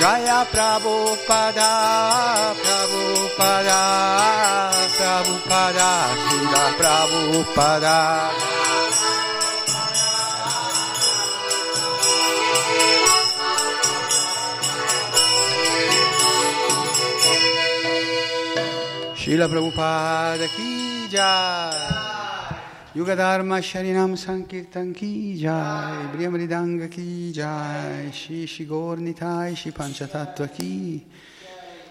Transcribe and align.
Jaya 0.00 0.44
Prabhupada, 0.52 1.72
Prabhupada, 2.60 3.80
Prabhupada, 4.96 5.90
Srila 6.20 6.64
Prabhupada. 6.80 7.98
Srila 19.16 19.46
Prabhupada 19.48 20.46
ki 20.56 21.08
jai. 21.08 21.99
Yuga 22.92 23.14
Dharma 23.14 23.58
Sharinam 23.58 24.16
Sankirtan 24.16 24.92
ki 24.92 25.38
jai. 25.40 26.08
Brihamaridanga 26.12 26.90
ki 26.90 27.30
jai. 27.32 28.10
Shri 28.10 28.46
Shri 28.46 28.66
Gornitai 28.66 29.56
Shri 29.56 29.70
Panchatattva 29.70 30.52
ki. 30.52 31.06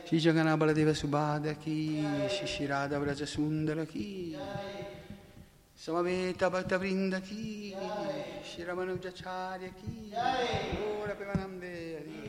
Shri 0.06 0.20
Jagana 0.20 0.58
Baladeva 0.60 0.94
Subhada 0.94 1.58
ki. 1.58 2.06
Shri 2.28 2.68
Radha 2.68 3.00
Vraja 3.00 3.26
Sundara 3.26 3.86
ki. 3.86 4.36
Samaveta 5.80 6.52
Bhakta 6.52 6.78
Vrinda 6.78 7.22
ki. 7.22 7.74
Shri 8.44 8.66
Ramanujacharya 8.66 9.72
ki. 9.80 10.12
Ora 11.02 11.16
Pemanande 11.16 11.96
Hari. 11.96 12.29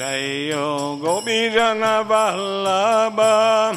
Jayo 0.00 0.96
Gopijana 0.96 2.00
Vallabha 2.08 3.76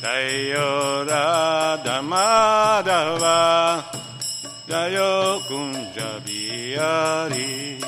Jayo 0.00 1.02
Radha 1.02 1.98
Madhava 2.10 4.03
dayo 4.74 5.38
kunjabiyari 5.46 7.78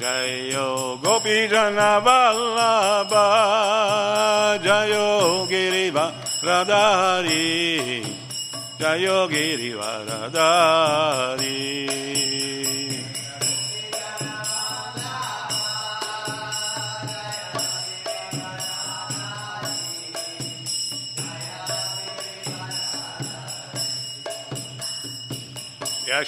dayo 0.00 0.96
gopi 1.04 1.52
jana 1.52 2.00
vallabha 2.00 3.28
dayo 4.64 5.44
giriva 5.50 6.06
radari 6.40 7.68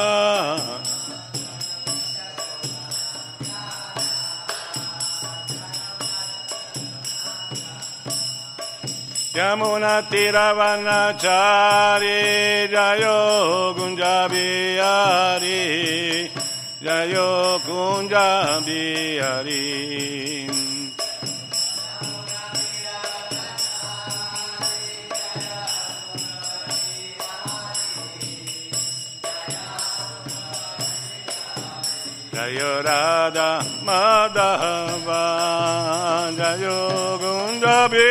Yamuna 9.33 10.03
Tiravana 10.09 11.17
Chari 11.17 12.69
Jayo 12.69 13.73
Kunjabi 13.75 14.77
Hari 14.77 16.29
Jayo 16.83 17.59
Kunjabi 17.65 19.17
Hari 19.19 20.47
Jayo 32.33 32.83
Radha 32.83 33.61
Madhava 33.85 35.23
Jayo 36.37 36.79
Kunjabi 37.21 38.09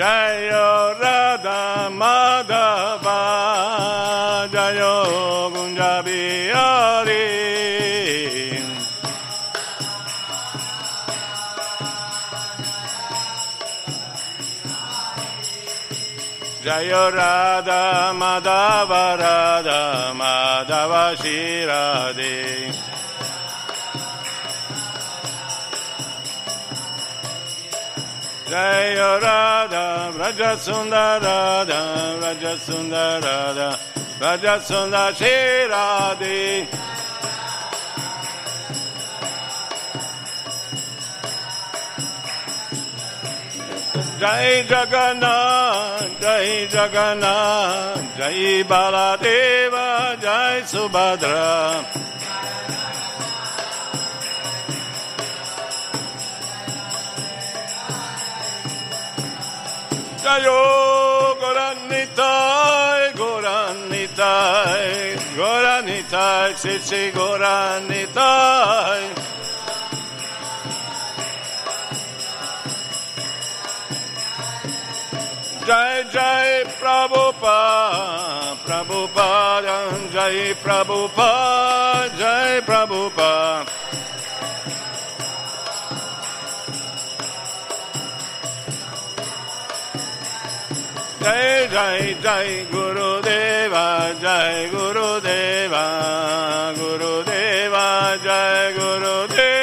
Jayo 0.00 0.96
Radha 0.98 1.92
Madhava 1.92 3.20
Jayo 4.48 5.52
Jayo 5.52 5.52
Kunjabiyari 5.52 7.28
Jayo 16.64 17.04
Radha 17.12 18.12
Madhava 18.16 19.04
Radha 19.20 20.14
Madhava 20.16 21.04
Shirade 21.20 22.89
Jayo 28.50 29.22
Radha 29.22 30.10
Vraja 30.10 30.58
Sundara 30.58 31.22
Radha 31.22 32.18
Vraja 32.18 32.58
Sundara 32.58 33.54
Radha 33.54 33.78
Vraja 34.18 34.58
Sundara 34.58 35.14
Shirade 35.14 36.66
Jai 44.18 44.66
Jagannath, 44.68 46.20
Jai 46.20 46.66
Jagannath, 46.68 48.16
Jai 48.18 48.64
Baladeva, 48.64 50.20
Jai 50.20 50.60
Subhadra. 50.66 52.09
Jayo 60.30 61.34
Goranitai, 61.42 63.10
Goranitai, 63.18 65.18
Goranitai, 65.34 66.54
Sitsi 66.54 67.10
Goranitai. 67.10 69.02
Jai 75.66 76.06
Jai 76.14 76.62
Prabhupada, 76.78 78.54
Prabhupada, 78.64 79.76
Jai 80.14 80.54
Prabhupada, 80.62 82.06
Jai 82.16 82.60
Prabhupada. 82.62 83.79
Jai 91.70 92.16
Jai 92.20 92.66
Guru 92.68 93.22
Deva, 93.22 94.16
Jai 94.20 94.68
Guru 94.70 95.20
Deva, 95.20 96.74
Guru 96.76 97.22
Deva, 97.22 98.18
Jai 98.24 98.72
Guru 98.74 99.28
Deva. 99.28 99.60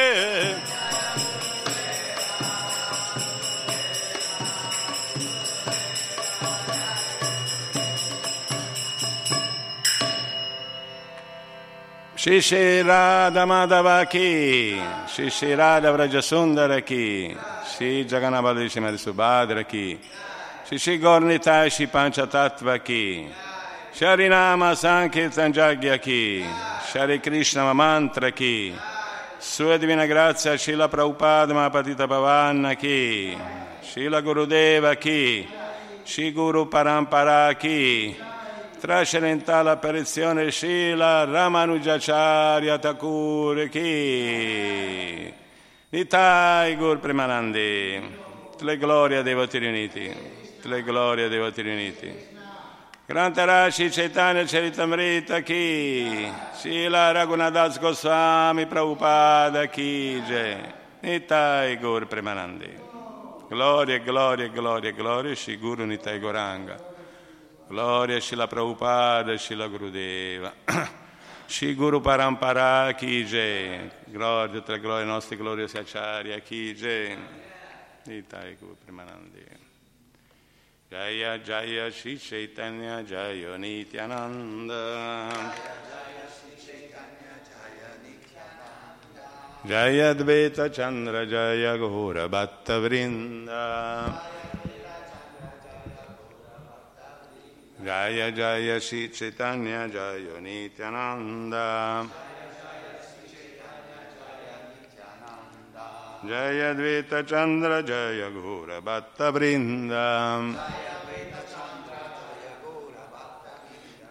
Shri 12.15 12.41
Shri 12.41 12.81
Radha 12.83 13.45
Madhava 13.45 14.09
Ki, 14.09 14.81
Shri 15.07 15.29
Shri 15.29 15.55
Radha 15.55 15.91
Vrajasundara 15.91 16.85
Ki, 16.85 17.35
Shri 17.65 18.05
di 18.05 18.97
Subhadra 18.97 19.67
Ki, 19.67 19.99
Gornitai 20.69 21.71
Shri 21.71 21.87
Panchatattva 21.87 22.83
Ki, 22.83 23.25
Shri 23.93 24.27
Nama 24.27 24.75
Sankirtan 24.75 25.53
Jagya 25.53 25.97
Ki, 26.01 26.45
Shri 26.91 27.19
Krishna 27.19 27.73
Mantra 27.73 28.33
Ki, 28.33 28.73
Sua 29.39 29.77
Divina 29.77 30.05
Grazia 30.05 30.57
Shila 30.57 30.89
Prabhupada 30.89 31.53
Mahapatita 31.53 32.05
Bhavanna 32.05 32.77
Ki, 32.77 33.37
Shila 33.81 34.21
Gurudeva 34.21 34.99
Ki, 34.99 35.47
Shri 36.03 36.31
Guru 36.33 36.65
Parampara 36.65 37.57
Ki, 37.57 38.13
trascendentale 38.77 39.69
apparizione 39.69 40.51
Shila 40.51 41.25
Ramanujacharya 41.25 42.77
Thakur 42.77 43.69
Ki? 43.69 45.33
Nitai 45.93 46.77
Gur 46.77 46.97
Premanandi 46.97 48.25
le 48.59 48.77
glorie 48.77 49.21
dei 49.21 49.33
voti 49.33 49.59
riuniti 49.59 50.36
le 50.67 50.83
glorie 50.83 51.29
dei 51.29 51.39
voti 51.39 51.61
riuniti 51.61 52.35
Grantarashi 53.05 53.89
Chaitanya 53.89 54.43
Charitamrita 54.43 55.41
Ki 55.41 56.29
Shila 56.59 57.13
Raghunadas 57.13 57.79
Goswami 57.79 58.65
Prabhupada 58.65 59.69
Ki 59.69 60.21
Jai 60.27 60.73
Nitai 61.01 61.79
Gur 61.79 62.05
Premanandi 62.05 62.85
Gloria, 63.47 63.99
gloria, 63.99 64.49
gloria, 64.49 64.91
gloria, 64.91 65.33
Shri 65.35 65.57
Nitai 65.57 66.19
Goranga 66.19 66.95
Gloria 67.69 68.19
Shila 68.19 68.47
Prabhupada, 68.47 69.37
Shila 69.37 69.67
Gurudeva. 69.69 70.53
Shri 71.47 71.75
Parampara 71.75 72.97
Ki 72.97 73.25
Jai. 73.25 73.89
Gloria, 74.09 75.03
nostre, 75.05 75.37
gloria 75.37 75.67
sia 75.67 75.81
Acharya 75.81 76.39
Ki 76.41 76.73
Jai. 76.73 77.17
Nitai 78.05 78.57
Guru 78.57 78.75
Premanandi. 78.85 79.46
Jaya 80.89 81.37
Jaya 81.39 81.91
Shri 81.91 82.17
Chaitanya 82.17 83.03
Jaya 83.03 83.57
Nityananda. 83.57 85.33
Jaya 89.67 90.15
Dvaita 90.15 90.73
Chandra 90.73 91.25
Jaya 91.25 91.77
Gora 91.77 92.29
Bhatta 92.29 92.79
Vrinda. 92.79 94.21
Jaya 97.83 98.31
Jaya 98.31 98.79
Shri 98.79 99.09
Chaitanya 99.09 99.89
Jaya 99.89 100.39
Nityananda 100.39 102.07
Jaya 102.07 102.26
Gura 108.31 108.81
Bhatta 108.81 109.31
Vrinda. 109.31 110.55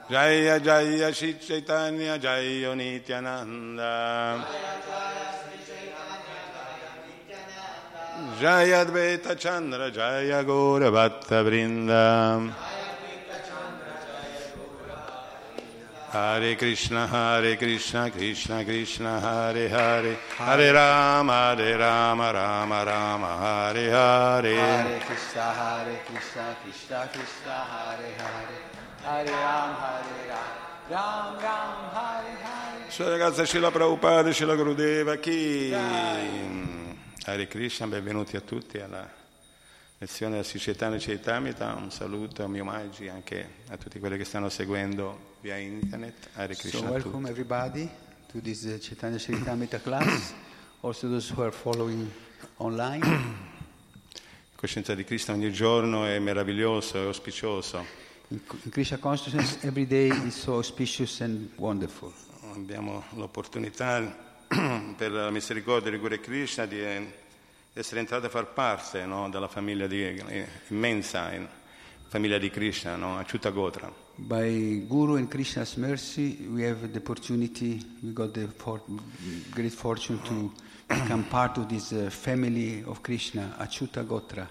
Jaya 0.09 0.61
Jaya 0.61 1.13
Shri 1.13 1.35
Chaitanya 1.35 2.17
Jaya 2.19 2.75
Nityananda. 2.77 4.45
Jaya 8.41 8.85
Dvaita 8.85 9.37
Chandra 9.37 9.91
Jaya 9.91 10.45
Hare 16.09 16.55
Krishna, 16.57 17.07
Hare 17.07 17.57
Krishna, 17.57 18.11
Krishna 18.11 18.65
Krishna, 18.65 19.21
Hare 19.21 19.69
Hare, 19.69 20.17
Hare 20.37 20.73
Rama, 20.73 21.33
Hare 21.33 21.77
Rama, 21.77 22.33
Rama 22.33 22.85
Rama, 22.85 23.37
Hare 23.39 23.91
Hare. 23.91 24.55
Hare 24.55 24.99
Krishna, 25.01 25.43
Hare 25.43 26.01
Krishna, 26.05 26.57
Krishna 26.63 27.09
Krishna, 27.13 27.53
Hare 27.53 28.15
Hare, 28.17 28.59
Hare 29.03 29.31
Ram, 29.31 29.75
Hare 29.75 30.27
Ram, 30.29 30.55
Ram 30.89 31.39
Ram 31.41 31.91
Hare 31.93 32.37
Hare. 32.41 32.91
Sua 32.91 33.09
ragazza 33.09 33.45
Shila 33.45 33.71
Prabhupada, 33.71 34.33
Shila 34.33 34.55
Gurudeva, 34.55 35.17
chi? 35.19 35.73
Hare 37.25 37.47
Krishna, 37.49 37.89
benvenuti 37.89 38.37
a 38.37 38.41
tutti 38.41 38.79
alla 38.79 39.25
lezione 40.07 40.33
della 40.33 40.45
Sicetana 40.45 40.99
Caitamita. 40.99 41.75
Un 41.75 41.91
saluto, 41.91 42.45
un 42.45 42.53
mio 42.53 42.63
omaggi 42.63 43.09
anche 43.09 43.65
a 43.71 43.77
tutti 43.77 43.99
quelli 43.99 44.17
che 44.17 44.25
stanno 44.25 44.49
seguendo 44.49 45.35
via 45.41 45.57
internet. 45.57 46.29
Hare 46.35 46.55
So 46.55 46.61
Krishna 46.61 46.87
a 46.87 46.91
welcome 46.93 47.29
tutti. 47.29 47.31
everybody 47.31 47.91
to 48.31 48.41
this 48.41 48.63
uh, 48.63 48.79
Chaitanya 48.81 49.19
Charitamrita 49.19 49.81
class. 49.83 50.33
Also 50.83 51.09
those 51.09 51.29
who 51.35 51.43
are 51.43 51.51
following 51.51 52.09
online. 52.59 53.05
Coscienza 54.55 54.95
di 54.95 55.03
Krishna 55.03 55.35
ogni 55.35 55.53
giorno 55.53 56.07
è 56.07 56.21
meraviglioso, 56.21 57.03
è 57.03 57.05
auspicioso. 57.05 57.85
In, 58.29 58.41
in 58.63 58.71
Krishna 58.71 58.99
consciousness, 58.99 59.59
every 59.65 59.89
day 59.89 60.09
is 60.25 60.37
so 60.37 60.55
auspicious 60.55 61.21
and 61.21 61.51
wonderful. 61.57 62.13
Abbiamo 62.55 63.03
l'opportunità 63.15 64.01
per 64.97 65.11
la 65.11 65.31
misericordia 65.31 65.91
di 65.91 65.99
Guru 65.99 66.21
Krishna 66.21 66.65
di 66.65 66.81
eh, 66.81 67.25
essere 67.79 68.01
entrati 68.01 68.25
a 68.25 68.29
far 68.31 68.55
parte 68.55 69.05
no, 69.05 69.29
della 69.29 69.49
famiglia 69.49 69.87
di, 69.87 70.03
eh, 70.03 70.49
immensa 70.69 71.31
famiglia 72.09 72.39
di 72.39 72.49
Krishna, 72.49 72.97
no, 72.97 73.19
Achyuta 73.19 73.51
Gotra. 73.51 73.93
By 74.15 74.87
Guru 74.87 75.17
and 75.17 75.29
Krishna's 75.29 75.75
mercy, 75.75 76.49
we 76.51 76.67
have 76.67 76.89
the 76.91 76.99
opportunity, 76.99 77.79
we 78.01 78.15
got 78.15 78.33
the 78.33 78.47
for, 78.47 78.81
great 79.51 79.75
fortune 79.75 80.19
to 80.23 80.51
become 80.87 81.25
part 81.25 81.59
of 81.59 81.67
this 81.67 81.91
uh, 81.91 82.09
family 82.09 82.83
of 82.87 83.03
Krishna, 83.03 83.57
Achyuta 83.59 84.03
Gotra. 84.05 84.49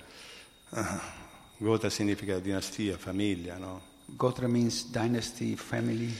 Gotra 1.57 1.89
significa 1.89 2.37
dinastia, 2.37 2.95
famiglia, 2.95 3.57
no? 3.57 3.81
Gotra 4.05 4.47
means 4.47 4.91
dynasty, 4.91 5.55
family. 5.55 6.15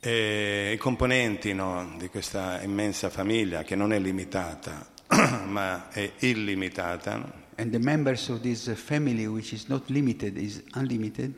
E 0.00 0.72
i 0.74 0.76
componenti 0.76 1.52
no, 1.54 1.94
di 1.96 2.08
questa 2.08 2.60
immensa 2.62 3.10
famiglia, 3.10 3.62
che 3.62 3.76
non 3.76 3.92
è 3.92 3.98
limitata, 4.00 4.94
ma 5.46 5.88
è 5.90 6.12
illimitata? 6.20 7.44
And 7.56 7.70
the 7.70 7.78
members 7.78 8.28
of 8.28 8.40
this 8.40 8.70
family, 8.74 9.26
which 9.26 9.52
is 9.52 9.66
not 9.66 9.88
limited, 9.88 10.36
is 10.36 10.62
unlimited, 10.74 11.34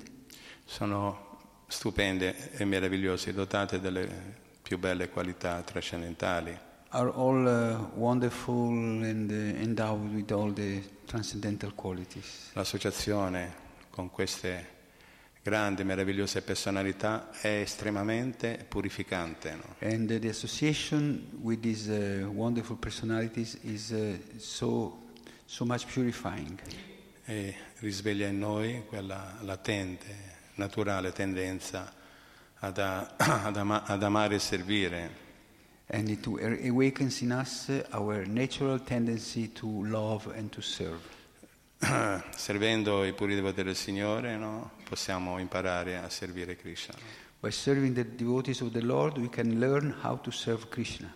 sono 0.65 1.39
stupende 1.67 2.53
e 2.53 2.65
meravigliose, 2.65 3.33
dotate 3.33 3.81
delle 3.81 4.37
più 4.63 4.79
belle 4.79 5.09
qualità 5.09 5.63
trascendentali. 5.63 6.67
are 6.91 7.11
all 7.11 7.47
uh, 7.47 7.87
wonderful 7.95 8.71
and 8.71 9.31
uh, 9.31 9.35
endowed 9.35 10.15
with 10.15 10.33
all 10.33 10.51
the 10.53 10.83
transcendental 11.07 11.75
qualities. 11.75 12.51
L'associazione 12.55 13.67
con 13.91 14.11
queste 14.11 14.77
grandi, 15.49 15.83
meravigliose 15.85 16.43
personalità 16.43 17.31
è 17.41 17.61
estremamente 17.63 18.65
purificante. 18.69 19.55
no? 19.55 19.75
And 19.81 20.11
uh, 20.11 20.19
the 20.19 20.29
association 20.29 21.27
with 21.43 21.61
these 21.61 21.89
uh, 21.91 22.29
wonderful 22.31 22.77
personalities 22.77 23.59
is 23.63 23.91
uh, 23.91 24.17
so, 24.39 24.99
so 25.47 25.65
much 25.65 25.87
purifying. 25.87 26.59
E 27.25 27.55
risveglia 27.81 28.27
in 28.29 28.39
noi 28.39 28.83
quella 28.87 29.39
latente, 29.43 30.07
naturale 30.55 31.13
tendenza 31.13 31.93
ad, 32.61 32.79
a- 32.79 33.15
ad 33.45 33.57
ama- 33.57 33.85
ad 33.85 34.03
amare 34.03 34.35
e 34.37 34.39
servire, 34.39 35.27
And 35.91 36.09
it 36.11 36.27
a- 36.27 36.69
awakens 36.69 37.21
in 37.23 37.31
us 37.33 37.71
our 37.93 38.27
natural 38.27 38.83
tendency 38.83 39.51
to 39.55 39.67
love 39.87 40.31
and 40.37 40.51
to 40.51 40.61
serve. 40.61 41.01
servendo 42.35 43.05
i 43.05 43.13
puri 43.13 43.35
devoti 43.35 43.63
del 43.63 43.77
Signore, 43.77 44.37
no? 44.37 44.73
possiamo 44.85 45.39
imparare 45.39 45.97
a 45.97 46.09
servire 46.09 46.57
Krishna. 46.57 46.95
By 47.41 47.53
serving 47.53 47.95
the 47.95 48.17
devotees 48.17 48.61
of 48.61 48.73
the 48.73 48.81
Lord, 48.81 49.17
we 49.19 49.29
can 49.29 49.59
learn 49.59 49.95
how 50.03 50.21
to 50.21 50.31
serve 50.31 50.69
Krishna. 50.69 51.15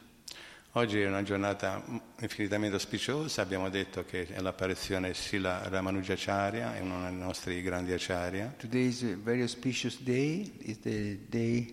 Oggi 0.74 1.00
è 1.00 1.06
una 1.06 1.22
giornata 1.22 1.82
infinitamente 2.20 2.76
auspiciosa, 2.76 3.42
abbiamo 3.42 3.68
detto 3.68 4.04
che 4.04 4.26
è 4.26 4.40
l'apparizione 4.40 5.12
Srila 5.12 5.68
Ramanujacharya, 5.68 6.76
è 6.76 6.80
uno 6.80 7.02
dei 7.02 7.14
nostri 7.14 7.60
grandi 7.60 7.92
acharya, 7.92 8.54
Today 8.56 8.86
is 8.86 9.02
a 9.02 9.16
very 9.16 9.42
auspicious 9.42 10.00
day. 10.00 10.50
It's 10.60 10.80
the 10.80 11.18
day 11.28 11.70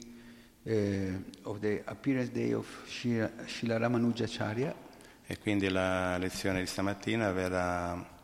uh, 0.64 1.50
of 1.50 1.60
the 1.60 1.82
appearance 1.86 2.32
day 2.32 2.52
of 2.52 2.68
Shila 2.88 3.78
Ramanujacharya. 3.78 4.88
e 5.32 5.38
quindi 5.38 5.70
la 5.70 6.18
lezione 6.18 6.60
di 6.60 6.66
stamattina 6.66 7.32
verrà 7.32 8.18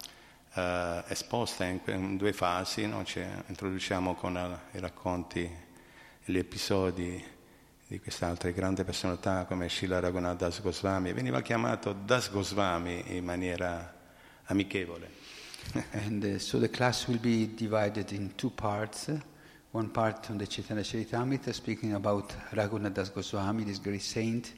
eh, 0.56 1.04
esposta 1.08 1.66
in, 1.66 1.82
in 1.86 2.18
due 2.18 2.34
fasi, 2.34 2.88
no? 2.88 3.04
Ci 3.04 3.22
introduciamo 3.48 4.16
con 4.16 4.38
eh, 4.38 4.78
i 4.78 4.80
racconti 4.80 5.50
gli 6.24 6.38
episodi 6.38 7.24
di 7.88 8.00
quest'altra 8.00 8.50
grande 8.50 8.84
personalità 8.84 9.46
come 9.46 9.70
Srila 9.70 10.00
Raghunath 10.00 10.38
Das 10.38 10.62
Goswami, 10.62 11.14
veniva 11.14 11.42
chiamato 11.42 11.94
Das 11.94 12.32
Goswami 12.32 13.04
in 13.16 13.24
maniera 13.24 13.94
amichevole. 14.46 15.10
and 15.92 16.24
uh, 16.24 16.40
so 16.40 16.60
the 16.60 16.70
class 16.70 17.08
will 17.08 17.20
be 17.20 17.54
divided 17.54 18.12
in 18.12 18.34
two 18.36 18.50
parts. 18.50 19.10
One 19.72 19.90
part 19.90 20.30
on 20.30 20.38
the 20.38 20.48
Chaitanya 20.48 20.84
Charitamrita, 20.84 21.54
speaking 21.54 21.94
about 21.94 22.34
Raghunath 22.54 22.94
Das 22.94 23.10
Goswami, 23.10 23.66
this 23.66 23.80
great 23.80 24.02
saint, 24.02 24.54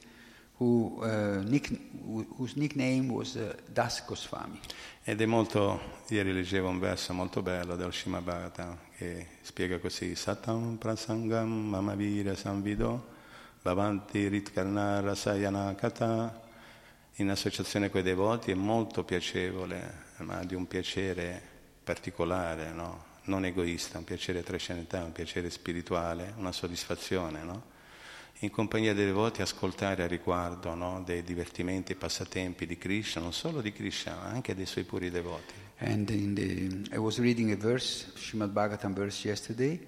who, 0.59 0.99
uh, 1.01 1.41
nick, 1.43 1.69
who- 2.03 2.25
whose 2.37 2.55
nickname 2.57 3.11
was 3.11 3.35
uh, 3.35 3.53
Das 3.71 4.03
Goswami. 4.05 4.59
Ed 5.03 5.21
è 5.21 5.25
molto, 5.25 5.79
ieri 6.09 6.33
leggevo 6.33 6.67
un 6.67 6.79
verso 6.79 7.13
molto 7.13 7.41
bello 7.41 7.75
del 7.75 7.93
Srimad 7.93 8.23
Bhagavatam 8.23 8.77
che 8.97 9.27
spiega 9.41 9.79
così, 9.79 10.15
Satam 10.15 10.77
prasangam 10.77 11.49
mamavira 11.49 12.35
samvido 12.35 13.15
bhavanti 13.61 14.27
ritkarna 14.27 14.99
rasayana 15.01 15.75
kata 15.75 16.41
in 17.15 17.29
associazione 17.29 17.89
con 17.89 18.01
i 18.01 18.03
devoti 18.03 18.51
è 18.51 18.55
molto 18.55 19.03
piacevole, 19.03 20.05
ma 20.17 20.43
di 20.43 20.55
un 20.55 20.67
piacere 20.67 21.41
particolare, 21.83 22.71
no? 22.71 23.05
non 23.23 23.43
egoista, 23.45 23.97
un 23.97 24.03
piacere 24.03 24.43
trascendentale, 24.43 25.05
un 25.05 25.11
piacere 25.11 25.49
spirituale, 25.49 26.33
una 26.37 26.51
soddisfazione. 26.51 27.43
No? 27.43 27.63
In 28.41 28.51
compagnia 28.51 28.93
dei 28.93 29.05
devoti 29.05 29.41
ascoltare 29.41 30.03
a 30.03 30.07
riguardo 30.07 30.75
no? 30.75 31.01
dei 31.03 31.23
divertimenti 31.23 31.93
e 31.93 31.95
passatempi 31.95 32.67
di 32.67 32.77
Krishna, 32.77 33.19
non 33.19 33.33
solo 33.33 33.61
di 33.61 33.71
Krishna, 33.71 34.13
ma 34.13 34.25
anche 34.25 34.53
dei 34.53 34.67
suoi 34.67 34.83
puri 34.83 35.09
devoti. 35.09 35.53
And 35.79 36.07
in 36.11 36.35
the, 36.35 36.95
I 36.95 36.97
was 36.97 37.17
reading 37.17 37.51
a 37.51 37.55
verse, 37.55 38.11
Srimad 38.15 38.51
Bhagavatam 38.51 38.93
verse 38.93 39.27
yesterday, 39.27 39.79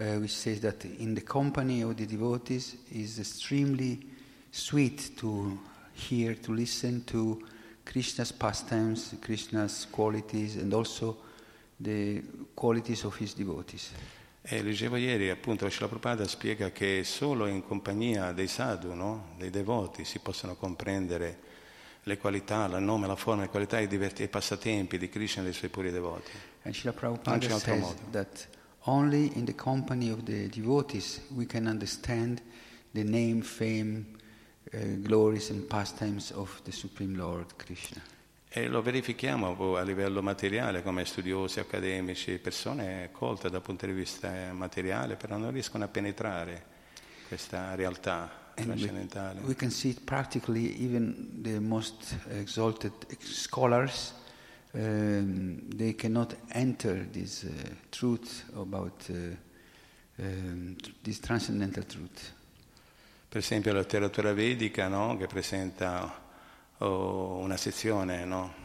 uh, 0.00 0.18
which 0.18 0.34
says 0.34 0.58
that 0.60 0.84
in 0.84 1.14
the 1.14 1.22
company 1.22 1.82
of 1.82 1.94
the 1.94 2.04
devotees 2.04 2.76
is 2.90 3.20
extremely 3.20 4.04
sweet 4.50 5.16
to 5.16 5.56
hear, 5.92 6.34
to 6.34 6.52
listen 6.52 7.04
to 7.04 7.40
Krishna's 7.84 8.32
pastimes, 8.32 9.14
Krishna's 9.20 9.86
qualities, 9.88 10.56
and 10.56 10.74
also 10.74 11.16
the 11.78 12.22
qualities 12.56 13.04
of 13.04 13.14
his 13.16 13.34
devotees. 13.34 13.92
E 14.46 14.62
leggevo 14.62 14.96
ieri 14.96 15.30
appunto 15.30 15.66
Srila 15.70 15.88
Prabhupada 15.88 16.28
spiega 16.28 16.70
che 16.70 17.02
solo 17.02 17.46
in 17.46 17.64
compagnia 17.64 18.32
dei 18.32 18.46
sadhu, 18.46 18.92
no? 18.92 19.32
dei 19.38 19.48
devoti, 19.48 20.04
si 20.04 20.18
possono 20.18 20.54
comprendere 20.54 21.38
le 22.02 22.18
qualità, 22.18 22.66
il 22.66 22.82
nome, 22.82 23.06
la 23.06 23.16
forma, 23.16 23.40
le 23.40 23.48
qualità 23.48 23.78
e 23.78 23.88
i, 23.90 24.28
passatempi 24.28 24.98
di 24.98 25.08
Krishna 25.08 25.40
e 25.40 25.44
dei 25.44 25.54
suoi 25.54 25.70
puri 25.70 25.90
devoti. 25.90 26.30
And 26.64 26.74
Srila 26.74 26.90
Non 26.90 27.00
Prabhupada 27.00 27.38
c'è 27.38 27.52
altro 27.52 27.72
says 27.72 27.80
modo. 27.80 28.00
that 28.10 28.48
only 28.80 29.34
in 29.34 29.46
the 29.46 29.54
company 29.54 30.10
of 30.10 30.24
the 30.24 30.46
devotees 30.50 31.22
we 31.34 31.46
can 31.46 31.66
understand 31.66 32.42
the 32.92 33.02
name, 33.02 33.40
fame, 33.40 34.04
uh, 34.74 34.78
glories, 35.00 35.48
and 35.48 35.66
pastimes 35.66 36.30
of 36.32 36.60
the 36.64 36.72
Supreme 36.72 37.16
Lord 37.16 37.56
Krishna. 37.56 38.02
E 38.56 38.68
lo 38.68 38.82
verifichiamo 38.82 39.76
a 39.76 39.82
livello 39.82 40.22
materiale 40.22 40.80
come 40.84 41.04
studiosi, 41.04 41.58
accademici, 41.58 42.38
persone 42.38 43.08
colte 43.10 43.50
dal 43.50 43.62
punto 43.62 43.84
di 43.84 43.90
vista 43.90 44.30
materiale, 44.52 45.16
però 45.16 45.36
non 45.36 45.50
riescono 45.50 45.82
a 45.82 45.88
penetrare 45.88 46.64
questa 47.26 47.74
realtà 47.74 48.52
And 48.54 48.68
we, 48.68 48.76
trascendentale. 48.76 49.40
we 49.40 49.56
can 49.56 49.70
see 49.70 49.90
it 49.90 50.02
practically, 50.04 50.80
even 50.80 51.42
the 51.42 51.58
most 51.58 52.16
exalted 52.30 52.92
scholars, 53.18 54.14
um, 54.70 55.60
they 55.74 55.96
cannot 55.96 56.36
enter 56.50 57.08
this 57.10 57.42
uh, 57.42 57.50
truth 57.90 58.44
about 58.54 59.04
uh, 59.10 59.34
um, 60.22 60.76
this 61.02 61.18
transcendental 61.18 61.84
truth. 61.86 62.32
Per 63.28 63.38
esempio 63.38 63.72
la 63.72 63.80
letteratura 63.80 64.32
vedica 64.32 64.86
no? 64.86 65.16
che 65.16 65.26
presenta 65.26 66.22
una 66.78 67.56
sezione, 67.56 68.24
no? 68.24 68.62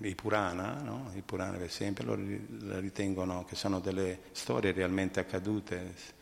i 0.00 0.14
Purana, 0.14 0.80
no? 0.80 1.10
i 1.14 1.22
Purana 1.22 1.56
per 1.56 1.66
esempio, 1.66 2.04
loro 2.04 2.22
la 2.60 2.78
ritengono 2.78 3.44
che 3.44 3.56
sono 3.56 3.80
delle 3.80 4.20
storie 4.32 4.72
realmente 4.72 5.20
accadute 5.20 6.16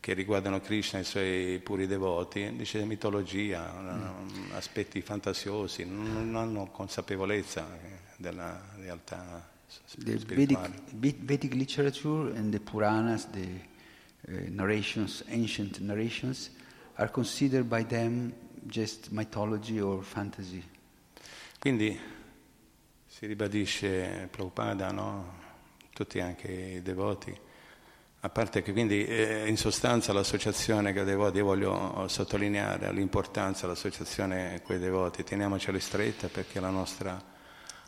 che 0.00 0.12
riguardano 0.12 0.60
Krishna 0.60 0.98
e 0.98 1.02
i 1.02 1.04
suoi 1.04 1.60
puri 1.62 1.86
devoti, 1.86 2.54
dice 2.56 2.84
mitologia, 2.84 3.72
mm. 3.72 4.52
aspetti 4.52 5.00
fantasiosi, 5.00 5.84
non 5.84 6.36
hanno 6.36 6.66
consapevolezza 6.66 7.66
della 8.16 8.60
realtà 8.76 9.56
The 9.96 10.12
Vedic, 10.12 10.20
spirituale. 10.20 10.74
Vedic 10.92 11.54
literature 11.54 12.36
and 12.36 12.52
the 12.52 12.60
Puranas, 12.60 13.28
the, 13.30 13.46
uh, 14.28 14.48
narrations, 14.48 15.22
ancient 15.28 15.80
narrations, 15.80 16.50
are 16.96 17.10
considered 17.10 17.68
by 17.68 17.84
them 17.84 18.32
just 18.64 19.08
mythology 19.10 19.78
or 19.78 20.02
fantasy. 20.02 20.62
Quindi 21.58 21.98
si 23.06 23.26
ribadisce 23.26 24.28
Prabhupada, 24.30 24.90
no? 24.92 25.36
tutti 25.92 26.20
anche 26.20 26.52
i 26.52 26.82
devoti, 26.82 27.36
a 28.20 28.28
parte 28.28 28.62
che 28.62 28.72
quindi 28.72 29.04
eh, 29.04 29.48
in 29.48 29.56
sostanza 29.56 30.12
l'associazione 30.12 30.92
con 30.92 31.02
i 31.02 31.04
devoti, 31.04 31.38
io 31.38 31.44
voglio 31.44 32.06
sottolineare 32.08 32.92
l'importanza 32.92 33.62
dell'associazione 33.62 34.60
con 34.62 34.76
i 34.76 34.78
devoti, 34.78 35.24
teniamoceli 35.24 35.80
strette 35.80 36.28
perché 36.28 36.58
è 36.58 36.60
la 36.60 36.70
nostra 36.70 37.20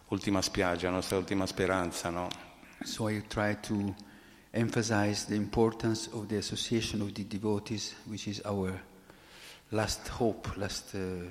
ultima 0.09 0.43
spiaggia, 0.43 0.89
la 0.89 0.97
nostra 0.97 1.19
ultima 1.19 1.47
speranza. 1.47 2.11
No? 2.11 2.29
So 2.83 3.09
I 3.09 3.25
try 3.29 3.57
to 3.61 3.95
emphasize 4.51 5.27
the 5.27 5.35
importance 5.35 6.09
of 6.13 6.27
the 6.27 6.37
association 6.37 7.01
of 7.01 7.13
the 7.13 7.25
devotees, 7.27 7.95
which 8.07 8.27
is 8.27 8.41
our 8.45 8.81
last 9.71 10.09
hope, 10.09 10.53
last 10.57 10.95
uh, 10.95 11.27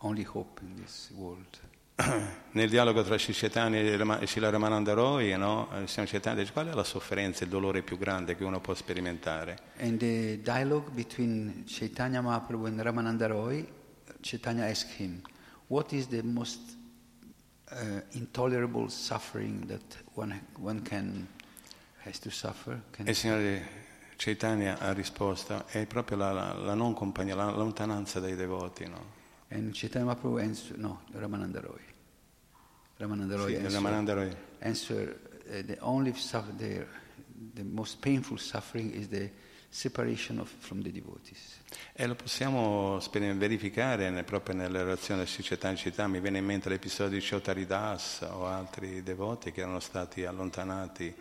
only 0.00 0.22
hope 0.22 0.60
in 0.62 0.74
this 0.76 1.10
world. 1.14 1.58
Nel 2.52 2.68
dialogo 2.68 3.02
tra 3.02 3.16
Shicetani 3.16 3.78
e 3.78 4.26
Srila 4.26 4.50
Ramananda 4.50 4.92
Roy, 4.92 5.34
no? 5.36 5.68
signor 5.86 6.10
Chaitanya 6.10 6.40
dice 6.40 6.52
qual 6.52 6.68
è 6.68 6.74
la 6.74 6.84
sofferenza, 6.84 7.44
il 7.44 7.50
dolore 7.50 7.82
più 7.82 7.96
grande 7.96 8.36
che 8.36 8.44
uno 8.44 8.60
può 8.60 8.74
sperimentare? 8.74 9.58
In 9.78 9.96
the 9.96 10.40
dialogue 10.42 10.90
between 10.90 11.64
Chaitanya 11.66 12.20
Mahaprabhu 12.20 12.66
and 12.66 12.80
Ramananda 12.80 13.26
Roy, 13.26 13.66
Chaitanya 14.20 14.64
asked 14.64 14.92
him, 14.98 15.22
what 15.68 15.92
is 15.92 16.06
the 16.08 16.22
most 16.22 16.76
uh, 17.70 18.00
intolerable 18.10 18.90
suffering 18.90 19.66
that 19.66 19.96
one, 20.14 20.38
one 20.58 20.82
can, 20.82 21.26
has 22.04 22.18
to 22.18 22.30
suffer? 22.30 22.78
Can 22.90 23.06
E 23.06 23.10
il 23.10 23.16
signore 23.16 23.84
Chaitanya 24.16 24.78
ha 24.78 24.92
risposto, 24.92 25.66
è 25.66 25.86
proprio 25.86 26.16
la, 26.16 26.32
la, 26.32 26.52
la 26.54 26.74
non 26.74 26.94
compagnia, 26.94 27.34
la 27.34 27.50
lontananza 27.50 28.18
dai 28.18 28.34
devoti, 28.34 28.86
no? 28.88 29.14
And 29.48 29.72
Chaitanya 29.72 30.06
Mahaprabhu 30.06 30.38
answered, 30.40 30.78
no, 30.80 31.02
Ramananda 31.12 31.60
Roy. 31.60 31.80
Ramananda 32.96 33.36
Roy 33.36 33.50
Sì, 33.50 33.54
answered, 33.56 33.72
Ramananda 33.74 34.14
Roy. 34.14 34.36
answer, 34.60 35.20
uh, 35.48 35.62
the 35.64 35.76
only 35.80 36.12
suffer, 36.14 36.52
the, 36.56 36.86
the 37.54 37.62
most 37.62 38.00
painful 38.00 38.38
suffering 38.38 38.90
is 38.92 39.08
the 39.08 39.30
separation 39.68 40.38
of, 40.38 40.48
from 40.60 40.82
the 40.82 40.90
devotees. 40.90 41.60
E 41.92 42.06
lo 42.06 42.14
possiamo 42.14 42.98
verificare 43.34 44.08
nel- 44.08 44.24
proprio 44.24 44.54
nelle 44.56 44.82
relazioni 44.82 45.24
di 45.24 45.42
Chaitanya 45.42 45.76
Chaitanya. 45.76 46.08
Mi 46.14 46.20
viene 46.20 46.38
in 46.38 46.44
mente 46.46 46.68
l'episodio 46.70 47.18
di 47.18 47.24
Chautaridas 47.24 48.22
o 48.30 48.46
altri 48.46 49.02
devoti 49.02 49.52
che 49.52 49.60
erano 49.60 49.80
stati 49.80 50.24
allontanati 50.24 51.14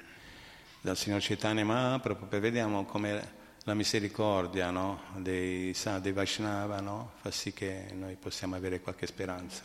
dal 0.85 0.95
signor 0.95 1.19
Chaitanya 1.19 1.65
Mahaprabhu, 1.65 2.27
per 2.27 2.39
vediamo 2.39 2.85
come 2.85 3.31
la 3.63 3.73
misericordia 3.73 4.69
no? 4.69 5.01
dei, 5.17 5.73
sa- 5.73 5.97
dei 5.97 6.11
Vaishnava 6.11 6.79
no? 6.79 7.13
fa 7.15 7.31
sì 7.31 7.53
che 7.53 7.87
noi 7.95 8.15
possiamo 8.17 8.55
avere 8.55 8.79
qualche 8.81 9.07
speranza. 9.07 9.63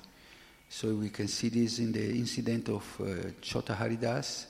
So 0.69 0.95
we 0.95 1.11
can 1.11 1.29
see 1.29 1.50
this 1.50 1.77
in 1.77 1.93
the 1.93 2.17
incident 2.17 2.69
of 2.69 2.99
uh, 3.00 3.35
Chota 3.43 3.77
Haridas, 3.79 4.49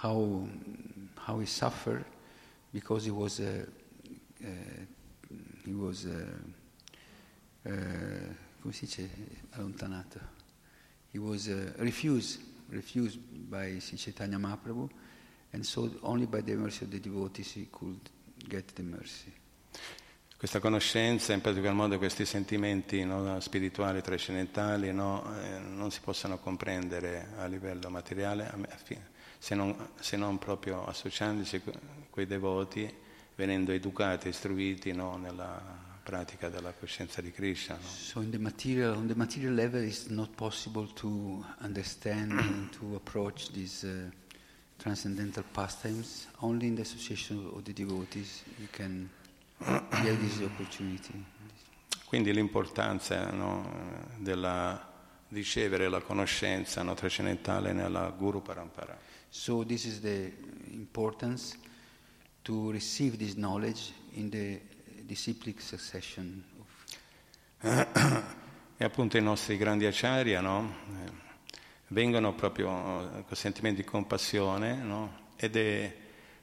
how, 0.00 0.46
how 1.26 1.40
he 1.40 1.46
suffered 1.46 2.04
because 2.70 3.04
he 3.04 3.10
was, 3.10 3.40
uh, 3.40 3.66
uh, 4.44 4.46
he 5.64 5.72
was 5.72 6.04
uh, 6.04 7.68
uh, 7.68 7.72
come 8.62 8.72
si 8.72 8.86
dice, 8.86 9.10
allontanato. 9.56 10.20
He 11.10 11.18
was 11.18 11.48
uh, 11.48 11.72
refused, 11.78 12.38
refused 12.68 13.18
by 13.50 13.80
Sri 13.80 13.98
Chaitanya 13.98 14.38
Mahaprabhu, 14.38 14.88
and 15.50 15.64
so 15.64 15.90
only 16.00 16.26
by 16.26 16.42
the 16.42 16.54
mercy 16.54 16.84
of 16.84 16.90
the 16.90 17.00
devotees 17.00 17.52
he 17.52 17.68
could 17.70 17.98
get 18.46 18.72
the 18.74 18.82
mercy. 18.82 19.32
Questa 20.38 20.60
conoscenza, 20.60 21.32
in 21.32 21.40
particolar 21.40 21.74
modo 21.74 21.98
questi 21.98 22.24
sentimenti 22.24 23.04
no, 23.04 23.40
spirituali, 23.40 24.00
trascendentali, 24.00 24.92
no, 24.92 25.24
eh, 25.34 25.58
non 25.58 25.90
si 25.90 25.98
possono 26.00 26.38
comprendere 26.38 27.32
a 27.38 27.46
livello 27.46 27.90
materiale 27.90 28.46
a 28.46 28.54
a 28.54 28.78
se 29.38 29.54
non, 29.56 29.74
se 29.98 30.16
non 30.16 30.38
proprio 30.38 30.84
associandosi 30.84 31.60
con 31.60 32.22
i 32.22 32.26
devoti, 32.26 32.88
venendo 33.34 33.72
educati, 33.72 34.28
istruiti 34.28 34.92
no, 34.92 35.16
nella 35.16 35.86
pratica 36.04 36.48
della 36.48 36.72
coscienza 36.72 37.20
di 37.20 37.32
Krishna. 37.32 37.74
no. 37.74 37.88
So 37.88 38.20
in 38.20 38.30
the 38.30 38.38
material, 38.38 38.96
on 38.96 39.08
the 39.08 39.14
material 39.16 39.54
level, 39.54 39.82
it's 39.82 40.06
not 40.06 40.30
possible 40.36 40.86
to 40.94 41.44
understand 41.62 42.32
and 42.32 42.70
to 42.78 42.94
approach 42.94 43.50
these 43.50 43.84
uh, 43.84 44.08
transcendental 44.78 45.44
pastimes. 45.52 46.28
Only 46.40 46.68
in 46.68 46.74
the 46.76 46.82
association 46.82 47.50
of 47.54 47.62
the 47.64 47.72
devotees 47.72 48.42
you 48.58 48.68
can 48.70 49.10
get 50.02 50.18
this 50.20 50.40
opportunity. 50.40 51.24
Quindi 52.06 52.32
l'importanza 52.32 53.30
no, 53.30 53.70
della 54.16 54.90
ricevere 55.28 55.88
la 55.88 56.00
conoscenza 56.00 56.82
no, 56.82 56.94
trascendentale 56.94 57.72
nella 57.72 58.08
Guru 58.10 58.40
Parampara. 58.40 58.96
So 59.28 59.64
this 59.64 59.84
is 59.84 60.00
the 60.00 60.32
importance 60.70 61.58
to 62.42 62.70
receive 62.70 63.18
this 63.18 63.34
knowledge 63.34 63.92
in 64.12 64.30
the 64.30 64.58
disciplic 65.02 65.60
succession. 65.60 66.42
Of, 67.60 68.24
E 68.80 68.84
appunto 68.84 69.16
i 69.16 69.20
nostri 69.20 69.56
grandi 69.56 69.86
acharya 69.86 70.40
no, 70.40 70.72
eh, 71.04 71.27
vengono 71.88 72.34
proprio 72.34 73.18
eh, 73.18 73.24
con 73.24 73.36
sentimenti 73.36 73.82
di 73.82 73.86
compassione 73.86 74.74
no, 74.74 75.26
ed 75.36 75.56
è 75.56 75.96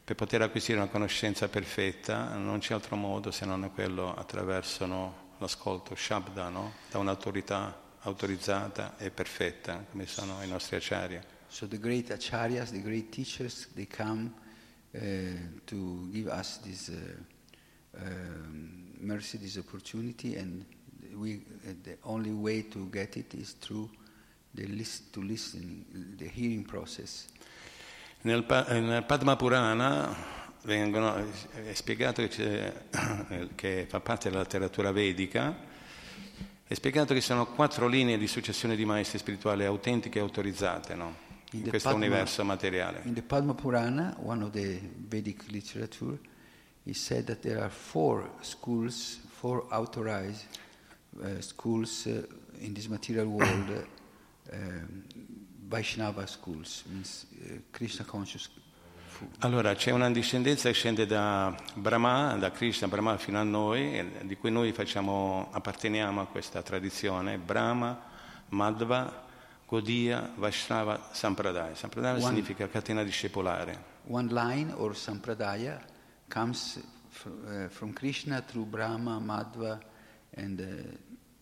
per 0.03 0.15
poter 0.15 0.41
acquisire 0.41 0.77
una 0.77 0.87
conoscenza 0.87 1.47
perfetta 1.47 2.35
non 2.35 2.59
c'è 2.59 2.73
altro 2.73 2.95
modo 2.95 3.31
se 3.31 3.45
non 3.45 3.71
quello 3.73 4.13
attraverso 4.13 4.85
no, 4.85 5.33
l'ascolto 5.39 5.95
Shabda 5.95 6.49
no, 6.49 6.73
da 6.89 6.99
un'autorità 6.99 7.81
autorizzata 7.99 8.97
e 8.97 9.09
perfetta 9.09 9.83
come 9.89 10.05
sono 10.05 10.41
i 10.43 10.47
nostri 10.47 10.75
acharya. 10.75 11.23
so 11.47 11.67
the 11.67 11.79
great 11.79 12.11
acharyas, 12.11 12.71
the 12.71 12.81
great 12.81 13.11
teachers, 13.11 13.67
they 13.75 13.87
come 13.87 14.33
uh, 14.93 14.99
to 15.65 16.09
give 16.11 16.27
us 16.27 16.57
this 16.57 16.89
uh, 16.89 18.01
um, 18.01 18.93
mercy, 18.99 19.37
this 19.37 19.57
opportunity, 19.57 20.35
and 20.35 20.65
we, 21.15 21.41
uh, 21.67 21.73
the 21.83 21.97
only 22.03 22.31
way 22.31 22.63
to 22.63 22.87
get 22.87 23.15
it 23.15 23.33
is 23.33 23.53
through 23.53 23.89
the 24.55 24.65
lis- 24.65 25.09
to 25.11 25.21
listening, 25.21 25.85
the 26.17 26.31
hearing 26.33 26.65
process. 26.65 27.25
Nel, 28.21 28.45
eh, 28.69 28.79
nel 28.79 29.03
Padma 29.03 29.35
Purana 29.35 30.15
vengono, 30.63 31.15
è 31.15 31.73
spiegato 31.73 32.21
che, 32.23 32.27
c'è- 32.29 32.73
che 33.55 33.85
fa 33.87 33.99
parte 33.99 34.29
della 34.29 34.41
letteratura 34.41 34.91
vedica, 34.91 35.55
è 36.67 36.73
spiegato 36.73 37.13
che 37.13 37.21
sono 37.21 37.45
quattro 37.45 37.87
linee 37.87 38.17
di 38.17 38.25
successione 38.27 38.75
di 38.75 38.85
maestri 38.85 39.19
spirituali 39.19 39.63
autentiche 39.65 40.17
e 40.17 40.21
autorizzate 40.21 40.95
no? 40.95 41.15
in 41.51 41.61
the 41.61 41.69
questo 41.69 41.89
Padma- 41.89 42.05
universo 42.05 42.43
materiale. 42.43 43.01
In 43.03 43.13
the 43.13 43.21
Padma 43.21 43.53
Purana, 43.53 44.15
one 44.19 44.43
of 44.43 44.51
the 44.51 44.79
Vedic 45.07 45.43
literature, 45.51 46.17
it 46.83 46.95
said 46.95 47.25
that 47.25 47.41
there 47.41 47.59
are 47.61 47.69
four 47.69 48.31
schools, 48.41 49.19
four 49.29 49.65
authorized 49.69 50.45
uh, 51.21 51.39
schools 51.41 52.05
uh, 52.05 52.25
in 52.59 52.73
this 52.73 52.87
material 52.87 53.27
world, 53.27 53.85
Vaishnava 55.67 56.25
schools, 56.27 56.83
means 56.87 57.25
uh, 57.31 57.61
Krishna 57.71 58.05
conscious. 58.05 58.49
Allora 59.39 59.73
c'è 59.75 59.91
una 59.91 60.11
discendenza 60.11 60.67
che 60.67 60.75
scende 60.75 61.05
da 61.05 61.55
Brahma, 61.73 62.35
da 62.37 62.51
Krishna, 62.51 62.87
Brahma 62.89 63.17
fino 63.17 63.39
a 63.39 63.43
noi, 63.43 64.11
di 64.23 64.35
cui 64.35 64.51
noi 64.51 64.73
facciamo, 64.73 65.49
apparteniamo 65.51 66.19
a 66.19 66.27
questa 66.27 66.61
tradizione, 66.61 67.37
Brahma, 67.37 67.97
Madhva, 68.49 69.23
Gaudiya, 69.67 70.33
Vaishnava, 70.35 71.09
Sampradaya. 71.13 71.73
Sampradaya 71.75 72.15
One- 72.15 72.25
significa 72.25 72.67
catena 72.67 73.03
discepolare. 73.03 73.93
One 74.07 74.31
line 74.31 74.73
or 74.75 74.95
sampradaya 74.95 75.81
comes 76.27 76.79
fr- 77.07 77.29
uh, 77.29 77.69
from 77.69 77.93
Krishna 77.93 78.41
through 78.41 78.67
Brahma, 78.69 79.17
Madhva, 79.19 79.79
and 80.35 80.59
uh, 80.59 80.97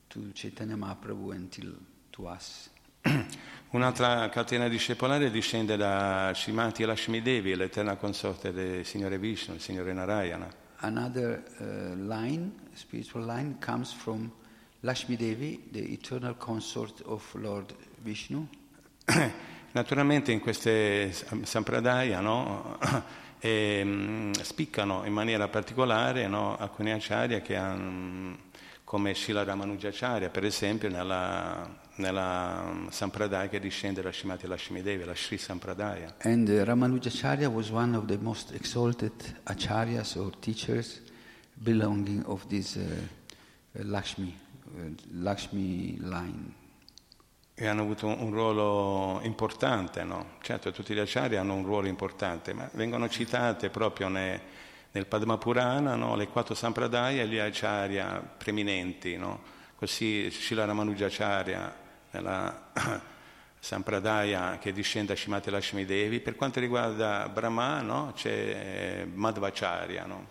to 0.08 0.32
Chaitanya 0.34 0.76
Mahaprabhu 0.78 1.34
until 1.34 1.74
to 2.12 2.28
us. 2.28 2.70
Un'altra 3.72 4.30
catena 4.30 4.68
discepolare 4.70 5.30
discende 5.30 5.76
da 5.76 6.32
Shrimati 6.34 6.86
Lakshmi 6.86 7.22
Devi, 7.22 7.56
l'eterna 7.56 7.96
consorte 7.96 8.54
del 8.54 8.86
Signore 8.86 9.18
Vishnu, 9.18 9.56
il 9.56 9.62
Signore 9.62 9.94
Narayana. 9.94 10.48
Another 10.78 11.44
uh, 11.60 11.96
line, 11.96 12.52
spiritual 12.74 13.26
line, 13.26 13.58
comes 13.60 13.92
from 13.92 14.32
Lakshmi 14.82 15.16
Devi, 15.16 15.70
the 15.72 15.80
eternal 15.80 16.36
consort 16.38 17.02
of 17.06 17.34
Lord 17.36 17.74
Vishnu. 18.02 18.48
Naturalmente 19.72 20.32
in 20.32 20.40
queste 20.40 21.12
sampradaya 21.44 22.20
no, 22.20 22.78
ehm, 23.40 24.32
spiccano 24.34 25.04
in 25.06 25.14
maniera 25.14 25.48
particolare 25.48 26.28
no, 26.28 26.58
alcuni 26.58 26.92
acharya 26.92 27.42
che 27.42 27.56
han- 27.56 28.38
come 28.84 29.16
Srila 29.16 29.44
Ramanujacharya, 29.44 30.30
per 30.30 30.46
esempio, 30.46 30.88
nella, 30.88 31.82
nella 31.96 32.64
um, 32.66 32.90
Sampradaya 32.90 33.48
che 33.50 33.60
discende 33.60 34.02
da 34.02 34.12
Shimati 34.12 34.48
Lashmi 34.48 34.82
Devi, 34.82 35.04
la 35.04 35.14
Sri 35.14 35.38
Sampradaya. 35.38 36.16
And 36.20 36.48
uh, 36.50 36.64
Ramanujacharya 36.64 37.52
was 37.52 37.72
one 37.72 37.96
of 37.96 38.08
the 38.08 38.18
most 38.18 38.52
exalted 38.54 39.12
acharyas 39.46 40.16
or 40.16 40.32
teachers 40.40 41.02
belonging 41.54 42.24
of 42.26 42.48
this 42.48 42.76
uh, 42.76 42.82
uh, 42.82 43.84
Lakshmi, 43.84 44.36
uh, 44.76 44.90
Lakshmi 45.12 45.98
line. 46.02 46.62
E 47.56 47.68
hanno 47.68 47.84
avuto 47.84 48.08
un, 48.08 48.32
ruolo 48.32 49.20
importante, 49.24 50.04
no? 50.04 50.38
Certo, 50.42 50.72
tutti 50.72 50.96
gli 50.96 51.00
acharya 51.00 51.42
hanno 51.42 51.54
un 51.54 51.64
ruolo 51.64 51.88
importante, 51.88 52.52
ma 52.52 52.68
vengono 52.74 53.08
citate 53.08 53.70
proprio 53.70 54.08
ne, 54.08 54.42
nel 54.92 55.06
Padma 55.06 55.38
Purana 55.38 55.96
no? 55.96 56.16
le 56.16 56.28
quattro 56.28 56.56
sampradaya 56.56 57.22
e 57.22 57.28
gli 57.28 57.38
acharya 57.38 58.20
preeminenti, 58.20 59.18
no? 59.18 59.52
Così 59.76 60.32
Srila 60.32 60.66
Ramanujacharya 60.66 61.82
nella 62.14 62.72
Sampradaya 63.60 64.58
che 64.58 64.72
discende 64.74 65.14
da 65.14 65.20
Shimati 65.20 65.50
Lashmi 65.50 65.86
Devi. 65.86 66.20
Per 66.20 66.36
quanto 66.36 66.60
riguarda 66.60 67.30
Brahma 67.30 67.82
no? 67.82 68.12
c'è 68.14 69.02
eh, 69.02 69.06
Madhvacharya. 69.06 70.06
No? 70.06 70.28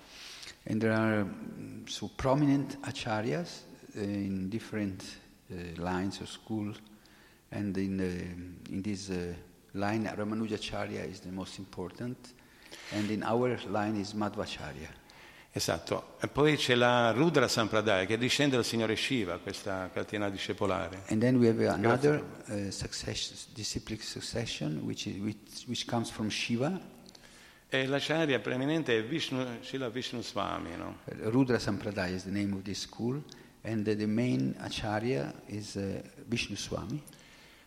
And 0.65 0.81
there 0.81 0.93
are 0.93 1.25
mm, 1.25 1.87
so 1.87 2.11
prominent 2.15 2.79
acharyas 2.83 3.65
uh, 3.97 4.01
in 4.01 4.49
different 4.49 5.03
uh, 5.51 5.81
lines 5.81 6.21
of 6.21 6.29
school, 6.29 6.73
and 7.51 7.77
in, 7.77 7.99
uh, 7.99 8.73
in 8.73 8.83
this 8.83 9.09
uh, 9.11 9.35
line, 9.73 10.05
Ramanujacharya 10.05 11.11
is 11.11 11.21
the 11.21 11.33
most 11.33 11.59
important, 11.59 12.35
and 12.93 13.11
in 13.11 13.23
our 13.25 13.59
line 13.69 13.97
is 13.97 14.13
Madhvacharya. 14.13 14.89
Esatto, 15.55 16.17
e 16.19 16.29
poi 16.29 16.57
c'è 16.57 16.75
la 16.75 17.11
Rudra 17.11 17.47
Sampradaya 17.47 18.07
che 18.07 18.17
discende 18.17 18.57
dal 18.57 18.65
Signore 18.65 18.97
Shiva, 18.97 19.37
questa 19.37 19.91
catena 19.93 20.31
discepolare. 20.31 21.03
And 21.09 21.21
then 21.21 21.37
we 21.37 21.47
have 21.47 21.63
another 21.69 22.25
uh, 22.47 22.71
succession, 22.71 23.37
disciplic 23.53 24.03
succession, 24.03 24.81
which, 24.83 25.07
is, 25.07 25.19
which, 25.19 25.67
which 25.67 25.85
comes 25.85 26.11
from 26.11 26.31
Shiva. 26.31 26.81
E 27.69 27.87
l'acharya 27.87 28.39
preeminente 28.39 28.97
è 28.97 29.05
Vishnu, 29.05 29.45
Srila 29.61 29.91
Vishnu 29.91 30.23
Swami, 30.23 30.75
no? 30.75 31.01
Rudra 31.05 31.59
Sampradaya 31.59 32.15
is 32.15 32.25
the 32.25 32.31
name 32.31 32.55
of 32.55 32.63
this 32.63 32.81
school, 32.81 33.23
and 33.63 33.87
uh, 33.87 33.95
the 33.95 34.07
main 34.07 34.57
acharya 34.59 35.35
is 35.49 35.77
uh, 35.77 36.01
Vishnu 36.29 36.57
Swami. 36.57 37.03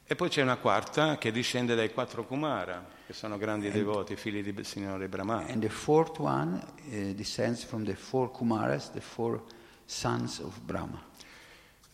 E 0.07 0.15
poi 0.15 0.29
c'è 0.29 0.43
una 0.43 0.57
quarta 0.57 1.17
che 1.17 1.31
discende 1.31 1.73
dai 1.73 1.91
quattro 1.91 2.27
Kumara, 2.27 2.85
che 3.07 3.13
sono 3.13 3.39
grandi 3.39 3.71
devoti, 3.71 4.15
figli 4.15 4.43
di 4.43 4.63
Signore 4.63 5.07
Brahma. 5.07 5.47
And 5.47 5.63
the 5.63 5.69
fourth 5.69 6.19
one 6.19 6.63
uh, 6.91 7.13
descends 7.15 7.63
from 7.63 7.83
the 7.83 7.95
four 7.95 8.29
Kumaras, 8.29 8.91
the 8.91 9.01
four 9.01 9.41
sons 9.85 10.37
of 10.37 10.59
Brahma. 10.59 11.01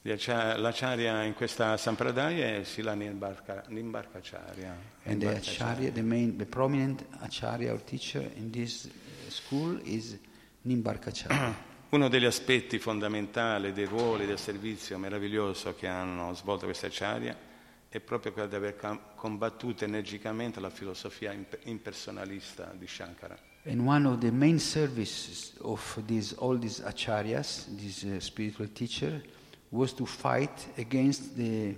L'acharya 0.01 1.23
in 1.23 1.33
questa 1.35 1.77
Sampradaya 1.77 2.57
è 2.57 2.63
Sila 2.65 2.93
Nimbarka- 2.95 3.63
Nimbarkacharya. 3.69 4.75
And 5.05 5.21
the 5.21 5.29
acharya, 5.29 5.89
the 5.93 6.01
main, 6.01 6.35
the 6.35 6.45
prominent 6.45 7.05
acharya 7.21 7.71
or 7.71 7.81
teacher 7.81 8.29
in 8.35 8.51
this 8.51 8.87
uh, 8.87 9.29
school 9.29 9.79
is 9.85 10.17
Nimbarkacharya. 10.63 11.69
Uno 11.91 12.09
degli 12.09 12.25
aspetti 12.25 12.77
fondamentali 12.77 13.71
dei 13.71 13.85
ruoli 13.85 14.25
del 14.25 14.39
servizio 14.39 14.97
meraviglioso 14.97 15.75
che 15.75 15.87
hanno 15.87 16.33
svolto 16.33 16.65
questi 16.65 16.87
acharya 16.87 17.49
è 17.93 17.99
proprio 17.99 18.31
quello 18.31 18.47
di 18.47 18.55
aver 18.55 18.77
combattuto 19.15 19.83
energicamente 19.83 20.61
la 20.61 20.69
filosofia 20.69 21.33
imp- 21.33 21.59
impersonalista 21.63 22.73
di 22.73 22.87
Shankara. 22.87 23.37
And 23.65 23.85
one 23.85 24.07
of 24.07 24.19
the 24.19 24.31
main 24.31 24.59
services 24.59 25.53
of 25.59 26.01
these, 26.05 26.33
all 26.39 26.57
these 26.57 26.81
acharyas, 26.81 27.67
this 27.75 28.03
uh, 28.03 28.17
spiritual 28.19 28.71
teacher, 28.71 29.21
was 29.69 29.93
to 29.93 30.05
fight 30.05 30.69
against 30.77 31.35
the 31.35 31.75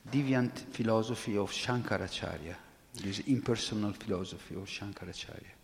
deviant 0.00 0.64
philosophy 0.70 1.36
of 1.36 1.52
Shankaracharya, 1.52 2.56
this 2.94 3.18
impersonal 3.26 3.92
philosophy 3.92 4.54
of 4.54 4.66
Shankaracharya. 4.66 5.60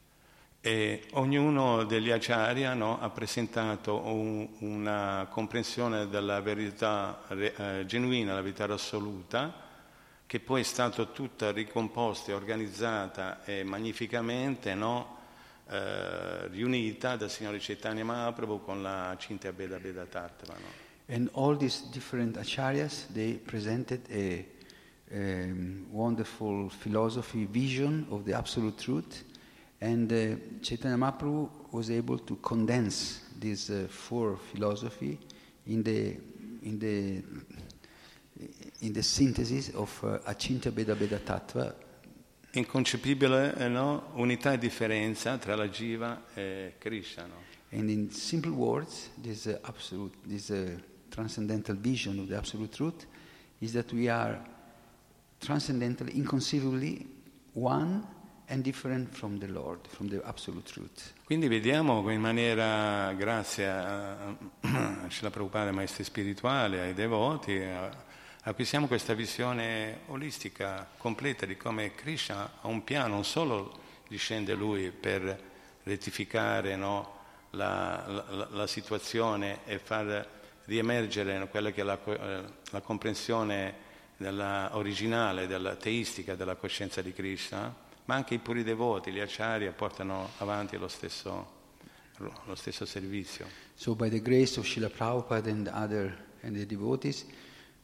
E 0.61 1.05
ognuno 1.13 1.85
degli 1.85 2.11
acharya 2.11 2.75
no, 2.75 3.01
ha 3.01 3.09
presentato 3.09 3.97
un- 4.05 4.49
una 4.59 5.27
comprensione 5.31 6.09
della 6.09 6.43
verità 6.43 7.27
eh, 7.31 7.85
genuina, 7.87 8.35
la 8.35 8.43
verità 8.43 8.65
assoluta, 8.65 9.67
che 10.29 10.41
poi 10.41 10.61
è 10.61 10.65
stata 10.65 11.07
tutta 11.07 11.53
ricomposta 11.53 12.33
e 12.33 12.35
organizzata 12.35 13.43
e 13.47 13.65
magnificamente 13.65 14.75
no, 14.75 15.17
eh, 15.71 16.49
riunita 16.49 17.17
dal 17.17 17.31
Signore 17.31 17.57
Chaitanya 17.59 18.05
Mahaprabhu 18.05 18.63
con 18.63 18.83
la 18.83 19.17
Cinta 19.19 19.51
Beda 19.55 19.79
Beda 19.79 20.05
Tattva. 20.05 20.53
No? 20.53 20.87
And 21.07 21.31
all 21.33 21.57
these 21.57 21.83
different 21.91 22.37
acharyas, 22.37 23.07
they 23.11 23.39
presented 23.39 24.03
a 24.11 24.45
um, 25.15 25.87
wonderful 25.91 26.69
philosophy, 26.69 27.47
vision 27.47 28.05
of 28.11 28.25
the 28.25 28.35
absolute 28.35 28.77
truth. 28.77 29.25
And 29.81 30.13
uh, 30.13 30.37
Chaitanya 30.61 30.99
Mahaprabhu 30.99 31.49
was 31.71 31.91
able 31.91 32.19
to 32.19 32.37
condense 32.43 33.23
these 33.39 33.71
uh, 33.71 33.87
four 33.89 34.37
philosophy 34.37 35.19
in 35.67 35.83
the, 35.83 36.19
in 36.65 36.79
the, 36.79 37.23
in 38.81 38.93
the 38.93 39.03
synthesis 39.03 39.71
of 39.75 40.03
uh, 40.03 40.21
Achinta 40.25 40.71
Beda 40.71 40.95
Beda 40.95 41.19
Tattva. 41.19 41.75
Inconcepibile 42.53 43.55
eh, 43.57 43.69
no? 43.69 44.11
unità 44.15 44.53
e 44.53 44.59
differenza 44.59 45.37
tra 45.39 45.55
la 45.55 45.69
Jiva 45.69 46.23
e 46.35 46.75
Krishna. 46.79 47.27
No? 47.27 47.47
And 47.71 47.91
in 47.91 48.11
simple 48.11 48.51
words, 48.53 49.11
this 49.21 49.45
uh, 49.47 49.59
absolute, 49.63 50.17
this 50.27 50.49
uh, 50.51 50.71
transcendental 51.11 51.77
vision 51.77 52.19
of 52.19 52.29
the 52.29 52.37
absolute 52.37 52.75
truth 52.75 53.07
is 53.59 53.73
that 53.73 53.93
we 53.93 54.09
are 54.09 54.41
transcendentally, 55.39 56.17
inconceivably 56.17 57.07
one 57.53 58.03
and 58.47 58.63
different 58.63 59.15
from 59.15 59.39
the 59.39 59.47
Lord, 59.47 59.81
from 59.87 60.09
the 60.09 60.23
absolute 60.25 60.71
truth. 60.73 61.13
Quindi 61.25 61.49
vediamo 61.49 62.09
in 62.11 62.21
maniera, 62.21 63.13
grazie 63.13 63.67
a, 63.69 64.13
a 64.61 65.07
Srila 65.11 65.31
Prabhupada, 65.31 65.69
ai 65.69 65.75
maestri 65.75 66.03
spirituali, 66.05 66.79
ai 66.79 66.95
devoti, 66.95 67.59
a- 67.59 68.07
acquisiamo 68.49 68.87
questa 68.87 69.13
visione 69.13 70.01
olistica, 70.07 70.89
completa 70.97 71.45
di 71.45 71.57
come 71.57 71.95
Krishna 71.95 72.53
ha 72.63 72.67
un 72.67 72.83
piano, 72.83 73.15
non 73.15 73.25
solo 73.25 73.79
discende 74.09 74.55
lui 74.55 74.91
per 74.91 75.39
rettificare 75.83 76.75
no, 76.75 77.17
la, 77.51 78.05
la- 78.07 78.49
la 78.51 78.67
situazione 78.67 79.61
e 79.67 79.79
far 79.79 80.27
riemergere 80.65 81.47
quella 81.49 81.71
che 81.71 81.83
è 81.83 81.85
la, 81.85 81.99
eh, 82.05 82.43
la 82.71 82.81
comprensione 82.81 83.87
della- 84.17 84.71
originale, 84.77 85.47
della 85.47 85.77
teistica 85.77 86.35
della 86.35 86.57
coscienza 86.57 87.03
di 87.03 87.13
Krishna, 87.13 87.75
ma 88.07 88.15
anche 88.15 88.35
i 88.35 88.39
puri 88.39 88.63
devoti, 88.63 89.13
gli 89.13 89.21
acharya, 89.21 89.73
portano 89.73 90.31
avanti 90.39 90.79
lo 90.79 90.89
stesso, 90.89 91.57
lo 92.17 92.55
stesso 92.55 92.87
servizio. 92.87 93.47
So, 93.75 93.95
by 93.95 94.09
the 94.09 94.23
grace 94.23 94.59
of 94.59 94.67
Srila 94.67 94.89
Prabhupada 94.89 95.51
and 95.51 95.69
other 95.69 96.17
and 96.41 96.57
the 96.57 96.65
devotees, 96.65 97.27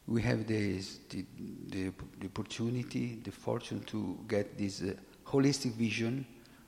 we 0.07 0.21
have 0.21 0.45
this, 0.45 0.99
the, 1.09 1.25
the, 1.69 1.91
the 2.19 2.27
opportunity, 2.27 3.19
the 3.23 3.31
fortune 3.31 3.81
to 3.85 4.17
get 4.27 4.57
this 4.57 4.81
uh, 4.81 4.93
holistic 5.23 5.73
vision 5.73 6.25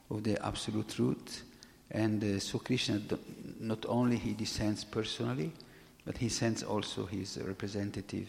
of 0.10 0.24
the 0.24 0.38
absolute 0.44 0.90
truth. 0.90 1.44
And 1.92 2.24
uh, 2.24 2.40
so 2.40 2.60
Krishna, 2.60 3.02
not 3.60 3.86
only 3.88 4.18
he 4.18 4.34
descends 4.34 4.84
personally, 4.84 5.52
but 6.04 6.18
he 6.18 6.30
sends 6.30 6.64
also 6.64 7.06
his 7.06 7.40
representative 7.44 8.28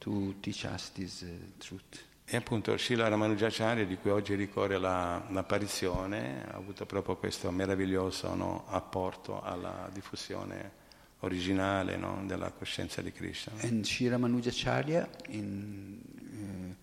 to 0.00 0.34
teach 0.40 0.64
us 0.66 0.90
this 0.90 1.22
uh, 1.22 1.26
truth. 1.58 2.06
E 2.30 2.36
appunto 2.36 2.76
Srila 2.76 3.08
Ramanujacharya, 3.08 3.86
di 3.86 3.96
cui 3.96 4.10
oggi 4.10 4.34
ricorre 4.34 4.78
la- 4.78 5.26
l'apparizione, 5.30 6.44
ha 6.46 6.56
avuto 6.56 6.84
proprio 6.84 7.16
questo 7.16 7.50
meraviglioso 7.50 8.34
no, 8.34 8.64
apporto 8.68 9.40
alla 9.40 9.88
diffusione 9.90 10.72
originale 11.20 11.96
no, 11.96 12.22
della 12.26 12.50
coscienza 12.50 13.02
di 13.02 13.12
Krishna. 13.12 13.52
And 13.62 13.84
Sri 13.84 14.08
Ramanujacharya 14.08 15.08
in, 15.28 15.98
uh, 16.32 16.74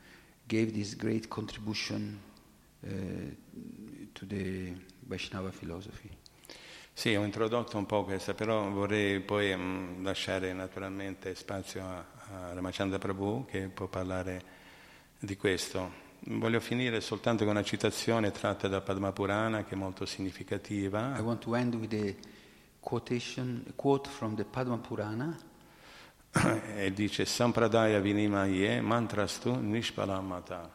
gave 0.46 0.72
this 0.72 0.96
great 0.96 1.28
contribution 1.28 2.20
uh, 2.82 2.90
to 4.14 4.26
the 4.26 4.74
Vaishnava 5.00 5.50
philosophy. 5.50 6.10
Sì, 6.98 7.14
ho 7.14 7.26
introdotto 7.26 7.78
un 7.78 7.86
po' 7.86 8.06
questa, 8.06 8.34
però 8.34 8.70
vorrei 8.70 9.20
poi 9.20 9.54
mm, 9.56 10.04
lasciare 10.04 10.54
naturalmente 10.54 11.36
spazio 11.36 11.84
a, 11.84 11.98
a 11.98 12.54
Ramachandra 12.54 12.98
Prabhu 12.98 13.46
che 13.46 13.68
può 13.68 13.88
parlare 13.88 14.42
di 15.20 15.36
questo. 15.36 16.04
Voglio 16.28 16.62
finire 16.62 17.02
soltanto 17.02 17.44
con 17.44 17.54
una 17.54 17.64
citazione 17.64 18.32
tratta 18.32 18.70
da 18.70 18.80
Padma 18.80 19.12
Purana 19.12 19.66
che 19.66 19.74
è 19.74 19.78
molto 19.78 20.06
significativa. 20.06 21.18
I 21.18 21.22
want 21.22 21.42
to 21.42 21.56
end 21.56 21.76
with 21.76 21.94
a 21.94 22.16
quotation, 22.86 23.66
a 23.68 23.72
quote 23.76 24.08
from 24.08 24.36
the 24.36 24.46
Padma 24.46 24.78
Purana. 24.78 25.36
e 26.76 26.94
dice 26.94 27.26
Sampradaya 27.26 28.00
Vinimaye 28.00 28.80
Mantrastu 28.80 29.56
Nishpalamata. 29.56 30.72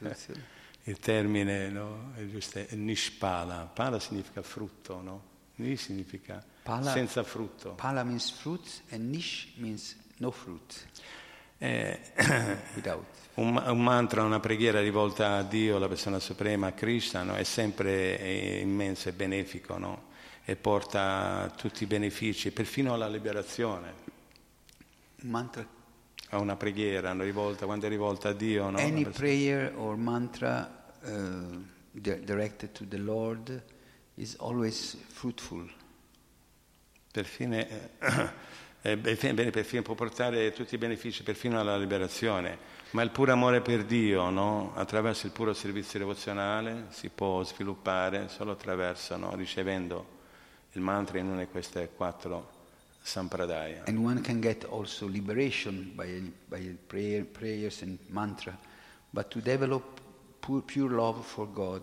Il 0.86 0.98
termine 0.98 1.70
no, 1.70 2.12
è 2.14 2.26
giusto, 2.26 2.58
è 2.58 2.74
Nishpala. 2.74 3.70
Pala 3.72 3.98
significa 3.98 4.42
frutto, 4.42 5.00
no? 5.00 5.22
Ni 5.56 5.76
significa 5.76 6.44
Pala, 6.62 6.90
senza 6.90 7.22
frutto. 7.22 7.72
Pala 7.72 8.04
means 8.04 8.30
fruit 8.30 8.82
and 8.90 9.08
Nish 9.08 9.54
means 9.56 9.96
no 10.18 10.30
fruit. 10.30 10.86
Eh, 11.56 11.98
Without. 12.74 13.06
un, 13.36 13.56
un 13.56 13.82
mantra, 13.82 14.22
una 14.24 14.40
preghiera 14.40 14.80
rivolta 14.80 15.36
a 15.36 15.42
Dio, 15.42 15.78
la 15.78 15.88
persona 15.88 16.18
suprema, 16.18 16.66
a 16.66 16.72
Krishna, 16.72 17.22
no? 17.22 17.34
è 17.34 17.44
sempre 17.44 18.18
eh, 18.18 18.60
immenso 18.60 19.08
e 19.08 19.12
benefico 19.12 19.78
no? 19.78 20.12
E 20.44 20.56
porta 20.56 21.52
tutti 21.56 21.84
i 21.84 21.86
benefici, 21.86 22.50
perfino 22.50 22.92
alla 22.92 23.08
liberazione. 23.08 24.02
Mantra. 25.22 25.66
A 26.30 26.38
una 26.38 26.56
preghiera 26.56 27.12
no? 27.12 27.22
rivolta, 27.22 27.64
quando 27.64 27.86
è 27.86 27.88
rivolta 27.88 28.30
a 28.30 28.32
Dio, 28.32 28.68
no? 28.68 28.78
Any 28.78 29.06
prayer 29.06 29.72
or 29.76 29.96
mantra 29.96 30.92
uh, 31.02 31.64
di- 31.90 32.24
directed 32.24 32.72
to 32.72 32.86
the 32.86 32.98
Lord 32.98 33.62
is 34.14 34.36
always 34.38 34.96
fruitful. 35.08 35.70
perfino, 37.10 37.56
eh, 37.56 37.90
è 38.82 38.96
bene, 38.96 39.50
perfino, 39.50 39.82
può 39.82 39.94
portare 39.94 40.52
tutti 40.52 40.74
i 40.74 40.78
benefici 40.78 41.22
perfino 41.22 41.60
alla 41.60 41.76
liberazione, 41.76 42.58
ma 42.90 43.02
il 43.02 43.10
puro 43.10 43.32
amore 43.32 43.60
per 43.60 43.84
Dio, 43.84 44.28
no? 44.30 44.72
attraverso 44.74 45.26
il 45.26 45.32
puro 45.32 45.54
servizio 45.54 46.00
devozionale, 46.00 46.86
si 46.90 47.08
può 47.08 47.44
sviluppare 47.44 48.28
solo 48.28 48.50
attraverso, 48.50 49.16
no? 49.16 49.34
ricevendo 49.36 50.13
il 50.74 50.80
mantra 50.80 51.18
in 51.18 51.26
una 51.26 51.40
di 51.40 51.48
queste 51.48 51.90
quattro 51.94 52.50
sampradaya. 53.02 53.84
And 53.86 53.98
one 53.98 54.20
can 54.20 54.40
get 54.40 54.64
also 54.64 55.06
liberation 55.06 55.92
by, 55.94 56.32
by 56.48 56.76
prayer, 56.86 57.24
prayers 57.24 57.82
and 57.82 57.98
mantra. 58.08 58.56
But 59.10 59.28
to 59.30 59.40
develop 59.40 60.00
pure, 60.40 60.62
pure 60.62 60.90
love 60.90 61.24
for 61.24 61.46
God, 61.50 61.82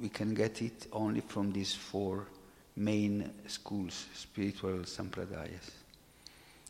we 0.00 0.08
can 0.08 0.34
get 0.34 0.60
it 0.60 0.86
only 0.90 1.20
from 1.20 1.52
these 1.52 1.74
four 1.74 2.26
main 2.74 3.30
schools, 3.46 4.06
spiritual 4.12 4.86
sampradayas. 4.86 5.78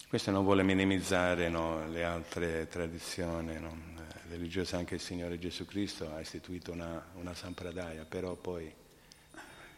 Questo 0.09 0.33
non 0.33 0.42
vuole 0.42 0.64
minimizzare 0.64 1.49
no, 1.49 1.87
le 1.87 2.03
altre 2.03 2.66
tradizioni 2.66 3.61
no, 3.61 3.77
eh, 3.96 4.29
religiose, 4.29 4.75
anche 4.75 4.94
il 4.94 5.01
Signore 5.01 5.38
Gesù 5.38 5.64
Cristo 5.64 6.12
ha 6.12 6.20
istituito 6.20 6.73
una, 6.73 7.05
una 7.14 7.33
sampradaya, 7.33 8.05
però 8.05 8.35
poi 8.35 8.73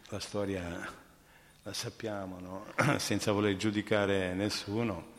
la 0.08 0.18
storia 0.18 1.00
la 1.62 1.72
sappiamo, 1.72 2.38
no? 2.40 2.66
senza 2.98 3.32
voler 3.32 3.56
giudicare 3.56 4.34
nessuno, 4.34 5.10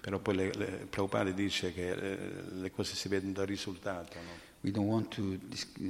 però 0.00 0.18
poi 0.18 0.34
le, 0.34 0.52
le, 0.54 0.66
Prabhupada 0.90 1.30
dice 1.30 1.72
che 1.72 1.90
eh, 1.90 2.18
le 2.50 2.70
cose 2.70 2.94
si 2.94 3.08
vedono 3.08 3.32
dal 3.32 3.46
risultato. 3.46 4.18
No? 4.18 4.50
We 4.62 4.70
don't 4.70 4.88
want 4.88 5.14
to 5.14 5.22
uh, 5.22 5.82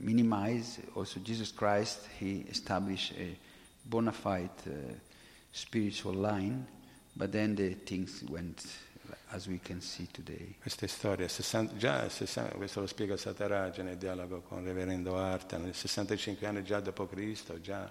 minimize. 0.00 0.80
Also, 0.94 1.20
Jesus 1.20 1.52
Christ, 1.52 2.08
he 2.18 2.44
established 2.48 3.16
a 3.18 3.36
bona 3.82 4.10
fide 4.10 4.50
uh, 4.66 4.94
spiritual 5.52 6.16
line, 6.16 6.66
but 7.12 7.30
then 7.30 7.54
the 7.54 7.76
things 7.84 8.22
went 8.28 8.64
as 9.30 9.46
we 9.46 9.60
can 9.60 9.80
see 9.80 10.08
today. 10.10 10.56
Queste 10.60 10.88
storie, 10.88 11.28
60 11.28 11.76
già 11.76 12.08
60 12.08 12.56
questo 12.56 12.80
lo 12.80 12.86
spiega 12.86 13.16
Sataraja 13.16 13.82
nel 13.82 13.96
dialogo 13.96 14.40
con 14.40 14.60
il 14.60 14.66
Reverendo 14.66 15.16
Arta, 15.16 15.56
nel 15.56 15.74
65 15.74 16.46
anni 16.46 16.64
già 16.64 16.80
dopo 16.80 17.06
Cristo, 17.06 17.60
già 17.60 17.90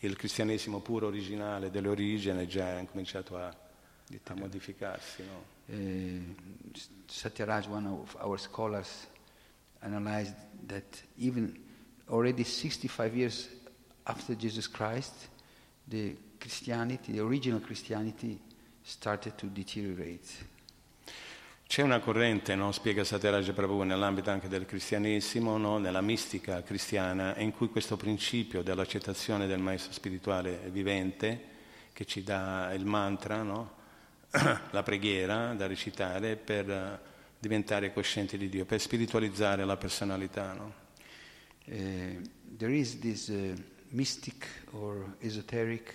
il 0.00 0.16
cristianesimo 0.16 0.80
puro 0.80 1.06
originale 1.06 1.70
dell'origine 1.70 2.46
già 2.46 2.78
ha 2.78 2.84
cominciato 2.84 3.36
a, 3.36 3.48
a 3.48 4.34
modificarsi. 4.34 5.22
No? 5.22 5.44
Uh, 5.66 6.22
Satyaraj, 7.06 7.66
one 7.66 7.86
of 7.86 8.16
our 8.20 8.38
scholars, 8.38 9.06
analyzed 9.80 10.34
that 10.66 11.02
even 11.16 11.56
already 12.08 12.44
65 12.44 13.14
years 13.14 13.48
after 14.04 14.34
Jesus 14.34 14.68
Christ, 14.68 15.28
the 15.86 16.16
Christianity, 16.38 17.12
the 17.12 17.20
original 17.20 17.60
Christianity, 17.60 18.40
started 18.82 19.36
to 19.36 19.46
deteriorate. 19.46 20.28
C'è 21.70 21.82
una 21.82 22.00
corrente, 22.00 22.56
no? 22.56 22.72
spiega 22.72 23.04
Satyagraja 23.04 23.52
Prabhu, 23.52 23.82
nell'ambito 23.82 24.28
anche 24.28 24.48
del 24.48 24.66
cristianesimo, 24.66 25.56
no? 25.56 25.78
nella 25.78 26.00
mistica 26.00 26.64
cristiana, 26.64 27.38
in 27.38 27.52
cui 27.52 27.68
questo 27.68 27.96
principio 27.96 28.62
dell'accettazione 28.62 29.46
del 29.46 29.60
maestro 29.60 29.92
spirituale 29.92 30.68
vivente, 30.72 31.40
che 31.92 32.04
ci 32.06 32.24
dà 32.24 32.72
il 32.74 32.84
mantra, 32.84 33.42
no? 33.42 33.74
la 34.72 34.82
preghiera 34.82 35.54
da 35.54 35.68
recitare 35.68 36.34
per 36.34 36.68
eh, 36.68 37.00
diventare 37.38 37.92
coscienti 37.92 38.36
di 38.36 38.48
Dio, 38.48 38.64
per 38.64 38.80
spiritualizzare 38.80 39.64
la 39.64 39.76
personalità. 39.76 40.56
Uh, 41.66 42.20
there 42.56 42.76
is 42.76 42.98
this 42.98 43.28
uh, 43.28 43.54
mystic 43.90 44.44
or 44.72 45.14
esoteric 45.20 45.94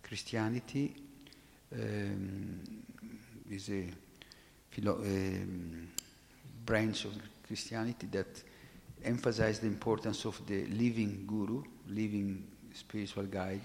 Christianity, 0.00 0.96
um, 1.68 2.60
is 3.48 3.68
a 3.68 4.04
philo- 4.76 5.00
um, 5.00 5.88
branch 6.64 7.06
of 7.06 7.12
Christianity 7.46 8.06
that 8.10 8.42
emphasizes 9.02 9.60
the 9.60 9.66
importance 9.66 10.26
of 10.26 10.40
the 10.46 10.66
living 10.66 11.24
guru, 11.26 11.62
living 11.86 12.44
spiritual 12.74 13.24
guide, 13.24 13.62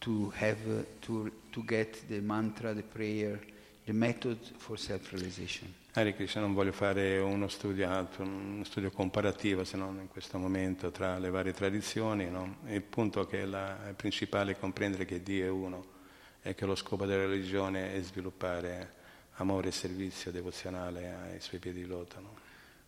to 0.00 0.30
have 0.30 0.58
uh, 0.66 0.82
to 1.00 1.30
to 1.52 1.62
get 1.62 2.08
the 2.08 2.20
mantra, 2.20 2.74
the 2.74 2.82
prayer, 2.82 3.38
the 3.86 3.92
method 3.92 4.38
for 4.56 4.76
self-realization. 4.76 5.72
Hare 5.92 6.14
Krishna, 6.14 6.42
non 6.42 6.54
voglio 6.54 6.72
fare 6.72 7.18
uno 7.18 7.48
studio, 7.48 7.88
altro, 7.88 8.24
uno 8.24 8.64
studio 8.64 8.90
comparativo, 8.90 9.64
se 9.64 9.76
non 9.76 9.98
in 10.00 10.08
questo 10.08 10.38
momento, 10.38 10.90
tra 10.90 11.18
le 11.18 11.30
varie 11.30 11.52
tradizioni. 11.52 12.30
No? 12.30 12.58
Il 12.66 12.82
punto 12.82 13.26
che 13.26 13.44
la, 13.44 13.88
il 13.88 13.94
principale 13.94 14.52
è 14.52 14.58
comprendere 14.58 15.04
che 15.04 15.22
Dio 15.22 15.44
è 15.44 15.48
uno 15.48 15.96
e 16.42 16.54
che 16.54 16.66
lo 16.66 16.76
scopo 16.76 17.04
della 17.04 17.26
religione 17.26 17.94
è 17.94 18.02
sviluppare 18.02 18.97
amore 19.38 19.68
e 19.68 19.72
servizio 19.72 20.30
devozionale 20.30 21.12
ai 21.12 21.40
suoi 21.40 21.60
piedi 21.60 21.82
di 21.82 21.86
loto. 21.86 22.20
No? 22.20 22.36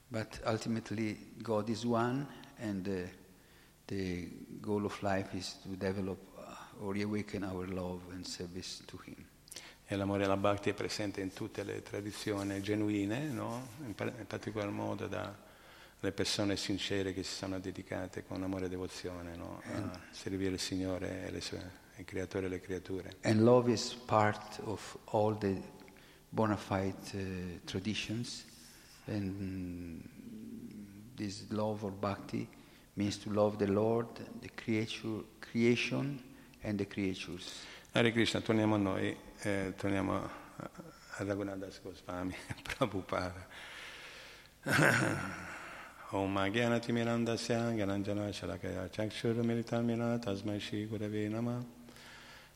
But 0.09 0.41
ultimately, 0.45 1.35
God 1.37 1.69
is 1.69 1.85
one, 1.85 2.27
and 2.59 2.87
uh, 2.87 3.09
the 3.87 4.29
goal 4.61 4.85
of 4.85 5.01
life 5.03 5.37
is 5.37 5.57
to 5.63 5.69
develop 5.77 6.19
uh, 6.37 6.85
or 6.85 6.95
reawaken 6.95 7.45
our 7.45 7.67
love 7.69 8.01
and 8.13 8.25
service 8.25 8.83
to 8.87 8.99
Him. 9.05 9.25
E 9.87 9.97
l'amore 9.97 10.25
alla 10.25 10.37
Bhakti 10.37 10.71
è 10.71 10.75
presente 10.75 11.21
in 11.21 11.33
tutte 11.33 11.65
le 11.65 11.83
tradizioni 11.83 12.61
genuine, 12.61 13.29
no? 13.29 13.69
in, 13.85 13.95
par- 13.95 14.13
in 14.17 14.27
particolar 14.27 14.71
modo 14.71 15.09
dalle 15.09 16.13
persone 16.13 16.57
sincere 16.57 17.13
che 17.13 17.25
si 17.25 17.35
sono 17.35 17.59
dedicate 17.59 18.25
con 18.25 18.43
amore 18.43 18.67
e 18.67 18.69
devozione 18.69 19.35
no? 19.35 19.61
a 19.65 20.01
servire 20.13 20.53
il 20.53 20.61
Signore 20.61 21.33
e 21.33 21.41
sue, 21.41 21.71
il 21.97 22.05
Creatore 22.05 22.47
e 22.47 22.49
le 22.49 22.61
creature. 22.61 23.17
And 23.23 23.43
love 23.43 23.71
is 23.71 23.93
part 23.95 24.61
of 24.65 24.97
all 25.07 25.37
the 25.37 25.61
bona 26.33 26.57
fide 26.57 26.95
uh, 27.15 27.19
traditions, 27.67 28.45
and 29.07 29.31
mm, 29.31 31.17
this 31.17 31.45
love 31.51 31.85
or 31.85 31.91
bhakti 31.91 32.49
means 32.97 33.17
to 33.19 33.31
love 33.31 33.59
the 33.59 33.67
Lord, 33.67 34.07
the 34.41 34.49
creature, 34.49 35.25
creation, 35.41 36.21
and 36.63 36.79
the 36.79 36.87
creatures. 36.87 37.65
Hare 37.93 38.13
Krishna, 38.13 38.41
torniamo 38.41 38.77
a 38.77 38.79
noi, 38.79 39.17
eh, 39.43 39.73
torniamo 39.77 40.15
a, 40.15 40.31
a 41.19 41.25
Raghunadas 41.25 41.81
Goswami, 41.83 42.35
Prabhupada. 42.63 43.47
Om 46.13 46.37
Agyanati 46.37 46.93
Mirandasya 46.93 47.73
Gyananjana 47.73 48.33
Shalakaya 48.33 48.91
Chakshur 48.91 49.35
Militamina 49.45 50.19
Tasmai 50.19 50.61
Shri 50.61 50.87
Gurave 50.87 51.31
Nama 51.31 51.65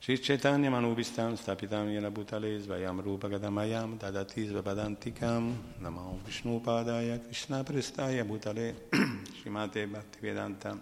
Shri 0.05 0.19
Chaitanya 0.19 0.69
Manubhistam 0.69 1.33
Stapitam 1.33 1.89
Yena 1.89 2.13
Bhutale 2.13 2.61
Svayam 2.61 3.03
Rupa 3.03 3.27
Gadamayam 3.27 3.99
Dadati 3.99 4.47
Svapadantikam 4.47 5.55
Namo 5.81 6.19
Vishnu 6.23 6.61
Padaya 6.61 7.25
Krishna 7.25 7.65
Prestaya 7.65 8.23
Bhutale 8.23 8.75
Shrimate 8.93 9.89
Bhaktivedanta 9.89 10.79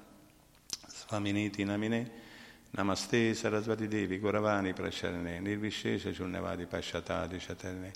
Svaminiti 0.88 1.64
Namine 1.64 2.10
Namaste 2.76 3.30
Sarasvati 3.30 3.86
Devi 3.88 4.18
Gauravani 4.18 4.74
Prasharane 4.74 5.40
Nirvishesha 5.40 6.12
Churnavadi 6.12 6.66
Pashatadi 6.66 7.38
Shatarne 7.38 7.92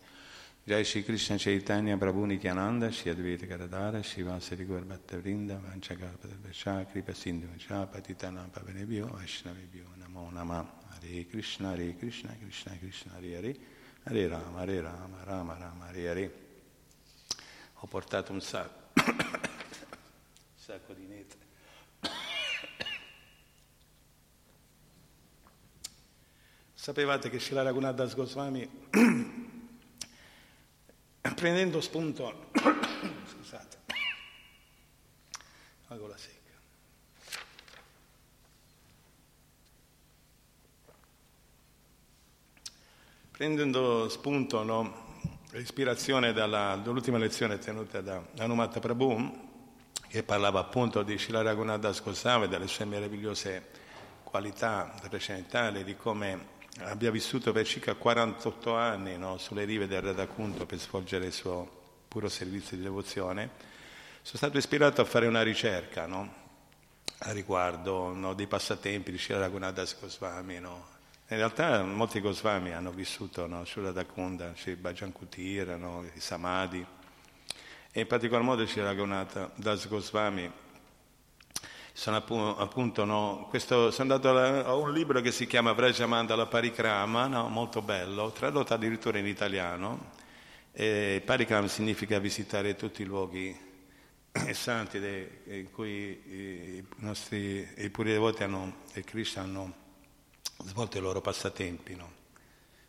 Jai 0.65 0.85
Shri 0.85 1.03
Krishna 1.03 1.39
Chaitanya 1.39 1.97
Prabhu 1.97 2.25
Nityananda 2.25 2.93
Shri 2.93 3.12
Advaita 3.12 3.49
Garadara 3.49 4.01
Shri 4.05 4.23
Vasari 4.23 4.65
Bhatta 4.65 5.17
Vrinda 5.17 5.59
Vanchakapa 5.59 6.29
Dasha 6.41 6.87
Kripa 6.89 7.12
Sindhu 7.15 7.49
Patitana 7.69 8.49
Pavanebhyo 8.49 9.11
Vaishnavebhyo 9.11 9.87
Namo 9.99 10.33
Nama 10.33 10.86
Hare 11.01 11.27
Krishna 11.27 11.71
Hare 11.71 11.95
Krishna 11.97 12.35
Krishna 12.41 12.77
Krishna 12.79 13.13
Hare 13.15 13.37
Hare. 13.37 13.57
Hare 14.05 14.29
Rama 14.29 14.61
Hare 14.61 14.81
Rama 14.81 15.25
Rama 15.25 15.57
Rama 15.59 15.87
Hare 15.87 16.09
Hare. 16.09 16.45
Ho 17.75 17.87
portato 17.87 18.33
un 18.33 18.41
sacco 18.41 18.91
un 19.05 19.41
sacco 20.55 20.93
di 20.95 21.07
netre 21.07 21.39
Sapevate 26.75 27.31
che 27.31 27.39
Srila 27.41 27.63
Raghunadas 27.63 28.15
Goswami, 28.15 28.69
prendendo 31.35 31.81
spunto, 31.81 32.51
scusate, 33.27 33.79
la 35.89 35.97
gola. 35.97 36.17
Prendendo 43.37 44.09
spunto, 44.09 44.62
no, 44.62 45.18
ispirazione 45.53 46.33
dalla, 46.33 46.81
dall'ultima 46.83 47.18
lezione 47.18 47.59
tenuta 47.59 48.01
da 48.01 48.22
Anumat 48.38 48.81
Prabhu, 48.81 49.49
che 50.09 50.22
parlava 50.22 50.61
appunto 50.61 51.03
di 51.03 51.18
Shila 51.18 51.42
Raghunadas 51.42 52.03
Goswami, 52.03 52.49
delle 52.49 52.66
sue 52.66 52.87
meravigliose 52.87 53.68
qualità 54.22 54.94
trascendentali, 55.07 55.85
di 55.85 55.94
come 55.96 56.46
abbia 56.79 57.11
vissuto 57.11 57.53
per 57.53 57.66
circa 57.66 57.92
48 57.92 58.75
anni 58.75 59.18
no, 59.18 59.37
sulle 59.37 59.66
rive 59.66 59.87
del 59.87 60.01
Radhakunto 60.01 60.64
per 60.64 60.79
svolgere 60.79 61.27
il 61.27 61.33
suo 61.35 61.70
puro 62.09 62.31
servizio 62.31 62.79
di 62.79 62.85
devozione, 62.85 63.51
sono 64.22 64.38
stato 64.38 64.57
ispirato 64.57 65.03
a 65.03 65.05
fare 65.05 65.27
una 65.27 65.42
ricerca 65.42 66.07
no, 66.07 66.33
a 67.18 67.33
riguardo 67.33 68.14
no, 68.14 68.33
dei 68.33 68.46
passatempi 68.46 69.11
di 69.11 69.18
Shila 69.18 69.40
Raghunadas 69.40 70.01
Goswami. 70.01 70.59
No. 70.59 70.96
In 71.29 71.39
realtà 71.39 71.83
molti 71.83 72.21
Goswami 72.21 72.73
hanno 72.73 72.93
vissuto 72.93 73.49
no, 73.49 73.65
sulla 73.65 73.91
Dakunda, 73.91 74.53
Sri 74.55 74.77
Bhajan 74.77 75.11
Kutir, 75.11 75.77
no, 75.77 76.05
i 76.15 76.21
Samadhi, 76.21 76.87
e 77.91 78.01
in 78.01 78.07
particolar 78.07 78.45
modo 78.45 78.65
Shri 78.65 78.81
Raghunadas 78.81 79.89
Goswami 79.89 80.49
sono 81.93 82.57
appunto, 82.57 83.05
no, 83.05 83.47
questo, 83.49 83.91
sono 83.91 84.15
andato 84.15 84.39
a, 84.39 84.73
un 84.77 84.93
libro 84.93 85.21
che 85.21 85.33
si 85.33 85.49
chiama 85.49 85.73
Vrajamandala 85.73 86.47
Parikrama, 86.47 87.27
molto 87.49 87.83
bello, 87.83 88.31
tradotto 88.31 88.75
addirittura 88.75 89.19
in 89.19 89.27
italiano. 89.27 90.12
E 90.71 91.23
Parikram 91.25 91.67
significa 91.67 92.21
visitare 92.21 92.77
tutti 92.77 93.03
i 93.03 93.05
luoghi 93.05 93.59
santi 94.53 95.01
de, 95.01 95.41
in 95.47 95.73
cui 95.73 96.77
i 96.77 96.85
nostri 96.99 97.67
i 97.79 97.91
puri 97.91 98.12
devoti 98.12 98.45
hanno, 98.45 98.83
e 98.93 99.03
Krishna 99.03 99.43
hanno 99.43 99.86
svolto 100.64 100.99
i 100.99 101.01
loro 101.01 101.21
passatempi. 101.21 101.95
No? 101.95 102.11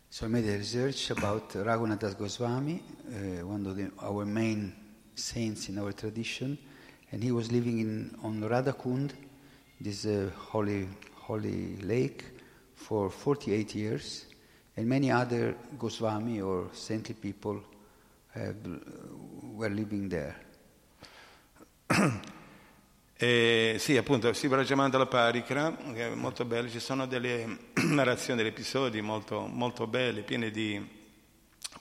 So 0.08 0.24
I 0.24 0.28
made 0.28 0.48
a 0.48 0.56
research 0.56 1.10
about 1.10 1.52
Raghunath 1.54 2.16
Goswami, 2.16 2.82
uh, 3.08 3.46
one 3.46 3.66
of 3.66 3.76
the, 3.76 3.90
our 3.98 4.24
main 4.24 4.74
saints 5.14 5.68
in 5.68 5.78
our 5.78 5.92
tradition. 5.92 6.58
and 7.10 7.22
he 7.22 7.32
was 7.32 7.50
living 7.50 7.78
in, 7.80 8.14
on 8.22 8.40
Radhakund, 8.40 9.12
this 9.80 10.04
uh, 10.04 10.30
holy, 10.36 10.88
holy 11.14 11.76
lake, 11.76 12.24
for 12.74 13.10
48 13.10 13.74
years, 13.74 14.26
and 14.76 14.86
many 14.86 15.10
other 15.10 15.54
Goswami 15.78 16.40
or 16.40 16.68
saintly 16.72 17.14
people 17.14 17.60
uh, 18.36 18.40
were 19.42 19.70
living 19.70 20.08
there. 20.08 20.36
E, 23.20 23.78
sì, 23.80 23.96
appunto, 23.96 24.32
si 24.32 24.46
Brajamandala 24.46 25.06
Parikra, 25.06 25.76
che 25.92 26.12
è 26.12 26.14
molto 26.14 26.44
bello, 26.44 26.68
ci 26.68 26.78
sono 26.78 27.04
delle 27.04 27.72
narrazioni, 27.82 28.40
degli 28.40 28.52
episodi 28.52 29.00
molto, 29.00 29.40
molto 29.46 29.88
belli, 29.88 30.22
pieni 30.22 30.52
di 30.52 30.80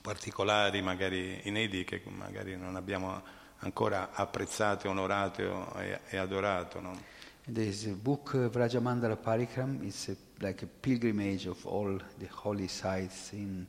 particolari, 0.01 0.81
magari 0.81 1.41
inediti, 1.43 2.01
che 2.01 2.09
magari 2.09 2.57
non 2.57 2.75
abbiamo 2.75 3.21
ancora 3.59 4.13
apprezzato, 4.13 4.89
onorato 4.89 5.75
e, 5.75 5.99
e 6.09 6.17
adorato. 6.17 6.79
No? 6.79 6.99
This 7.45 7.85
book 7.85 8.31
uh, 8.33 8.49
Vrajamandala 8.49 9.15
Parikram 9.15 9.83
is 9.83 10.07
a, 10.09 10.15
like 10.43 10.63
a 10.63 10.67
pilgrimage 10.81 11.47
of 11.47 11.63
all 11.67 12.01
the 12.17 12.27
holy 12.31 12.67
sites 12.67 13.31
in 13.33 13.63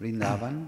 Vrindavan. 0.00 0.66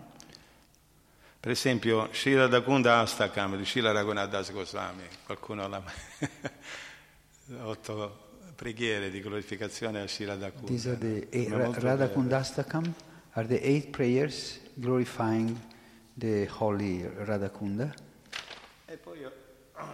Per 1.45 1.53
esempio, 1.53 2.09
Shila 2.11 2.47
Dakunda 2.47 3.01
Astakam 3.01 3.59
di 3.59 3.67
Shila 3.67 3.93
Raghunadas 3.93 4.51
Goswami, 4.51 5.03
qualcuno 5.27 5.69
l'ha 5.69 5.83
otto 7.65 8.29
preghiere 8.57 9.11
di 9.11 9.21
glorificazione 9.21 10.01
a 10.01 10.07
Shila 10.07 10.37
Dakunda. 10.37 10.67
These 10.69 10.89
are 10.89 10.99
the 10.99 11.27
eight, 11.29 11.51
Radhakundastakam 11.51 12.95
are 13.33 13.47
the 13.47 13.61
eight 13.63 13.91
prayers 13.91 14.59
glorifying 14.73 15.55
the 16.15 16.49
holy 16.51 17.07
Radhakunda. 17.07 17.93
E 18.87 18.97
poi 18.97 19.23
ho 19.25 19.33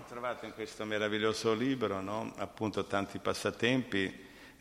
trovato 0.07 0.47
in 0.47 0.53
questo 0.53 0.85
meraviglioso 0.85 1.53
libro 1.53 2.01
no? 2.01 2.33
appunto 2.37 2.85
tanti 2.85 3.19
passatempi, 3.19 4.15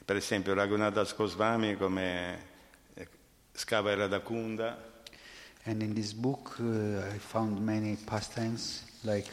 per 0.03 0.15
esempio 0.15 0.55
Raghunadas 0.55 1.15
Goswami 1.15 1.75
come 1.75 2.45
eh, 2.95 3.07
scava 3.51 3.91
era 3.91 4.07
da 4.07 4.21
Kunda. 4.21 4.88
And 5.65 5.83
in 5.83 5.93
this 5.93 6.13
book 6.13 6.55
uh, 6.59 7.13
I 7.13 7.17
found 7.17 7.59
many 7.59 7.95
pastimes 7.97 8.83
like 9.03 9.27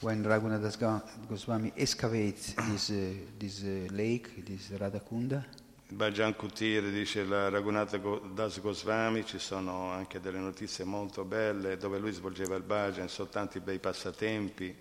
when 0.00 0.22
Raghunadas 0.22 0.78
Goswami 1.28 1.72
excavates 1.76 2.52
this, 2.52 2.90
uh, 2.90 3.14
this 3.38 3.62
uh, 3.62 3.92
lake, 3.92 4.44
this 4.44 4.70
Radhakunda. 4.78 5.44
Bhajan 5.88 6.34
Kutir 6.34 6.90
dice 6.90 7.24
la 7.24 7.48
Raghunatha 7.48 7.98
Das 8.34 8.60
Goswami, 8.60 9.24
ci 9.24 9.38
sono 9.38 9.90
anche 9.92 10.20
delle 10.20 10.38
notizie 10.38 10.84
molto 10.84 11.24
belle 11.24 11.76
dove 11.76 11.98
lui 11.98 12.10
svolgeva 12.12 12.56
il 12.56 12.62
bhajan, 12.62 13.08
sono 13.08 13.28
tanti 13.28 13.60
bei 13.60 13.78
passatempi. 13.78 14.74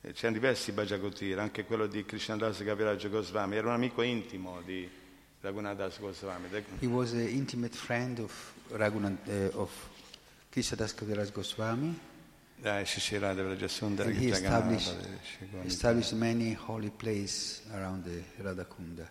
C'erano 0.00 0.38
diversi 0.38 0.72
Bhajagotir, 0.72 1.38
anche 1.38 1.64
quello 1.64 1.86
di 1.86 2.04
Krishnadas 2.04 2.62
Gaviraj 2.62 3.08
Goswami, 3.08 3.56
era 3.56 3.66
un 3.66 3.74
amico 3.74 4.00
intimo 4.00 4.62
di 4.64 4.88
Raghunadas 5.42 6.00
Goswami. 6.00 6.48
He 6.80 6.88
was 6.88 7.12
an 7.12 7.28
intimate 7.28 7.74
friend 7.74 8.18
of, 8.20 8.54
Raghunath, 8.72 9.54
uh, 9.54 9.60
of 9.60 9.70
Krishnadas 10.52 10.94
Gaviraj 10.94 11.32
Goswami. 11.32 11.94
And 12.64 12.86
he 14.16 14.30
established, 14.30 14.94
established 15.64 16.12
many 16.14 16.54
holy 16.54 16.90
places 16.90 17.62
around 17.72 18.04
the 18.04 18.42
Radhakunda. 18.42 19.06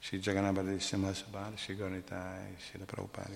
Sri 0.00 0.18
Jagannath 0.18 0.80
Simasubhara, 0.80 1.56
Sri 1.56 1.76
Gaunitai, 1.76 2.56
Sri 2.58 2.80
Prabhupada. 2.80 3.28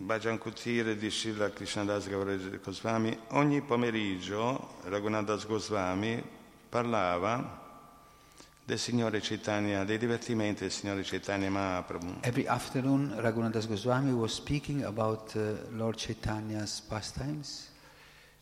Bhajan 0.00 0.38
Kutir 0.38 0.98
di 0.98 1.08
Srila 1.08 1.50
Krishnadas 1.50 2.08
Goswami, 2.62 3.16
ogni 3.28 3.60
pomeriggio 3.62 4.80
Raghunadas 4.84 5.46
Goswami 5.46 6.22
parlava 6.68 7.69
del 8.70 8.78
Signore 8.78 9.18
Chaitanya, 9.18 9.82
dei 9.82 9.98
divertimenti 9.98 10.60
del 10.60 10.70
Signore 10.70 11.02
Chaitanya 11.02 11.50
Mahaprabhu. 11.50 12.18
Every 12.20 12.46
afternoon 12.46 13.12
Raghunadas 13.16 13.66
Goswami 13.66 14.12
was 14.12 14.32
speaking 14.32 14.84
about 14.84 15.34
uh, 15.34 15.56
Lord 15.70 15.96
Chaitanya's 15.96 16.80
pastimes. 16.80 17.68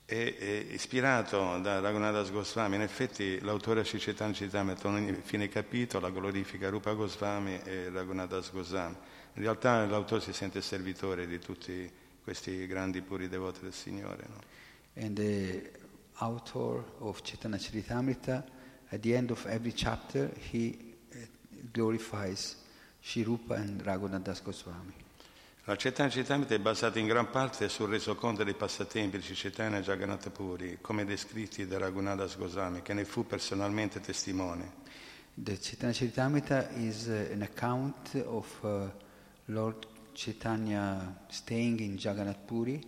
E, 0.05 0.37
e, 0.39 0.67
ispirato 0.73 1.59
da 1.63 1.81
Raghunadas 1.81 2.31
Goswami, 2.31 2.77
in 2.77 2.83
effetti 2.83 3.41
l'autore 3.41 3.85
Shicetana 3.85 4.35
Citametta 4.35 4.89
ogni 4.89 5.15
fine 5.15 5.49
capitolo 5.49 6.13
glorifica 6.13 6.69
Rupa 6.69 6.93
Goswami 6.93 7.59
e 7.65 7.89
Raghunadas 7.89 8.53
Goswami. 8.53 8.97
In 9.33 9.43
realtà 9.43 9.87
l'autore 9.87 10.21
si 10.21 10.35
sente 10.35 10.61
servitore 10.61 11.27
di 11.27 11.39
tutti 11.39 11.91
questi 12.23 12.67
grandi 12.67 13.01
puri 13.01 13.29
devoti 13.31 13.61
del 13.63 13.73
Signore. 13.73 14.27
No? 14.29 14.41
And 15.03 15.17
the 15.17 15.71
author 16.19 16.85
of 16.99 17.23
Chaitanya 17.23 17.57
Charitamrita, 17.57 18.45
at 18.91 19.01
the 19.03 19.15
end 19.15 19.31
of 19.31 19.47
every 19.47 19.73
chapter, 19.73 20.31
he 20.51 20.95
uh, 21.13 21.17
glorifies 21.73 22.57
Shirupa 23.03 23.57
and 23.57 23.83
Raghunadas 23.83 24.43
Goswami. 24.43 25.07
La 25.65 25.77
Chaitanya 25.77 26.11
Charitamrita 26.11 26.55
è 26.55 26.59
basata 26.59 26.99
in 26.99 27.07
gran 27.07 27.29
parte 27.29 27.69
sul 27.69 27.91
resoconto 27.91 28.43
dei 28.43 28.55
passatempi 28.55 29.19
di 29.19 29.35
Chaitanya 29.35 29.81
Jagannath 29.81 30.31
Puri, 30.31 30.79
come 30.81 31.05
descritti 31.05 31.67
da 31.67 31.77
Raghunadas 31.77 32.39
Goswami, 32.39 32.81
che 32.81 32.95
ne 32.95 33.05
fu 33.05 33.27
personalmente 33.27 34.01
testimone. 34.01 34.87
The 35.35 35.59
Chaitanya 35.59 35.93
Charitamrita 35.95 36.71
is 36.79 37.09
uh, 37.09 37.33
an 37.33 37.43
account 37.43 38.15
of 38.25 38.47
uh, 38.63 38.89
Lord 39.47 39.87
Chaitanya 40.15 41.15
staying 41.29 41.81
in 41.81 41.99
Jagannath 41.99 42.47
Puri, 42.47 42.83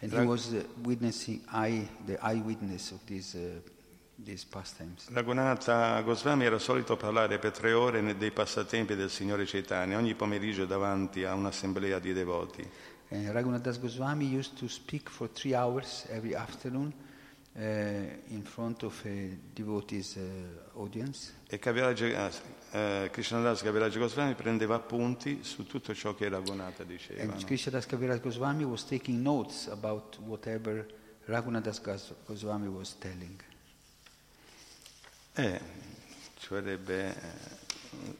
and 0.00 0.10
Rag- 0.10 0.22
he 0.22 0.26
was 0.26 0.54
uh, 0.54 0.64
witnessing, 0.82 1.42
eye, 1.48 1.86
the 2.06 2.18
eyewitness 2.22 2.92
of 2.92 3.04
this 3.04 3.34
uh, 3.34 3.60
Raghunatha 5.12 6.00
Goswami 6.02 6.44
era 6.44 6.58
solito 6.58 6.96
parlare 6.96 7.38
per 7.38 7.52
tre 7.52 7.72
ore 7.72 8.16
dei 8.16 8.30
passatempi 8.30 8.94
del 8.94 9.10
Signore 9.10 9.44
Chaitanya 9.44 9.96
ogni 9.96 10.14
pomeriggio 10.14 10.64
davanti 10.64 11.24
a 11.24 11.34
un'assemblea 11.34 11.98
di 11.98 12.12
devoti. 12.12 12.68
And 13.12 13.28
Raghunath 13.28 13.78
Goswami 13.78 14.24
used 14.24 14.54
to 14.58 14.68
speak 14.68 15.10
for 15.10 15.28
three 15.28 15.54
hours 15.54 16.06
every 16.08 16.34
afternoon 16.34 16.92
uh, 17.54 17.60
in 18.28 18.42
front 18.42 18.82
of 18.84 19.04
a 19.04 19.36
devotees 19.52 20.16
uh, 20.16 20.80
audience. 20.80 21.34
E 21.46 21.56
uh, 21.56 23.10
Krishnadas 23.10 23.62
Kaviraj 23.62 23.98
Goswami 23.98 24.34
prendeva 24.34 24.76
appunti 24.76 25.40
su 25.42 25.66
tutto 25.66 25.94
ciò 25.94 26.14
che 26.14 26.30
Raghunatha 26.30 26.84
diceva. 26.84 27.20
And? 27.20 27.44
Krishnadas 27.44 27.84
Kaviraj 27.84 28.20
Goswami 28.22 28.64
was 28.64 28.86
taking 28.86 29.20
notes 29.20 29.68
about 29.68 30.18
whatever 30.24 30.86
Raghunath 31.26 31.82
Goswami 32.24 32.68
was 32.68 32.96
telling. 32.98 33.38
Eh, 35.34 35.60
ci 36.38 36.48
vorrebbe 36.50 37.08
eh, 37.08 38.16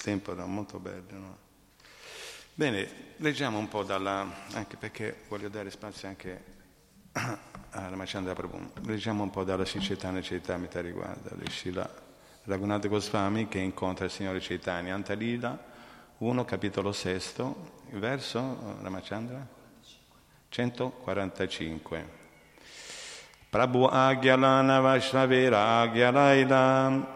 tempo 0.00 0.32
da 0.32 0.44
molto 0.46 0.78
bello. 0.78 1.18
No? 1.18 1.36
Bene, 2.54 3.14
leggiamo 3.16 3.58
un 3.58 3.66
po' 3.66 3.82
dalla, 3.82 4.26
anche 4.52 4.76
perché 4.76 5.24
voglio 5.28 5.48
dare 5.48 5.70
spazio 5.70 6.06
anche 6.06 6.44
alla 7.70 7.96
Machandra 7.96 8.34
Prabhu, 8.34 8.72
leggiamo 8.82 9.24
un 9.24 9.30
po' 9.30 9.42
dalla 9.42 9.64
Sicetana 9.64 10.20
Chaitanya 10.20 10.80
riguarda 10.80 11.34
di 11.34 11.50
Shila 11.50 11.88
Raghunath 12.44 12.86
Goswami 12.86 13.48
che 13.48 13.58
incontra 13.58 14.04
il 14.04 14.10
Signore 14.10 14.38
Chaitanya, 14.38 14.94
Antalila, 14.94 15.58
1, 16.18 16.44
capitolo 16.44 16.92
6, 16.92 17.54
verso 17.90 18.76
Ramachandra 18.82 19.46
145. 20.48 22.21
Prabhu 23.52 23.86
Agyalana 23.86 24.80
Vaishnavera 24.80 25.82
Agyalaila 25.82 27.06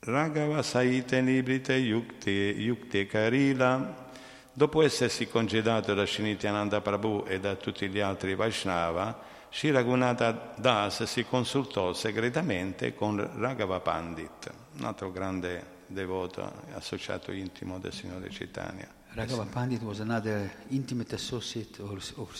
Raghava 0.00 0.62
Saite 0.62 1.22
Nibrite 1.22 1.76
Yukte, 1.76 2.54
Yukte 2.58 3.06
Karila 3.06 4.08
Dopo 4.52 4.82
essersi 4.82 5.28
congedato 5.28 5.94
da 5.94 6.04
Shinityananda 6.04 6.82
Prabhu 6.82 7.24
e 7.26 7.40
da 7.40 7.54
tutti 7.54 7.88
gli 7.88 8.00
altri 8.00 8.34
Vaishnava, 8.34 9.18
Sri 9.48 9.70
Raghunatha 9.70 10.52
Das 10.56 11.04
si 11.04 11.24
consultò 11.24 11.94
segretamente 11.94 12.94
con 12.94 13.16
Raghava 13.38 13.80
Pandit, 13.80 14.52
un 14.76 14.84
altro 14.84 15.10
grande 15.10 15.78
devoto 15.86 16.52
associato 16.74 17.32
intimo 17.32 17.78
del 17.78 17.94
Signore 17.94 18.28
Chaitanya. 18.28 18.99
Raghava 19.14 19.44
Pandit 19.44 19.82
was 19.82 19.98
another 19.98 20.50
intimate 20.68 21.12
associate 21.14 21.80
of, 21.80 22.12
of 22.16 22.32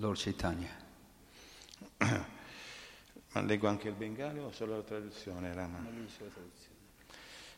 Lord 0.00 0.16
Chaitanya. 0.16 0.70
Ma 3.32 3.40
leggo 3.42 3.68
anche 3.68 3.88
il 3.88 3.94
bengali 3.94 4.40
o 4.40 4.50
solo 4.50 4.76
la 4.76 4.82
traduzione, 4.82 5.54
Rama? 5.54 5.78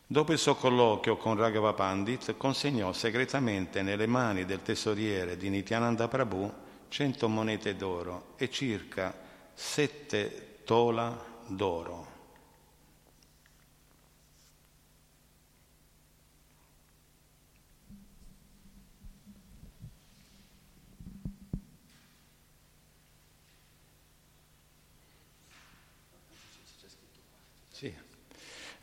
Dopo 0.05 0.31
il 0.31 0.37
suo 0.37 0.55
colloquio 0.55 1.17
con 1.17 1.37
Raghava 1.37 1.73
Pandit, 1.73 2.37
consegnò 2.37 2.93
segretamente 2.93 3.81
nelle 3.81 4.05
mani 4.05 4.45
del 4.45 4.61
tesoriere 4.61 5.37
di 5.37 5.49
Nityananda 5.49 6.07
Prabhu 6.07 6.53
cento 6.87 7.27
monete 7.29 7.75
d'oro 7.75 8.33
e 8.35 8.49
circa 8.51 9.11
sette 9.53 10.59
tola 10.65 11.19
d'oro. 11.47 12.10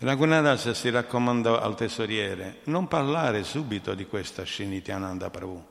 Raghunadas 0.01 0.71
si 0.71 0.91
raccomandò 0.91 1.59
al 1.59 1.75
tesoriere 1.75 2.61
non 2.65 2.87
parlare 2.87 3.43
subito 3.43 3.95
di 3.95 4.07
questa 4.07 4.45
Shinityananda 4.47 5.29
Prabhu, 5.29 5.67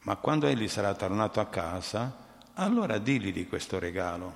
ma 0.00 0.16
quando 0.16 0.48
egli 0.48 0.66
sarà 0.66 0.92
tornato 0.94 1.38
a 1.38 1.46
casa, 1.46 2.12
allora 2.54 2.98
digli 2.98 3.32
di 3.32 3.46
questo 3.46 3.78
regalo. 3.78 4.34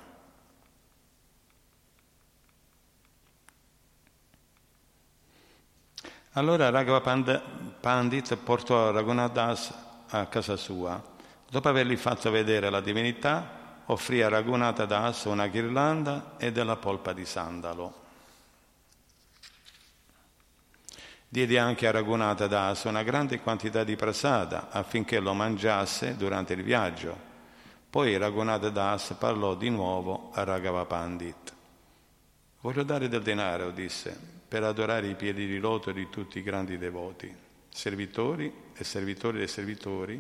Allora 6.35 6.71
Raghava 6.71 7.01
Pandit 7.81 8.37
portò 8.37 8.93
Raghunadas 8.93 9.75
a 10.11 10.27
casa 10.27 10.57
sua. 10.57 11.03
Dopo 11.51 11.69
avergli 11.69 11.97
fatto 11.97 12.31
vedere 12.31 12.71
la 12.71 12.81
divinità, 12.81 13.83
offrì 13.87 14.23
a 14.23 14.29
Raghunatha 14.29 14.85
Das 14.85 15.25
una 15.25 15.49
ghirlanda 15.49 16.35
e 16.37 16.53
della 16.53 16.77
polpa 16.77 17.13
di 17.13 17.25
sandalo. 17.25 18.05
Diede 21.37 21.59
anche 21.59 21.87
a 21.87 21.91
Raghunatha 21.91 22.47
Das 22.47 22.85
una 22.85 23.03
grande 23.03 23.41
quantità 23.41 23.85
di 23.85 23.95
prasada 23.95 24.71
affinché 24.71 25.21
lo 25.21 25.35
mangiasse 25.35 26.17
durante 26.17 26.55
il 26.55 26.63
viaggio. 26.63 27.15
Poi 27.91 28.17
Raghunatha 28.17 28.71
Das 28.71 29.15
parlò 29.19 29.55
di 29.55 29.69
nuovo 29.69 30.31
a 30.33 30.45
Raghava 30.45 30.87
Pandit. 30.87 31.53
Voglio 32.63 32.83
dare 32.85 33.09
del 33.09 33.21
denaro, 33.21 33.71
disse, 33.71 34.19
per 34.49 34.63
adorare 34.63 35.09
i 35.09 35.15
piedi 35.15 35.47
di 35.47 35.59
loto 35.59 35.93
di 35.93 36.09
tutti 36.09 36.39
i 36.39 36.43
grandi 36.43 36.79
devoti, 36.79 37.31
servitori 37.69 38.51
e 38.75 38.83
servitori 38.83 39.37
dei 39.37 39.49
servitori 39.49 40.19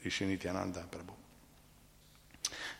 di 0.00 0.08
Shinityananda 0.08 0.86
Prabhu. 0.88 1.16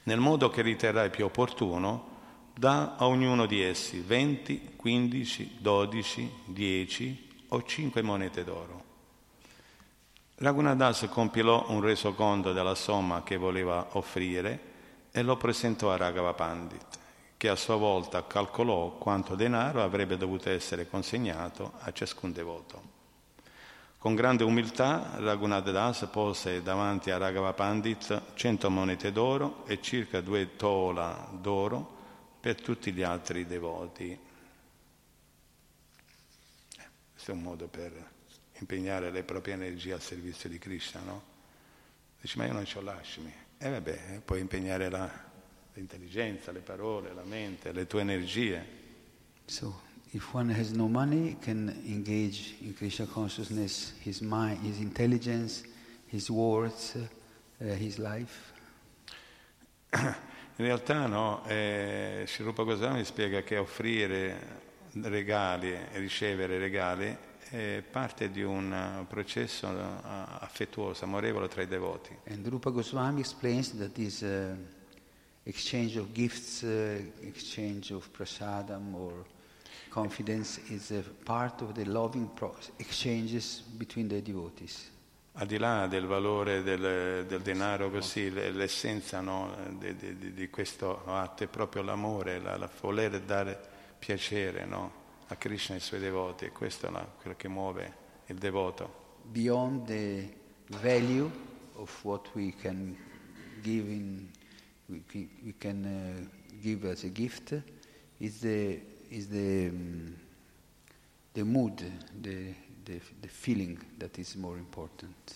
Nel 0.05 0.21
modo 0.21 0.51
che 0.51 0.63
riterrai 0.63 1.11
più 1.11 1.25
opportuno, 1.25 2.21
dà 2.55 2.95
a 2.95 3.09
ognuno 3.09 3.47
di 3.47 3.61
essi 3.61 3.99
20, 3.99 4.75
15, 4.77 5.57
12, 5.59 6.33
10 6.45 7.31
o 7.55 7.63
5 7.63 8.03
monete 8.03 8.45
d'oro. 8.45 8.91
Raghunadas 10.37 11.07
compilò 11.11 11.67
un 11.69 11.81
resoconto 11.81 12.53
della 12.53 12.75
somma 12.75 13.23
che 13.23 13.37
voleva 13.37 13.89
offrire 13.93 14.71
e 15.13 15.23
lo 15.23 15.37
presentò 15.37 15.93
a 15.93 15.97
Raghava 15.97 16.33
Pandit, 16.33 16.99
che 17.37 17.49
a 17.49 17.57
sua 17.57 17.77
volta 17.77 18.27
calcolò 18.27 18.93
quanto 18.93 19.35
denaro 19.35 19.83
avrebbe 19.83 20.17
dovuto 20.17 20.49
essere 20.49 20.89
consegnato 20.89 21.73
a 21.81 21.93
ciascun 21.93 22.33
devoto. 22.33 23.01
Con 23.99 24.15
grande 24.15 24.43
umiltà 24.43 25.13
Raghunath 25.19 25.71
Das 25.71 26.09
pose 26.11 26.63
davanti 26.63 27.11
a 27.11 27.19
Raghava 27.19 27.53
Pandit 27.53 28.35
cento 28.35 28.69
monete 28.71 29.13
d'oro 29.13 29.65
e 29.67 29.81
circa 29.81 30.21
due 30.21 30.57
tola 30.57 31.29
d'oro 31.31 32.01
per 32.41 32.61
tutti 32.61 32.93
gli 32.93 33.03
altri 33.03 33.47
devoti. 33.47 34.19
Eh, 37.23 37.25
questo 37.25 37.31
è 37.31 37.35
un 37.35 37.43
modo 37.43 37.69
per 37.69 38.11
impegnare 38.59 39.13
le 39.13 39.23
proprie 39.23 39.55
energie 39.55 39.93
al 39.93 40.01
servizio 40.01 40.49
di 40.49 40.59
Krishna, 40.59 41.01
no? 41.03 41.23
Dici, 42.21 42.37
ma 42.37 42.47
io 42.47 42.53
non 42.53 42.67
ho 42.75 42.81
lasciami. 42.81 43.33
E 43.59 43.67
eh 43.67 43.71
vabbè, 43.71 44.23
puoi 44.25 44.41
impegnare 44.41 44.91
la, 44.91 45.09
l'intelligenza, 45.75 46.51
le 46.51 46.61
parole, 46.61 47.15
la 47.15 47.23
mente, 47.23 47.71
le 47.71 47.87
tue 47.87 48.01
energie. 48.01 48.67
So, 49.45 49.83
if 50.11 50.35
one 50.35 50.53
has 50.53 50.73
no 50.73 50.89
money, 50.89 51.37
can 51.39 51.69
engage 51.87 52.57
in 52.61 52.75
Krishna 52.75 53.07
consciousness, 53.07 53.95
his 54.03 54.21
mind, 54.21 54.59
his 54.65 54.81
intelligence, 54.81 55.63
his 56.07 56.29
words, 56.29 56.97
uh, 56.97 57.65
his 57.77 57.99
life. 57.99 58.53
In 59.91 60.67
realtà 60.67 61.07
no, 61.07 61.45
eh, 61.47 62.25
Shirupa 62.27 62.65
Goswami 62.65 63.05
spiega 63.05 63.43
che 63.43 63.59
offrire 63.59 64.71
regali 65.01 65.73
e 65.73 65.99
ricevere 65.99 66.59
regali 66.59 67.17
è 67.49 67.83
parte 67.89 68.31
di 68.31 68.43
un 68.43 69.05
processo 69.09 69.69
affettuoso, 69.69 71.05
amorevole 71.05 71.49
tra 71.49 71.63
i 71.63 71.67
devoti. 71.67 72.17
And 72.29 72.47
Rupa 72.47 72.71
Goswami 72.71 73.21
explains 73.21 73.77
that 73.77 73.93
this 73.93 74.23
uh, 74.23 74.55
exchange 75.43 75.99
of 75.99 76.13
gifts, 76.13 76.63
uh, 76.63 76.99
exchange 77.21 77.93
of 77.93 78.09
prasadam 78.11 78.95
or 78.95 79.25
confidence 79.91 80.59
is 80.69 80.91
a 80.93 81.03
part 81.25 81.61
of 81.61 81.75
the 81.75 81.85
loving 81.85 82.31
exchanges 82.79 83.63
between 83.77 84.09
the 84.09 84.23
devotees. 84.23 84.91
Al 85.37 85.47
di 85.47 85.57
là 85.57 85.87
del 85.87 86.07
valore 86.07 86.63
del, 86.63 87.25
del 87.27 87.41
denaro, 87.41 87.91
così, 87.91 88.31
l'essenza 88.31 89.21
no, 89.21 89.55
di, 89.79 89.97
di, 89.97 90.35
di, 90.35 90.51
questo 90.51 91.05
atto 91.07 91.45
è 91.45 91.47
proprio 91.47 91.83
l'amore, 91.83 92.39
la, 92.39 92.59
la 92.59 92.69
voler 92.81 93.19
dare 93.21 93.72
piacere 94.05 94.65
no, 94.65 94.93
a 95.29 95.37
Krishna 95.37 95.77
e 95.77 95.79
ai 95.79 95.85
suoi 95.85 96.01
devoti, 96.01 96.47
e 96.47 96.51
questo 96.51 96.89
è 96.89 96.91
la, 96.91 97.01
quello 97.21 97.37
che 97.37 97.47
muove 97.47 97.95
il 98.27 98.37
devoto. 98.37 99.21
Beyond 99.31 99.87
the 99.87 100.29
value 100.81 101.31
of 101.75 102.05
what 102.05 102.29
we 102.35 102.53
can 102.61 102.97
give, 103.63 103.89
in, 103.89 104.29
we, 104.87 105.03
we 105.45 105.55
can 105.57 105.85
uh, 105.85 106.59
give 106.61 106.85
as 106.91 107.05
a 107.05 107.13
gift 107.13 107.55
is 108.19 108.41
the 108.41 108.81
is 109.13 109.29
the, 109.29 109.69
um, 109.69 110.17
the 111.35 111.45
mood, 111.45 111.85
the, 112.21 112.55
the, 112.85 112.99
the, 113.21 113.29
feeling 113.29 113.79
that 113.99 114.19
is 114.19 114.35
more 114.37 114.57
important. 114.57 115.35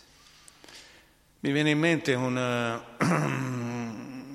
Mi 1.41 1.53
viene 1.53 1.71
in 1.71 1.79
mente 1.79 2.15
una, 2.15 2.83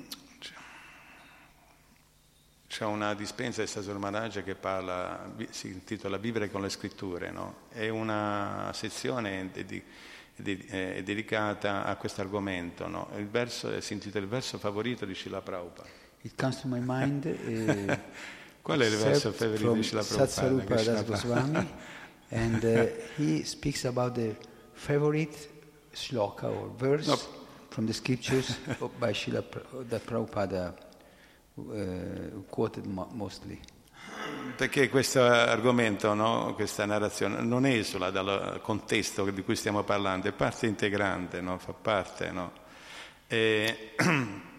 c'è 2.72 2.86
una 2.86 3.12
dispensa 3.12 3.60
di 3.60 3.68
Sasur 3.68 3.98
Maharaj 3.98 4.42
che 4.42 4.54
parla, 4.54 5.30
si 5.50 5.68
intitola 5.68 6.16
Vivere 6.16 6.50
con 6.50 6.62
le 6.62 6.70
scritture, 6.70 7.30
no? 7.30 7.66
è 7.68 7.90
una 7.90 8.70
sezione 8.72 9.50
di, 9.52 9.82
di, 10.34 10.66
eh, 10.70 11.02
dedicata 11.04 11.84
a 11.84 11.96
questo 11.96 12.22
argomento, 12.22 12.88
no? 12.88 13.10
il 13.18 13.28
verso, 13.28 13.78
si 13.82 13.92
intitola 13.92 14.24
Il 14.24 14.30
verso 14.30 14.56
favorito 14.56 15.04
di 15.04 15.14
Srila 15.14 15.42
Prabhupada. 15.42 15.86
It 16.22 16.32
comes 16.34 16.62
to 16.62 16.68
my 16.68 16.80
mind 16.82 17.26
uh, 17.26 17.98
Qual 18.62 18.80
è 18.80 18.86
il 18.86 18.96
verso 18.96 19.32
favorito 19.32 19.72
di 19.74 19.82
Srila 19.82 20.02
Satsarupa 20.02 20.82
Das 20.82 21.04
Goswami 21.04 21.68
and 22.30 22.64
uh, 22.64 22.86
he 23.18 23.44
speaks 23.44 23.84
about 23.84 24.14
the 24.14 24.34
favorite 24.72 25.36
shloka 25.92 26.44
or 26.44 26.70
verse 26.74 27.06
no. 27.06 27.18
from 27.68 27.84
the 27.84 27.92
scriptures 27.92 28.56
by 28.98 29.12
Srila 29.12 29.42
Prabhupada 29.42 30.90
uh, 31.54 32.44
quoted 32.48 32.84
mostly. 32.86 33.60
Perché 34.56 34.88
questo 34.88 35.22
argomento, 35.22 36.12
no? 36.14 36.54
questa 36.54 36.84
narrazione, 36.84 37.40
non 37.42 37.64
esula 37.66 38.10
dal 38.10 38.60
contesto 38.62 39.24
di 39.30 39.42
cui 39.42 39.56
stiamo 39.56 39.82
parlando, 39.82 40.28
è 40.28 40.32
parte 40.32 40.66
integrante, 40.66 41.40
no? 41.40 41.58
fa 41.58 41.72
parte. 41.72 42.30
No? 42.30 42.52
E 43.26 43.94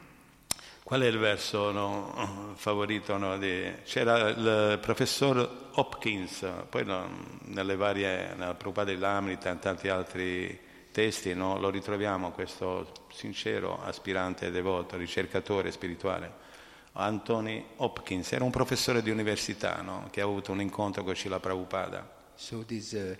Qual 0.83 0.99
è 0.99 1.07
il 1.07 1.17
verso 1.17 2.53
favorito? 2.55 3.17
Di... 3.37 3.73
C'era 3.85 4.27
il 4.27 4.79
professor 4.81 5.69
Hopkins, 5.75 6.45
poi 6.69 6.85
nelle 7.45 7.77
varie, 7.77 8.33
nella 8.35 8.53
Prabhupada 8.53 8.91
dell'Amrita 8.91 9.47
e 9.49 9.53
in 9.53 9.59
tanti 9.59 9.87
altri 9.87 10.59
testi 10.91 11.33
lo 11.33 11.69
ritroviamo 11.69 12.31
questo 12.31 12.91
sincero 13.13 13.81
aspirante 13.81 14.51
devoto, 14.51 14.97
ricercatore 14.97 15.71
spirituale. 15.71 16.31
Anthony 16.93 17.63
Hopkins 17.77 18.31
era 18.31 18.43
un 18.43 18.51
professore 18.51 19.01
di 19.01 19.09
università 19.09 19.81
no, 19.81 20.07
che 20.11 20.21
ha 20.21 20.25
avuto 20.25 20.51
un 20.51 20.61
incontro 20.61 21.03
con 21.03 21.15
Srila 21.15 21.39
Prabhupada. 21.39 22.21
So 22.35 22.63
this 22.65 22.91
uh, 22.91 23.15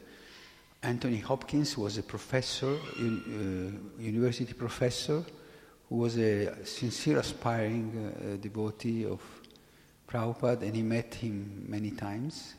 Anthony 0.82 1.24
Hopkins 1.26 1.76
was 1.76 1.98
a 1.98 2.04
professor, 2.04 2.80
un, 2.98 3.90
uh, 3.98 4.02
university 4.02 4.54
professor, 4.54 5.24
who 5.88 5.98
was 5.98 6.18
a 6.18 6.64
sincere 6.64 7.20
aspiring 7.20 7.96
uh, 7.96 8.38
devotee 8.38 9.06
of 9.06 9.22
Prabhupada 10.06 10.66
and 10.66 10.76
he 10.76 10.84
met 10.84 11.16
him 11.16 11.66
many 11.68 11.94
times. 11.94 12.56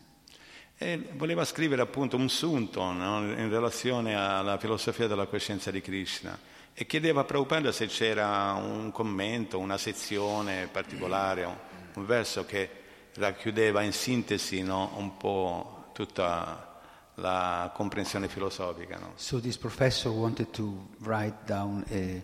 E 0.77 1.11
voleva 1.15 1.45
scrivere 1.45 1.83
appunto 1.83 2.17
un 2.17 2.29
sunto 2.29 2.91
no, 2.91 3.21
in 3.31 3.49
relazione 3.49 4.17
alla 4.17 4.59
filosofia 4.59 5.07
della 5.07 5.27
coscienza 5.27 5.71
di 5.71 5.81
Krishna 5.81 6.37
e 6.75 6.87
chiedeva 6.87 7.20
a 7.20 7.25
Prabhupada 7.25 7.70
se 7.72 7.87
c'era 7.87 8.53
un 8.55 8.91
commento, 8.91 9.59
una 9.59 9.79
sezione 9.79 10.66
particolare, 10.66 11.45
un, 11.45 12.05
verso 12.05 12.45
che 12.45 12.68
racchiudeva 13.14 13.83
in 13.83 13.93
sintesi 13.93 14.62
no, 14.62 14.93
un 14.97 15.16
po' 15.16 15.91
tutta 15.93 16.81
la 17.14 17.70
comprensione 17.72 18.29
filosofica. 18.29 18.99
No? 18.99 19.12
So 19.14 19.41
this 19.41 19.57
professor 19.57 20.11
wanted 20.11 20.51
to 20.51 20.89
write 20.99 21.45
down 21.47 21.85
a 21.91 22.20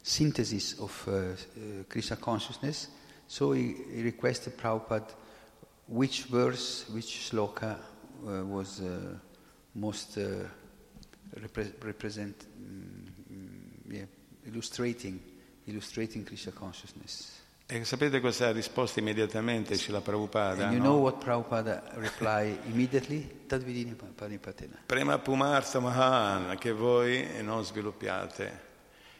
synthesis 0.00 0.76
of 0.78 1.06
uh, 1.06 1.10
uh, 1.10 1.84
Krishna 1.86 2.16
consciousness, 2.16 2.88
so 3.26 3.52
he, 3.52 3.76
he 3.92 4.02
requested 4.02 4.56
Prabhupada 4.56 5.20
which 5.86 6.22
verse, 6.24 6.86
which 6.88 7.30
sloka 7.30 7.76
uh, 8.26 8.44
was 8.46 8.80
uh, 8.80 9.18
most 9.74 10.16
uh, 10.16 10.46
repre- 11.38 11.72
represent, 11.84 12.46
um, 12.56 13.11
yeah, 13.92 14.06
illustrating, 14.44 15.20
illustrating 15.66 16.24
Krishna 16.24 16.52
consciousness. 16.52 17.40
E 17.66 17.84
sapete 17.84 18.20
cosa 18.20 18.48
ha 18.48 18.52
risposto 18.52 18.98
immediatamente 18.98 19.76
Srila 19.76 20.00
Prabhupada? 20.00 20.64
And 20.64 20.72
you 20.74 20.82
no? 20.82 20.88
know 20.90 21.00
what 21.00 21.24
Prabhupada 21.24 21.82
replied 21.94 22.58
immediately? 22.68 23.46
Tadvidini 23.46 23.94
panipatena. 23.94 24.82
Prema 24.86 25.18
Pumartha 25.18 25.80
Mahan, 25.80 26.58
che 26.58 26.72
voi 26.72 27.26
non 27.42 27.64
sviluppiate, 27.64 28.70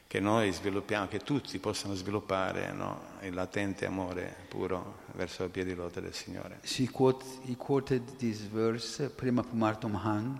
che 0.07 0.21
noi 0.21 0.53
sviluppiamo, 0.53 1.09
che 1.09 1.21
tutti 1.21 1.59
possano 1.59 1.95
sviluppare 1.95 2.73
no? 2.73 3.01
il 3.23 3.33
latente 3.33 3.87
amore 3.87 4.37
puro 4.49 5.01
verso 5.15 5.45
i 5.45 5.49
piedi 5.49 5.75
loto 5.75 6.01
del 6.01 6.13
Signore. 6.13 6.59
She 6.65 6.91
quote, 6.91 7.25
he 7.47 7.57
quoted 7.57 8.17
this 8.17 8.41
verse, 8.41 9.09
Prema 9.09 9.43
Pumarto 9.43 9.89
Mahan, 9.89 10.39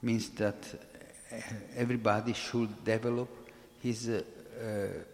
means 0.00 0.32
that 0.34 0.78
uh, 1.30 1.36
everybody 1.74 2.32
should 2.34 2.70
develop 2.84 3.38
his 3.82 4.04
uh, 4.06 5.04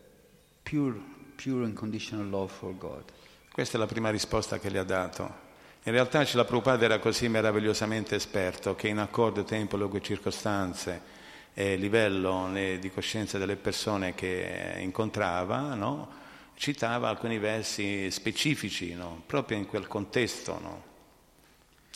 pure, 0.62 0.94
pure 1.36 1.64
unconditional 1.64 2.28
love 2.28 2.52
for 2.52 2.76
God. 2.76 3.04
Questa 3.52 3.76
è 3.76 3.80
la 3.80 3.86
prima 3.86 4.10
risposta 4.10 4.58
che 4.58 4.68
le 4.68 4.78
ha 4.78 4.84
dato. 4.84 5.42
In 5.84 5.92
realtà 5.92 6.24
Srila 6.24 6.44
Prabhupada 6.44 6.84
era 6.84 6.98
così 6.98 7.28
meravigliosamente 7.28 8.14
esperto 8.16 8.74
che 8.74 8.88
in 8.88 8.98
accordo 8.98 9.44
tempo, 9.44 9.76
luogo 9.76 9.98
e 9.98 10.00
circostanze 10.00 11.12
e 11.52 11.76
livello 11.76 12.50
di 12.52 12.90
coscienza 12.90 13.38
delle 13.38 13.56
persone 13.56 14.14
che 14.14 14.76
incontrava, 14.78 15.74
no? 15.74 16.22
citava 16.56 17.08
alcuni 17.08 17.38
versi 17.38 18.10
specifici 18.10 18.94
no? 18.94 19.22
proprio 19.26 19.58
in 19.58 19.66
quel 19.66 19.86
contesto. 19.86 20.58
No? 20.58 20.82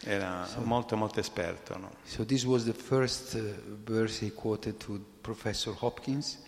Era 0.04 0.46
So- 0.46 0.60
molto 0.60 0.94
molto 0.96 1.18
esperto. 1.18 1.76
no? 1.78 1.90
So 2.04 2.24
this 2.24 2.44
was 2.44 2.64
the 2.64 2.74
first 2.74 3.34
uh, 3.34 3.40
verse 3.84 4.24
he 4.24 4.32
quoted 4.32 4.76
to 4.84 5.00
Professor 5.22 5.74
Hopkins, 5.80 6.38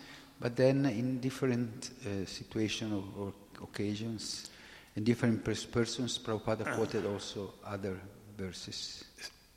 but 0.41 0.55
then 0.55 0.87
in 0.87 1.21
different 1.21 1.93
uh, 2.05 2.27
situations 2.27 2.93
or, 2.93 3.05
or 3.17 3.33
occasions, 3.63 4.51
in 4.95 5.05
different 5.05 5.43
pers- 5.45 5.67
persons, 5.67 6.19
Prabhupada 6.19 6.65
quoted 6.75 7.05
also 7.05 7.55
other 7.63 8.01
verses. 8.37 9.05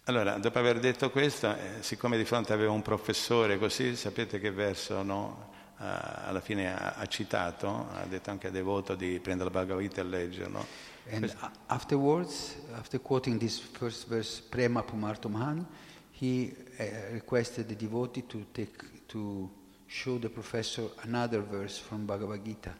Allora, 0.05 0.37
dopo 0.37 0.59
aver 0.59 0.79
detto 0.79 1.09
questo, 1.09 1.55
eh, 1.55 1.81
siccome 1.81 2.17
di 2.17 2.25
fronte 2.25 2.51
aveva 2.51 2.71
un 2.71 2.81
professore 2.81 3.57
così, 3.57 3.95
sapete 3.95 4.37
che 4.39 4.51
verso 4.51 5.01
no? 5.01 5.51
Ah, 5.77 6.25
alla 6.27 6.41
fine 6.41 6.73
ha, 6.73 6.93
ha 6.95 7.05
citato, 7.07 7.87
ha 7.89 8.05
detto 8.05 8.29
anche 8.29 8.47
a 8.47 8.51
devoto 8.51 8.95
di 8.95 9.19
prendere 9.19 9.49
la 9.49 9.59
Bhagavad 9.59 9.81
Gita 9.81 10.01
e 10.01 10.03
leggerlo. 10.03 10.65
And 11.09 11.33
a- 11.39 11.51
afterwards, 11.67 12.55
after 12.73 13.01
quoting 13.01 13.39
this 13.39 13.59
first 13.59 14.07
verse, 14.07 14.41
Prema 14.41 14.83
Pumarto 14.83 15.29
Mahan, 15.29 15.65
he 16.11 16.53
uh, 16.77 17.13
requested 17.13 17.67
the 17.67 17.75
devotee 17.75 18.25
to 18.27 18.45
take 18.51 18.71
to 19.07 19.49
show 19.93 20.17
the 20.17 20.27
professor 20.27 20.89
another 21.03 21.41
verse 21.41 21.77
from 21.77 22.07
Bhagavad 22.07 22.43
Gita. 22.43 22.73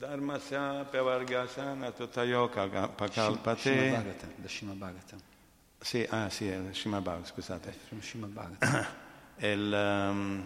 Dharmasya 0.00 0.90
Pevargasana 0.90 1.92
Tutayoka 1.92 2.68
Shima 2.68 2.88
Pakalpate. 2.88 3.92
Bhagavatam, 3.92 4.42
the 4.42 4.48
Shima 4.48 4.74
Bhagavatam. 4.74 5.20
Sì, 5.80 6.04
ah 6.10 6.28
sì, 6.28 6.48
è 6.48 6.60
Shima 6.72 7.00
Bhagavad, 7.00 7.26
scusate. 7.26 7.72
From 7.86 8.00
Shima 8.00 8.26
Bhagavatam. 8.26 8.86
Il, 9.36 9.72
um, 9.72 10.44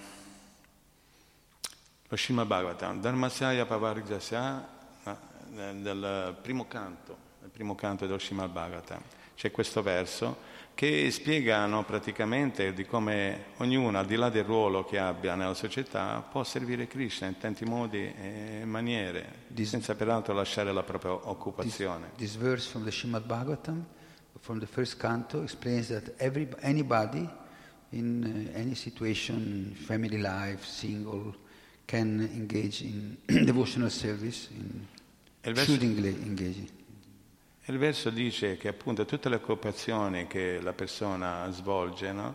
lo 2.06 2.16
Shima 2.16 2.44
Bhagavatam, 2.44 3.00
Dharmasya 3.00 3.64
Pavargasya 3.64 4.68
eh, 5.04 5.74
del 5.80 6.36
primo 6.42 6.66
canto, 6.66 7.16
del 7.40 7.50
primo 7.50 7.74
canto 7.74 8.04
dello 8.04 8.18
Shima 8.18 8.46
Bhagavatam. 8.46 9.00
C'è 9.34 9.50
questo 9.50 9.82
verso 9.82 10.56
che 10.78 11.10
spiega 11.10 11.66
no, 11.66 11.82
praticamente 11.82 12.72
di 12.72 12.86
come 12.86 13.46
ognuno, 13.56 13.98
al 13.98 14.06
di 14.06 14.14
là 14.14 14.28
del 14.28 14.44
ruolo 14.44 14.84
che 14.84 14.96
abbia 14.96 15.34
nella 15.34 15.54
società, 15.54 16.20
può 16.30 16.44
servire 16.44 16.86
Krishna 16.86 17.26
in 17.26 17.36
tanti 17.36 17.64
modi 17.64 18.14
e 18.14 18.62
maniere, 18.64 19.38
Dis- 19.48 19.70
senza 19.70 19.96
peraltro 19.96 20.34
lasciare 20.34 20.72
la 20.72 20.84
propria 20.84 21.14
occupazione. 21.14 22.12
This 22.16 22.36
verse 22.36 22.68
from 22.70 22.84
the 22.84 22.92
Shrimad 22.92 23.26
Bhagavatam, 23.26 23.84
from 24.38 24.60
the 24.60 24.66
first 24.66 24.98
canto, 24.98 25.42
explains 25.42 25.88
that 25.88 26.12
every, 26.18 26.46
anybody 26.60 27.28
in 27.90 28.48
uh, 28.54 28.56
any 28.56 28.76
situation, 28.76 29.74
family 29.74 30.20
life, 30.20 30.64
single, 30.64 31.34
can 31.86 32.20
engage 32.20 32.82
in 32.82 33.16
devotional 33.44 33.90
service, 33.90 34.48
in, 34.54 34.86
verso- 35.42 35.72
should 35.72 35.82
engla- 35.82 36.22
engage 36.24 36.56
in. 36.56 36.77
E 37.68 37.72
il 37.72 37.76
verso 37.76 38.08
dice 38.08 38.56
che 38.56 38.68
appunto 38.68 39.04
tutte 39.04 39.28
le 39.28 39.34
occupazioni 39.34 40.26
che 40.26 40.58
la 40.58 40.72
persona 40.72 41.50
svolge 41.50 42.12
no, 42.12 42.34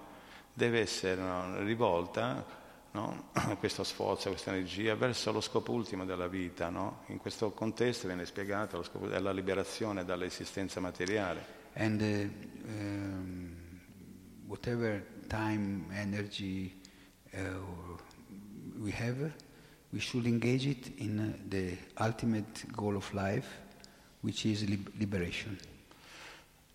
deve 0.54 0.82
essere 0.82 1.20
no, 1.20 1.64
rivolta, 1.64 2.46
no, 2.92 3.30
questo 3.58 3.84
sforzo, 3.84 4.30
questa 4.30 4.52
energia, 4.52 4.94
verso 4.94 5.32
lo 5.32 5.42
scopo 5.42 5.72
ultimo 5.72 6.06
della 6.06 6.28
vita. 6.28 6.68
In 7.08 7.18
questo 7.18 7.50
contesto 7.50 8.06
viene 8.06 8.26
spiegato 8.26 8.78
lo 8.78 8.84
scopo 8.84 9.08
della 9.08 9.32
liberazione 9.32 10.06
dall'esistenza 10.06 10.80
materiale. 10.80 11.44
And 11.74 12.00
uh, 12.00 12.70
um, 12.70 13.56
whatever 14.46 15.04
time, 15.26 15.86
energy 15.94 16.80
uh, 17.34 17.40
we 18.78 18.94
have, 19.00 19.34
we 19.90 20.00
should 20.00 20.28
engage 20.28 20.68
it 20.68 20.92
in 20.98 21.40
the 21.48 21.76
ultimate 21.98 22.68
goal 22.72 22.96
of 22.96 23.12
life, 23.14 23.62
which 24.24 24.46
is 24.46 24.66
lib- 24.68 24.90
liberation. 24.98 25.58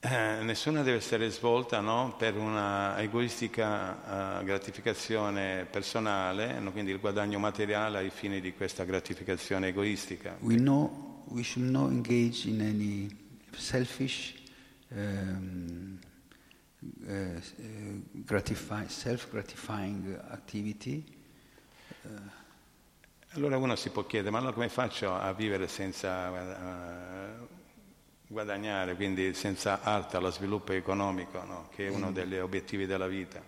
Eh, 0.01 0.43
nessuna 0.43 0.83
deve 0.83 0.99
essere 0.99 1.29
svolta 1.29 1.81
no, 1.81 2.15
per 2.17 2.37
una 2.37 3.01
egoistica 3.01 4.41
eh, 4.41 4.45
gratificazione 4.45 5.67
personale, 5.69 6.61
no, 6.61 6.71
quindi 6.71 6.93
il 6.93 7.01
guadagno 7.01 7.41
materiale 7.41 7.99
ai 7.99 8.11
fini 8.11 8.41
di 8.41 8.55
questa 8.55 8.85
gratificazione 8.85 9.69
egoistica. 9.69 10.37
We 10.41 10.55
know 10.55 11.25
we 11.31 11.43
should 11.43 11.69
not 11.69 11.91
engage 11.91 12.49
in 12.49 12.61
any 12.61 13.09
selfish, 13.57 14.35
um, 14.91 15.99
uh, 16.81 17.13
uh, 17.13 18.03
gratify, 18.25 18.87
self-gratifying 18.87 20.17
activity. 20.31 21.05
Allora 23.33 23.59
uno 23.59 23.77
si 23.77 23.91
può 23.91 24.07
chiedere, 24.07 24.31
ma 24.31 24.39
allora 24.39 24.55
come 24.55 24.71
faccio 24.71 25.15
a 25.15 25.33
vivere 25.35 25.69
senza 25.69 26.29
eh, 26.29 27.47
guadagnare, 28.27 28.95
quindi 28.97 29.35
senza 29.35 29.83
arte 29.83 30.17
allo 30.17 30.31
sviluppo 30.31 30.73
economico, 30.73 31.45
no? 31.45 31.69
che 31.75 31.89
è 31.89 31.91
uno 31.91 32.11
degli 32.11 32.37
obiettivi 32.37 32.87
della 32.87 33.07
vita? 33.07 33.43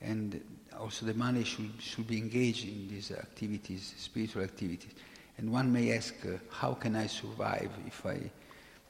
And 0.00 0.40
also 0.78 1.04
the 1.04 1.14
money 1.14 1.44
should, 1.44 1.80
should 1.80 2.06
be 2.08 2.16
engaged 2.16 2.66
in 2.66 2.86
these 2.88 3.14
activities, 3.14 3.94
spiritual 3.96 4.42
activities. 4.42 4.92
And 5.38 5.50
one 5.50 5.70
may 5.70 5.94
ask, 5.94 6.14
uh, 6.24 6.38
how 6.48 6.74
can 6.74 6.96
I 6.96 7.06
survive 7.06 7.70
if 7.86 8.04
I 8.06 8.30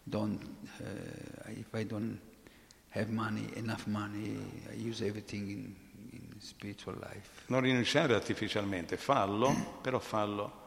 don't, 0.09 0.40
uh, 0.80 1.51
if 1.51 1.74
I 1.74 1.84
don't 1.84 2.20
have 2.90 3.11
money, 3.11 3.49
enough 3.57 3.86
money, 3.88 4.38
I 4.70 4.74
use 4.74 5.03
everything 5.03 5.51
in. 5.51 5.86
Non 7.47 7.61
rinunciare 7.61 8.14
artificialmente, 8.14 8.97
fallo, 8.97 9.78
però 9.80 9.99
fallo 9.99 10.64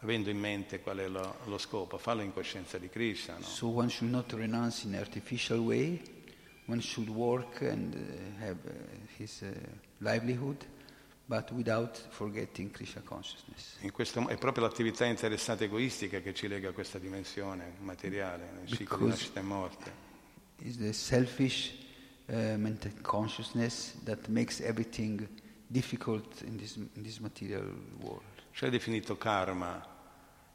avendo 0.00 0.30
in 0.30 0.38
mente 0.38 0.80
qual 0.80 0.98
è 0.98 1.08
lo, 1.08 1.36
lo 1.44 1.58
scopo, 1.58 1.98
farlo 1.98 2.22
in 2.22 2.32
coscienza 2.32 2.78
di 2.78 2.88
Krishna. 2.88 3.36
No? 3.38 3.44
So 3.44 3.68
one 3.68 3.88
should 3.88 4.12
not 4.12 4.32
renounce 4.32 4.86
in 4.86 4.94
artificial 4.94 5.58
way. 5.58 6.00
One 6.66 6.80
should 6.80 7.08
work 7.08 7.62
and 7.62 7.94
uh, 7.94 8.44
have 8.44 8.58
uh, 8.64 8.72
his 9.16 9.40
uh, 9.42 9.46
livelihood, 9.98 10.66
but 11.26 11.50
without 11.52 11.96
forgetting 12.10 12.72
Krishna 12.72 13.02
consciousness. 13.02 13.76
In 13.80 13.92
questo, 13.92 14.26
è 14.26 14.36
proprio 14.36 14.64
l'attività 14.64 15.04
interessata 15.04 15.62
egoistica 15.62 16.20
che 16.20 16.34
ci 16.34 16.48
lega 16.48 16.70
a 16.70 16.72
questa 16.72 16.98
dimensione 16.98 17.74
materiale, 17.78 18.50
nel 18.52 18.66
ciclo 18.66 18.76
di 18.76 18.84
Because- 18.84 19.08
nascita 19.08 19.40
e 19.40 19.42
morte. 19.42 20.04
It's 20.58 20.78
the 20.78 20.92
selfish 20.92 21.72
uh, 22.28 22.56
mental 22.56 22.92
consciousness 23.02 23.94
that 24.04 24.28
makes 24.28 24.60
everything 24.60 25.28
difficult 25.66 26.42
in 26.42 26.56
this, 26.56 26.76
in 26.76 27.02
this 27.02 27.18
material 27.18 27.72
world. 28.00 28.22
Cioè 28.52 28.70
definito 28.70 29.16
karma. 29.16 29.94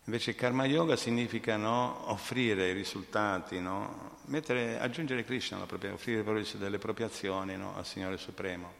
Invece 0.05 0.33
karma 0.33 0.65
yoga 0.65 0.95
significa 0.95 1.57
no, 1.57 2.09
offrire 2.09 2.69
i 2.69 2.73
risultati, 2.73 3.59
no? 3.59 4.17
Mettere- 4.25 4.79
aggiungere 4.79 5.23
Krishna 5.23 5.57
alla 5.57 5.67
propria, 5.67 5.93
offrire 5.93 6.23
delle 6.57 6.79
proprie 6.79 7.05
azioni 7.05 7.55
no, 7.55 7.75
al 7.75 7.85
Signore 7.85 8.17
Supremo. 8.17 8.73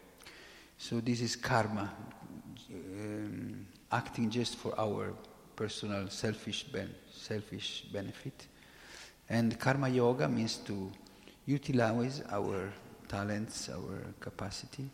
So 0.76 1.00
this 1.00 1.20
is 1.20 1.38
karma, 1.38 1.94
um, 2.70 3.66
acting 3.88 4.28
just 4.30 4.56
for 4.56 4.74
our 4.76 5.14
personal 5.54 6.10
selfish 6.10 6.64
ben- 6.64 6.94
selfish 7.08 7.84
benefit, 7.92 8.48
and 9.26 9.56
karma 9.56 9.88
yoga 9.88 10.26
means 10.26 10.60
to 10.64 10.90
utilize 11.44 12.22
our 12.30 12.72
talents, 13.06 13.68
our 13.68 14.14
capacity, 14.18 14.88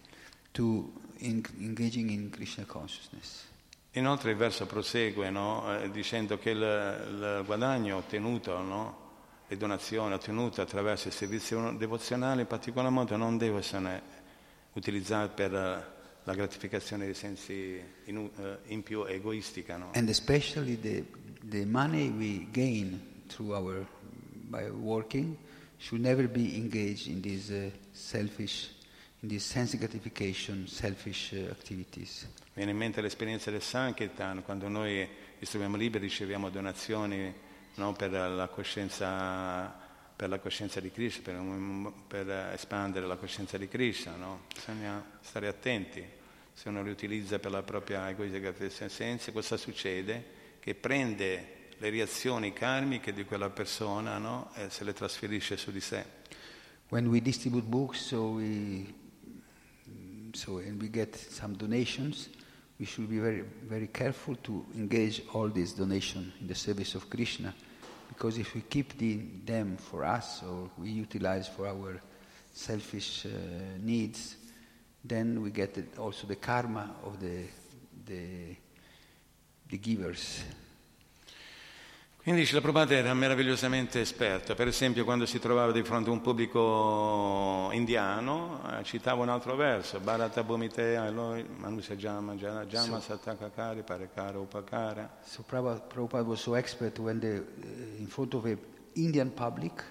to 0.53 0.93
in- 1.19 1.45
engaging 1.61 2.11
in 2.11 2.31
Krishna 2.31 2.65
consciousness. 2.65 3.47
Inoltre 3.93 4.31
il 4.31 4.37
verso 4.37 4.67
prosegue 4.67 5.31
no, 5.31 5.81
eh, 5.81 5.91
dicendo 5.91 6.39
che 6.39 6.51
il, 6.51 6.59
il 6.59 7.43
guadagno 7.45 7.97
ottenuto, 7.97 8.61
no, 8.61 8.97
le 9.49 9.57
donazioni 9.57 10.13
ottenute 10.13 10.61
attraverso 10.61 11.09
il 11.09 11.15
servizio 11.15 11.73
devozionale 11.73 12.43
in 12.43 12.47
particolar 12.47 12.91
modo 12.91 13.17
non 13.17 13.39
devono 13.39 13.61
essere 13.61 14.03
utilizzate 14.75 15.33
per 15.35 15.55
eh, 15.55 15.97
la 16.23 16.35
gratificazione 16.35 17.07
dei 17.07 17.15
sensi 17.15 17.81
in, 18.05 18.31
eh, 18.37 18.59
in 18.67 18.83
più 18.83 19.05
egoistica. 19.05 19.77
No? 19.79 19.91
And 19.95 20.09
especially 20.09 20.79
the, 20.79 21.05
the 21.49 21.65
money 21.65 22.11
we 22.11 22.47
gain 22.51 23.25
through 23.27 23.55
our 23.55 23.87
by 24.49 24.69
working 24.69 25.37
should 25.79 26.03
never 26.03 26.29
be 26.29 26.57
engaged 26.57 27.09
in 27.09 27.21
these 27.21 27.51
uh, 27.51 27.71
selfish, 27.93 28.71
in 29.23 29.29
these 29.29 29.45
sense 29.45 29.77
gratification, 29.77 30.67
selfish 30.67 31.33
uh, 31.33 31.51
activities. 31.51 32.29
Viene 32.53 32.73
in 32.73 32.77
mente 32.77 33.01
l'esperienza 33.01 33.51
del 33.51 33.63
Sankirtan, 33.63 34.43
quando 34.43 34.69
noi 34.69 35.09
ci 35.39 35.47
troviamo 35.47 35.77
liberi 35.77 36.05
riceviamo 36.05 36.51
donazioni 36.51 37.33
no, 37.75 37.93
per, 37.93 38.11
la 38.11 38.49
coscienza, 38.49 39.73
per 40.17 40.29
la 40.29 40.41
coscienza 40.41 40.81
di 40.81 40.91
Krishna, 40.91 41.23
per, 41.23 41.93
per 42.09 42.53
espandere 42.53 43.07
la 43.07 43.17
coscienza 43.17 43.57
di 43.57 43.69
Krishna. 43.69 44.17
No? 44.17 44.47
Bisogna 44.53 45.19
stare 45.21 45.47
attenti. 45.47 46.05
Se 46.53 46.69
uno 46.69 46.83
li 46.83 46.91
utilizza 46.91 47.39
per 47.39 47.53
la 47.53 47.63
propria 47.63 48.09
egoistica 48.09 48.53
sensi, 48.89 49.31
cosa 49.31 49.57
succede? 49.57 50.37
Che 50.59 50.75
prende 50.75 51.58
le 51.79 51.91
reazioni 51.91 52.53
karmiche 52.53 53.13
di 53.13 53.25
quella 53.25 53.51
persona 53.51 54.19
no? 54.19 54.51
e 54.55 54.69
se 54.69 54.85
le 54.85 54.93
trasferisce 54.93 55.57
su 55.57 55.71
di 55.71 55.81
sé. 55.81 56.05
When 56.91 57.07
we 57.07 57.21
distribute 57.21 57.67
books, 57.69 58.01
so 58.01 58.31
we, 58.31 58.95
so 60.33 60.59
and 60.59 60.81
we 60.81 60.89
get 60.91 61.15
some 61.15 61.55
donations, 61.55 62.29
we 62.79 62.87
should 62.87 63.09
be 63.09 63.19
very, 63.19 63.45
very 63.67 63.89
careful 63.89 64.37
to 64.43 64.65
engage 64.75 65.23
all 65.33 65.51
these 65.51 65.75
donations 65.75 66.33
in 66.41 66.47
the 66.47 66.55
service 66.55 66.95
of 66.95 67.09
Krishna, 67.11 67.55
because 68.09 68.39
if 68.39 68.55
we 68.55 68.63
keep 68.63 68.97
the, 68.97 69.21
them 69.45 69.77
for 69.77 70.05
us 70.05 70.43
or 70.43 70.71
we 70.79 70.91
utilize 70.91 71.47
for 71.49 71.69
our 71.69 72.01
selfish 72.53 73.27
uh, 73.27 73.29
needs, 73.81 74.37
then 75.05 75.43
we 75.43 75.51
get 75.51 75.77
also 75.99 76.27
the 76.27 76.37
karma 76.37 76.97
of 77.05 77.21
the, 77.21 77.45
the, 78.07 78.57
the 79.69 79.77
givers. 79.77 80.43
Quindi 82.29 82.45
Srila 82.45 82.61
Prabhupada 82.61 82.95
era 82.95 83.15
meravigliosamente 83.15 84.03
esperto, 84.03 84.55
per 84.55 84.69
esempio 84.69 85.03
quando 85.03 85.25
si 85.25 85.39
trovava 85.39 85.73
di 85.73 85.83
fronte 85.83 86.11
a 86.11 86.13
un 86.13 86.21
pubblico 86.21 87.71
indiano 87.73 88.61
eh, 88.71 88.85
citava 88.85 89.23
un 89.23 89.31
altro 89.31 89.57
verso, 89.57 89.99
Bharata 89.99 90.43
Bhumite 90.43 90.93
Eloi 90.93 91.43
Manusya 91.57 91.97
Jama 91.97 92.35
Jana 92.35 92.67
Jama 92.67 93.01
Satakakari 93.01 93.83
Parekara 93.83 94.37
Upakara. 94.37 95.09
So 95.25 95.43
Prabhupada, 95.43 96.27
was 96.27 96.43
so 96.43 96.53
expert 96.53 96.99
when 96.99 97.19
the, 97.19 97.37
uh, 97.39 97.99
in 97.99 98.09
front 98.09 98.35
of 98.35 98.45
an 98.45 98.59
Indian 98.93 99.31
public, 99.31 99.83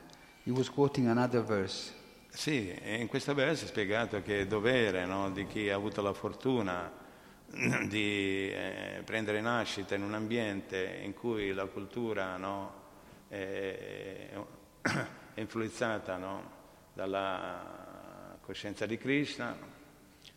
he 0.46 0.52
was 0.52 0.70
quoting 0.70 1.08
another 1.08 1.44
verse. 1.44 1.92
Sì, 2.30 2.70
e 2.70 3.02
in 3.02 3.08
questo 3.08 3.34
verso 3.34 3.66
è 3.66 3.68
spiegato 3.68 4.22
che 4.22 4.42
è 4.42 4.46
dovere 4.46 5.08
no, 5.08 5.32
di 5.32 5.48
chi 5.48 5.72
ha 5.72 5.76
avuto 5.76 6.04
la 6.04 6.14
fortuna 6.14 7.06
di 7.88 8.52
eh, 8.52 9.02
prendere 9.06 9.40
nascita 9.42 9.96
in 9.96 10.04
un 10.04 10.14
ambiente 10.14 11.00
in 11.04 11.14
cui 11.14 11.54
la 11.54 11.66
cultura 11.66 12.36
no, 12.38 12.74
è, 13.28 14.30
è 15.32 15.40
influenzata 15.40 16.18
no, 16.18 16.52
dalla 16.94 18.38
coscienza 18.42 18.86
di 18.86 18.98
Krishna, 18.98 19.56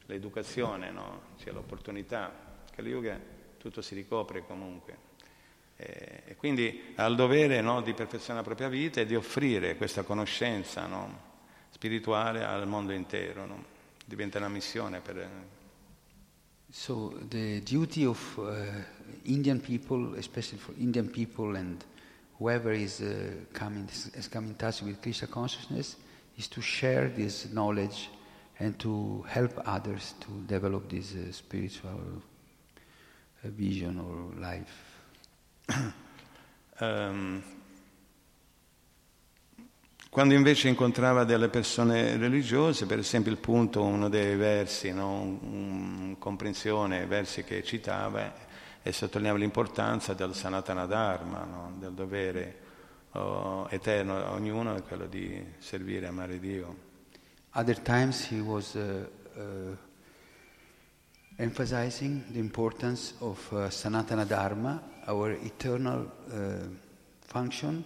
l'educazione, 0.06 0.90
no, 0.90 1.22
c'è 1.38 1.52
l'opportunità, 1.52 2.32
che 2.70 2.82
yoga 2.82 3.18
tutto 3.56 3.82
si 3.82 3.94
ricopre 3.94 4.44
comunque. 4.44 5.08
E, 5.76 6.22
e 6.26 6.36
quindi 6.36 6.92
ha 6.96 7.06
il 7.06 7.16
dovere 7.16 7.62
di 7.82 7.94
perfezionare 7.94 8.46
la 8.46 8.54
propria 8.54 8.68
vita 8.68 9.00
e 9.00 9.06
di 9.06 9.14
offrire 9.14 9.76
questa 9.76 10.02
conoscenza 10.02 10.86
no, 10.86 11.28
spirituale 11.70 12.44
al 12.44 12.66
mondo 12.66 12.92
intero. 12.92 13.78
Diventa 14.04 14.38
una 14.38 14.48
missione 14.48 15.00
per, 15.00 15.28
So 16.72 17.14
the 17.28 17.60
duty 17.60 18.06
of 18.06 18.38
uh, 18.38 18.52
Indian 19.24 19.60
people, 19.60 20.14
especially 20.14 20.58
for 20.58 20.72
Indian 20.80 21.08
people 21.08 21.56
and 21.56 21.84
whoever 22.38 22.72
is 22.72 23.00
uh, 23.00 23.32
coming 23.52 23.88
has 24.14 24.28
come 24.28 24.46
in 24.46 24.54
touch 24.54 24.82
with 24.82 25.02
Krishna 25.02 25.28
consciousness, 25.28 25.96
is 26.38 26.48
to 26.48 26.60
share 26.60 27.08
this 27.08 27.52
knowledge 27.52 28.08
and 28.60 28.78
to 28.78 29.24
help 29.28 29.52
others 29.66 30.14
to 30.20 30.28
develop 30.46 30.88
this 30.88 31.14
uh, 31.14 31.32
spiritual 31.32 31.90
uh, 33.44 33.48
vision 33.48 33.98
or 33.98 34.40
life. 34.40 34.84
Ehm, 36.80 37.42
quando 40.11 40.34
invece 40.34 40.66
incontrava 40.66 41.22
delle 41.22 41.48
persone 41.48 42.16
religiose, 42.16 42.84
per 42.84 42.98
esempio 42.98 43.30
il 43.30 43.38
punto, 43.38 43.84
uno 43.84 44.08
dei 44.08 44.34
versi, 44.34 44.92
no, 44.92 46.16
comprensione, 46.18 47.06
versi 47.06 47.44
che 47.44 47.62
citava 47.62 48.34
e 48.82 48.90
sottolineava 48.90 49.38
l'importanza 49.38 50.12
del 50.12 50.34
Sanatana 50.34 50.86
Dharma, 50.86 51.44
no, 51.44 51.76
del 51.78 51.92
dovere 51.92 52.58
oh, 53.12 53.68
eterno 53.70 54.16
a 54.16 54.32
ognuno 54.32 54.74
è 54.74 54.82
quello 54.82 55.06
di 55.06 55.44
servire 55.58 56.06
e 56.06 56.08
amare 56.08 56.40
Dio. 56.40 56.88
Other 57.52 57.78
times 57.78 58.28
he 58.32 58.40
was 58.40 58.74
uh, 58.74 59.08
uh, 59.36 59.76
emphasizing 61.36 62.24
the 62.32 62.40
importance 62.40 63.14
of 63.20 63.38
uh, 63.52 63.70
Sanatana 63.70 64.24
Dharma, 64.24 64.82
our 65.06 65.30
eternal 65.40 66.11
uh, 66.32 66.66
function 67.26 67.84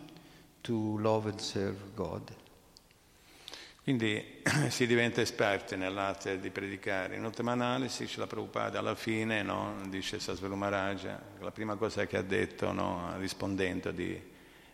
to 0.65 0.99
love 0.99 1.29
and 1.29 1.39
serve 1.39 1.77
God. 1.95 2.35
Quindi 3.83 4.41
si 4.71 4.87
diventa 4.87 5.21
esperti 5.21 5.77
nell'arte 5.77 6.41
di 6.41 6.49
predicare. 6.49 7.17
In 7.17 7.25
ultima 7.25 7.53
analisi, 7.53 8.07
ce 8.07 8.19
la 8.19 8.27
Prabhupada 8.27 8.79
alla 8.79 8.95
fine 8.95 9.43
no, 9.43 9.77
dice 9.89 10.19
Sasvaru 10.19 10.55
Maharaja, 10.55 11.23
la 11.41 11.51
prima 11.51 11.77
cosa 11.77 12.07
che 12.07 12.17
ha 12.17 12.23
detto 12.23 12.73
no, 12.73 13.15
rispondendo 13.19 13.91
di, 13.91 14.19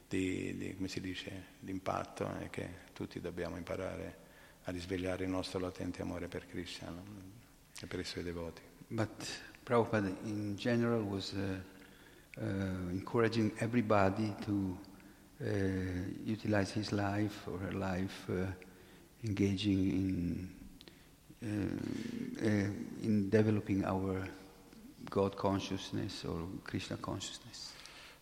di, 0.07 0.57
di, 0.57 0.77
come 0.77 0.87
si 0.87 1.01
dice, 1.01 1.47
di 1.59 1.73
impatto 1.73 2.33
è 2.39 2.51
che 2.51 2.69
tutti 2.93 3.21
dobbiamo 3.21 3.57
imparare 3.57 4.19
a 4.65 4.71
risvegliare 4.71 5.25
il 5.25 5.31
nostro 5.31 5.59
latente 5.59 6.03
amore 6.03 6.29
per 6.29 6.47
Krishna 6.47 6.89
no, 6.91 7.03
e 7.81 7.87
per 7.87 7.99
i 7.99 8.05
suoi 8.05 8.23
devoti. 8.23 8.63
But 8.87 9.27
Prabhupada 9.65 10.07
in 10.23 10.55
general 10.55 11.03
was 11.03 11.33
uh, 11.33 11.61
uh, 12.41 12.91
encouraging 12.91 13.53
everybody 13.57 14.33
to 14.45 14.79
utilize 16.25 16.73
his 16.73 16.91
life 16.93 17.47
or 17.47 17.59
her 17.59 17.73
life 17.73 18.29
uh, 18.29 18.47
engaging 19.25 19.91
in, 19.91 20.49
uh, 21.43 23.05
in 23.05 23.29
developing 23.31 23.85
our 23.85 24.29
God 25.09 25.35
consciousness 25.37 26.25
or 26.25 26.47
Krishna 26.63 26.97
consciousness. 26.97 27.73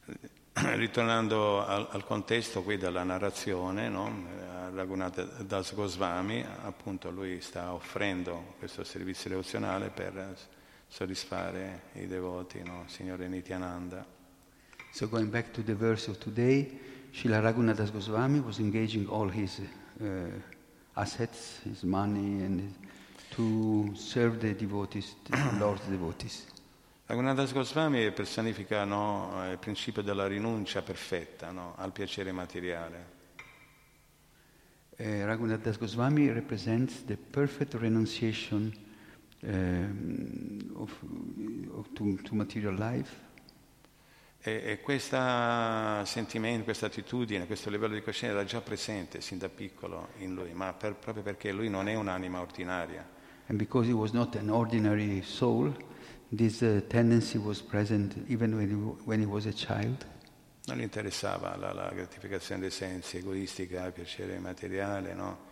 Ritornando 0.53 1.65
al, 1.65 1.89
al 1.91 2.05
contesto 2.05 2.63
qui 2.63 2.77
della 2.77 3.03
narrazione, 3.03 3.89
no? 3.89 4.09
eh, 4.09 4.71
Raghunatha 4.71 5.25
Das 5.43 5.75
Goswami, 5.75 6.45
appunto 6.63 7.11
lui 7.11 7.41
sta 7.41 7.73
offrendo 7.73 8.55
questo 8.59 8.85
servizio 8.85 9.31
devozionale 9.31 9.91
per 9.91 10.37
soddisfare 10.87 11.83
i 11.95 12.07
devoti, 12.07 12.63
no? 12.63 12.85
Signore 12.87 13.29
Nityananda. 13.29 14.05
So 14.91 15.09
going 15.09 15.31
back 15.31 15.53
to 15.53 15.63
the 15.63 15.75
verse 15.75 16.09
of 16.11 16.19
today, 16.19 16.88
Srila 17.13 17.41
Raghunath 17.41 17.93
Goswami 17.93 18.41
was 18.41 18.59
engaging 18.59 19.07
all 19.09 19.29
his 19.29 19.61
uh, 20.01 20.05
assets, 20.95 21.61
his 21.65 21.83
money, 21.83 22.43
and 22.45 22.61
his, 22.61 22.73
to 23.31 23.93
serve 23.95 24.41
the 24.41 24.55
devotees, 24.55 25.15
the 25.29 25.59
Lord's 25.59 25.87
devotees. 25.87 26.47
Raghunath 27.07 27.53
Goswami 27.53 28.11
personifica 28.13 28.85
no, 28.85 29.49
il 29.51 29.59
principio 29.59 30.03
della 30.03 30.27
rinuncia 30.27 30.83
perfetta 30.83 31.51
no, 31.51 31.75
al 31.77 31.91
piacere 31.93 32.33
materiale. 32.33 33.17
Uh, 34.99 35.25
Raghunath 35.25 35.63
Das 35.63 35.79
Goswami 35.79 36.29
represents 36.29 37.05
the 37.05 37.17
perfect 37.17 37.75
renunciation 37.75 38.77
um, 39.45 40.73
of, 40.75 40.93
of 41.79 41.89
to, 41.95 42.17
to 42.25 42.35
material 42.35 42.75
life. 42.75 43.28
E, 44.41 44.63
e 44.65 44.81
questo 44.81 45.17
sentimento, 46.05 46.65
questa 46.65 46.87
attitudine, 46.87 47.47
questo 47.47 47.71
livello 47.71 47.95
di 47.95 48.03
coscienza 48.03 48.37
era 48.37 48.45
già 48.45 48.61
presente 48.61 49.21
sin 49.21 49.39
da 49.39 49.49
piccolo 49.49 50.09
in 50.19 50.35
lui, 50.35 50.53
ma 50.53 50.73
per, 50.73 50.95
proprio 50.95 51.25
perché 51.25 51.51
lui 51.51 51.69
non 51.69 51.89
è 51.89 51.95
un'anima 51.95 52.41
ordinaria. 52.41 53.07
And 53.49 53.59
because 53.59 53.89
he 53.89 53.95
was 53.95 54.13
not 54.13 54.37
an 54.37 54.51
ordinary 54.51 55.23
soul, 55.23 55.75
this 56.31 56.61
uh, 56.61 56.83
tendency 56.87 57.39
was 57.39 57.61
present 57.61 58.15
even 58.29 58.55
when 58.55 58.69
he, 58.69 58.75
when 59.05 59.21
he 59.21 59.27
was 59.27 59.47
a 59.47 59.53
child. 59.53 60.07
Non 60.67 60.77
gli 60.77 60.83
interessava 60.83 61.57
la, 61.57 61.73
la 61.73 61.91
gratificazione 61.93 62.61
dei 62.61 62.71
sensi, 62.71 63.17
egoistica, 63.17 63.87
il 63.87 63.93
piacere 63.93 64.39
materiale, 64.39 65.15
no? 65.15 65.47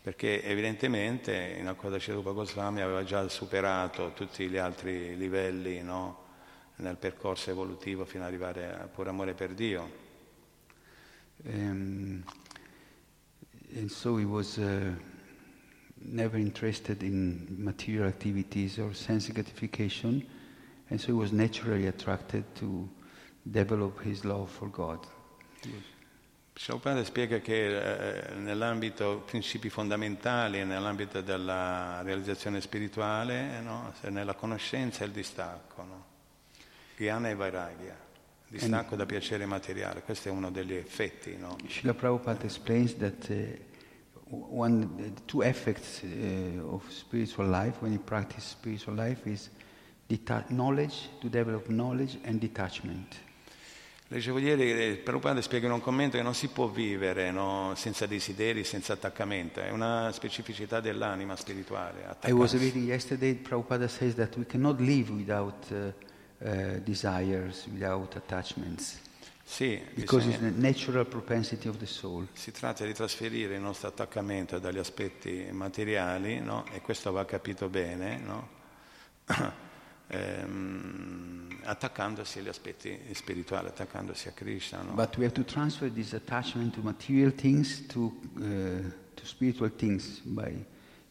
Perché 0.00 0.42
evidentemente 0.44 1.56
in 1.58 1.66
Acquada 1.66 1.98
Cerupa 1.98 2.30
Goswami 2.30 2.80
aveva 2.80 3.04
già 3.04 3.28
superato 3.28 4.12
tutti 4.14 4.48
gli 4.48 4.56
altri 4.56 5.16
livelli, 5.16 5.82
no? 5.82 6.28
Nel 6.80 6.96
percorso 6.96 7.50
evolutivo 7.50 8.04
fino 8.04 8.24
ad 8.24 8.30
arrivare 8.30 8.74
al 8.78 8.88
puro 8.88 9.10
amore 9.10 9.34
per 9.34 9.52
Dio. 9.52 10.08
Um, 11.44 12.22
and 13.76 13.90
so 13.90 14.16
he 14.16 14.24
was 14.24 14.56
uh, 14.56 14.92
never 15.96 16.38
interested 16.38 17.02
in 17.02 17.46
material 17.58 18.06
activities 18.06 18.78
or 18.78 18.94
sense 18.94 19.30
gratification, 19.32 20.26
and 20.88 21.00
so 21.00 21.06
he 21.06 21.12
was 21.12 21.32
naturally 21.32 21.86
attracted 21.86 22.44
to 22.56 22.88
develop 23.42 24.00
his 24.02 24.24
love 24.24 24.50
for 24.50 24.68
God. 24.70 25.06
Prabhupada 26.52 27.04
spiega 27.04 27.38
che 27.38 28.28
eh, 28.28 28.34
nell'ambito 28.34 29.22
principi 29.24 29.70
fondamentali 29.70 30.62
nell'ambito 30.64 31.22
della 31.22 32.02
realizzazione 32.02 32.60
spirituale, 32.60 33.60
no? 33.62 33.94
nella 34.08 34.34
conoscenza 34.34 35.02
e 35.02 35.06
il 35.06 35.12
distacco, 35.12 35.82
no? 35.82 36.09
Jnana 37.00 37.30
e 37.30 37.34
Vairagya, 37.34 37.96
distacco 38.46 38.94
da 38.94 39.06
piacere 39.06 39.46
materiale, 39.46 40.02
questo 40.02 40.28
è 40.28 40.30
uno 40.30 40.50
degli 40.50 40.74
effetti. 40.74 41.36
No? 41.38 41.56
Srila 41.66 41.94
Prabhupada 41.94 42.44
explains 42.44 42.94
that 42.96 43.28
uh, 43.30 43.46
one, 44.30 45.14
two 45.24 45.42
effects 45.42 46.02
uh, 46.02 46.74
of 46.74 46.82
spiritual 46.90 47.48
life, 47.48 47.78
when 47.80 47.92
you 47.92 48.00
practice 48.00 48.46
spiritual 48.46 48.96
life, 48.96 49.26
is 49.28 49.48
deta- 50.06 50.44
knowledge, 50.48 51.08
to 51.20 51.28
develop 51.28 51.68
knowledge 51.68 52.18
and 52.24 52.38
detachment. 52.38 53.16
Leggevo 54.08 54.38
ieri, 54.38 54.72
eh, 54.72 54.96
Prabhupada 54.96 55.40
spiega 55.40 55.66
in 55.68 55.72
un 55.72 55.80
commento 55.80 56.16
che 56.16 56.22
non 56.24 56.34
si 56.34 56.48
può 56.48 56.66
vivere 56.66 57.30
no? 57.30 57.74
senza 57.76 58.06
desideri, 58.06 58.64
senza 58.64 58.94
attaccamento, 58.94 59.60
è 59.60 59.70
una 59.70 60.10
specificità 60.12 60.80
dell'anima 60.80 61.36
spirituale. 61.36 62.00
I 62.00 62.32
was 62.32 62.52
attaccarsi. 62.52 62.58
reading 62.58 62.86
yesterday, 62.86 63.34
Prabhupada 63.34 63.88
says 63.88 64.16
that 64.16 64.36
we 64.36 64.44
cannot 64.46 64.80
live 64.80 65.12
without 65.12 65.64
uh, 65.70 65.92
uh, 66.42 66.78
desires, 66.84 67.66
without 67.72 68.14
attachments, 68.16 68.98
Sì, 69.44 69.80
because 69.94 70.26
bisogna- 70.26 70.46
it's 70.48 70.54
the 70.54 70.60
natural 70.60 71.06
propensity 71.06 71.66
of 71.68 71.76
the 71.78 71.86
soul. 71.86 72.28
Si 72.34 72.52
tratta 72.52 72.84
di 72.84 72.92
trasferire 72.94 73.56
il 73.56 73.60
nostro 73.60 73.88
attaccamento 73.88 74.58
dagli 74.60 74.78
aspetti 74.78 75.48
materiali, 75.50 76.38
no? 76.40 76.64
e 76.72 76.80
questo 76.80 77.10
va 77.10 77.24
capito 77.24 77.68
bene, 77.68 78.18
no? 78.18 78.48
Ehm, 80.12 81.60
attaccandosi 81.62 82.40
agli 82.40 82.48
aspetti 82.48 82.98
spirituali, 83.12 83.68
attaccandosi 83.68 84.26
a 84.26 84.32
Krishna. 84.32 84.82
no? 84.82 84.92
But 84.94 85.16
we 85.16 85.24
have 85.24 85.34
to 85.34 85.44
transfer 85.44 85.88
this 85.88 86.12
attachment 86.14 86.74
to 86.74 86.80
material 86.82 87.32
things 87.32 87.86
to, 87.86 88.12
uh, 88.36 88.40
to 89.14 89.24
spiritual 89.24 89.70
things 89.76 90.18
by 90.24 90.52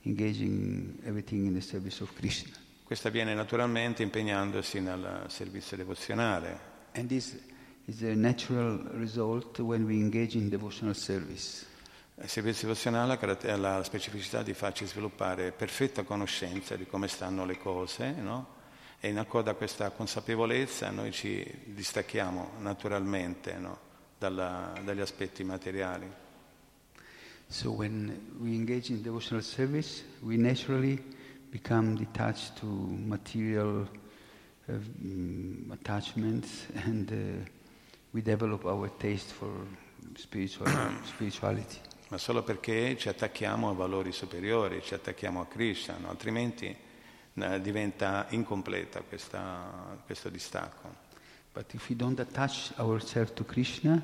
engaging 0.03 0.99
everything 1.05 1.45
in 1.45 1.53
the 1.53 1.61
service 1.61 2.01
of 2.01 2.13
Krishna. 2.15 2.51
Questo 2.90 3.10
avviene 3.10 3.36
naturalmente 3.36 4.02
impegnandosi 4.02 4.80
nel 4.80 5.26
servizio 5.28 5.78
devozionale. 5.78 6.60
And 6.94 7.08
this 7.08 7.38
is 7.86 8.02
a 8.02 8.16
natural 8.16 8.80
result 8.94 9.60
when 9.60 9.84
we 9.84 9.94
engage 9.94 10.36
in 10.36 10.50
devotional 10.50 10.96
service. 10.96 11.68
Il 12.16 12.28
servizio 12.28 12.68
devozionale 12.68 13.14
ha 13.14 13.58
la 13.58 13.84
specificità 13.84 14.42
di 14.42 14.56
farci 14.56 14.88
sviluppare 14.88 15.52
perfetta 15.52 16.02
conoscenza 16.02 16.76
di 16.76 16.88
come 16.88 17.08
stanno 17.08 17.46
le 17.46 17.60
cose, 17.60 18.12
no? 18.12 18.48
e 19.00 19.10
in 19.10 19.20
accordo 19.20 19.52
a 19.52 19.54
questa 19.54 19.92
consapevolezza 19.92 20.90
noi 20.90 21.12
ci 21.12 21.46
distacchiamo 21.66 22.54
naturalmente 22.58 23.54
no? 23.54 23.78
Dalla- 24.18 24.74
dagli 24.84 25.02
aspetti 25.02 25.44
materiali. 25.44 26.12
So 27.50 27.70
when 27.70 28.34
we 28.40 28.56
engage 28.56 28.92
in 28.92 29.04
devotional 29.04 29.44
service, 29.44 30.04
we 30.22 30.38
naturally 30.38 31.18
become 31.50 31.95
detached 31.95 32.60
to 32.60 32.66
material 32.66 33.88
uh, 34.68 34.74
mm, 34.74 35.72
attachments 35.72 36.66
and 36.86 37.12
uh, 37.12 37.50
we 38.12 38.22
develop 38.22 38.66
our 38.66 38.89
taste 38.97 39.32
for 39.32 39.50
spiritual, 40.16 40.68
spirituality. 41.04 41.80
ma 42.10 42.18
solo 42.18 42.41
perché 42.43 42.97
ci 42.97 43.08
attacchiamo 43.08 43.70
a 43.70 43.74
valori 43.74 44.12
superiori, 44.12 44.82
ci 44.82 44.95
attacchiamo 44.95 45.41
a 45.41 45.45
Krishna, 45.45 45.97
no? 46.00 46.10
altrimenti 46.10 46.76
eh, 47.34 47.62
diventa 47.62 48.26
incompleta 48.30 49.02
questa- 49.02 49.97
questo 50.06 50.30
distacco. 50.30 51.08
But 51.54 51.74
if 51.74 51.89
we 51.89 51.95
don't 51.95 52.20
attach 52.20 52.74
ourselves 52.78 53.34
to 53.34 53.43
Krishna 53.43 54.02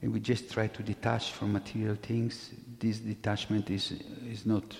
and 0.00 0.12
we 0.12 0.20
just 0.20 0.50
try 0.50 0.68
to 0.68 0.82
detach 0.82 1.32
from 1.32 1.50
material 1.50 1.96
things, 1.98 2.50
this 2.78 3.00
detachment 3.00 3.68
is, 3.70 3.94
is 4.26 4.44
not 4.44 4.76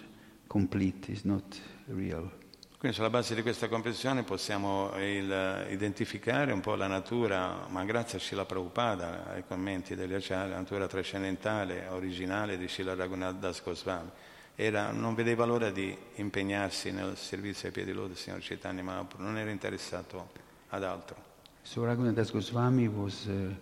complete, 0.49 1.11
is 1.11 1.25
not 1.25 1.59
real. 1.95 2.31
Quindi 2.79 2.97
sulla 2.97 3.11
base 3.11 3.35
di 3.35 3.43
questa 3.43 3.67
comprensione 3.69 4.23
possiamo 4.23 4.93
il- 4.99 5.67
identificare 5.71 6.53
un 6.53 6.61
po' 6.61 6.77
la 6.77 6.87
natura, 6.87 7.67
ma 7.69 7.85
grazie 7.85 8.19
a 8.19 8.21
Srila 8.21 8.45
Prabhupada, 8.45 9.27
ai 9.33 9.43
commenti 9.45 9.97
degli 9.97 10.15
Acharya, 10.15 10.51
la 10.51 10.59
natura 10.59 10.87
trascendentale, 10.87 11.89
originale 11.89 12.57
di 12.57 12.69
Srila 12.69 12.95
Raghunath 12.95 13.39
Das 13.41 13.63
Goswami. 13.65 14.11
Era, 14.55 14.93
non 14.93 15.15
vedeva 15.15 15.45
l'ora 15.45 15.71
di 15.71 15.97
impegnarsi 16.17 16.93
nel 16.93 17.17
servizio 17.17 17.67
ai 17.69 17.75
piedi 17.75 17.93
lode 17.93 18.09
del 18.09 18.17
Signor 18.17 18.41
Chaitanya 18.41 18.83
Mahaprabhu, 18.83 19.25
non 19.25 19.37
era 19.39 19.51
interessato 19.51 20.31
ad 20.69 20.85
altro. 20.85 21.17
So 21.63 21.85
Raghunath 21.85 22.15
Das 22.15 22.31
Goswami 22.31 22.87
was 22.87 23.27
uh, 23.27 23.55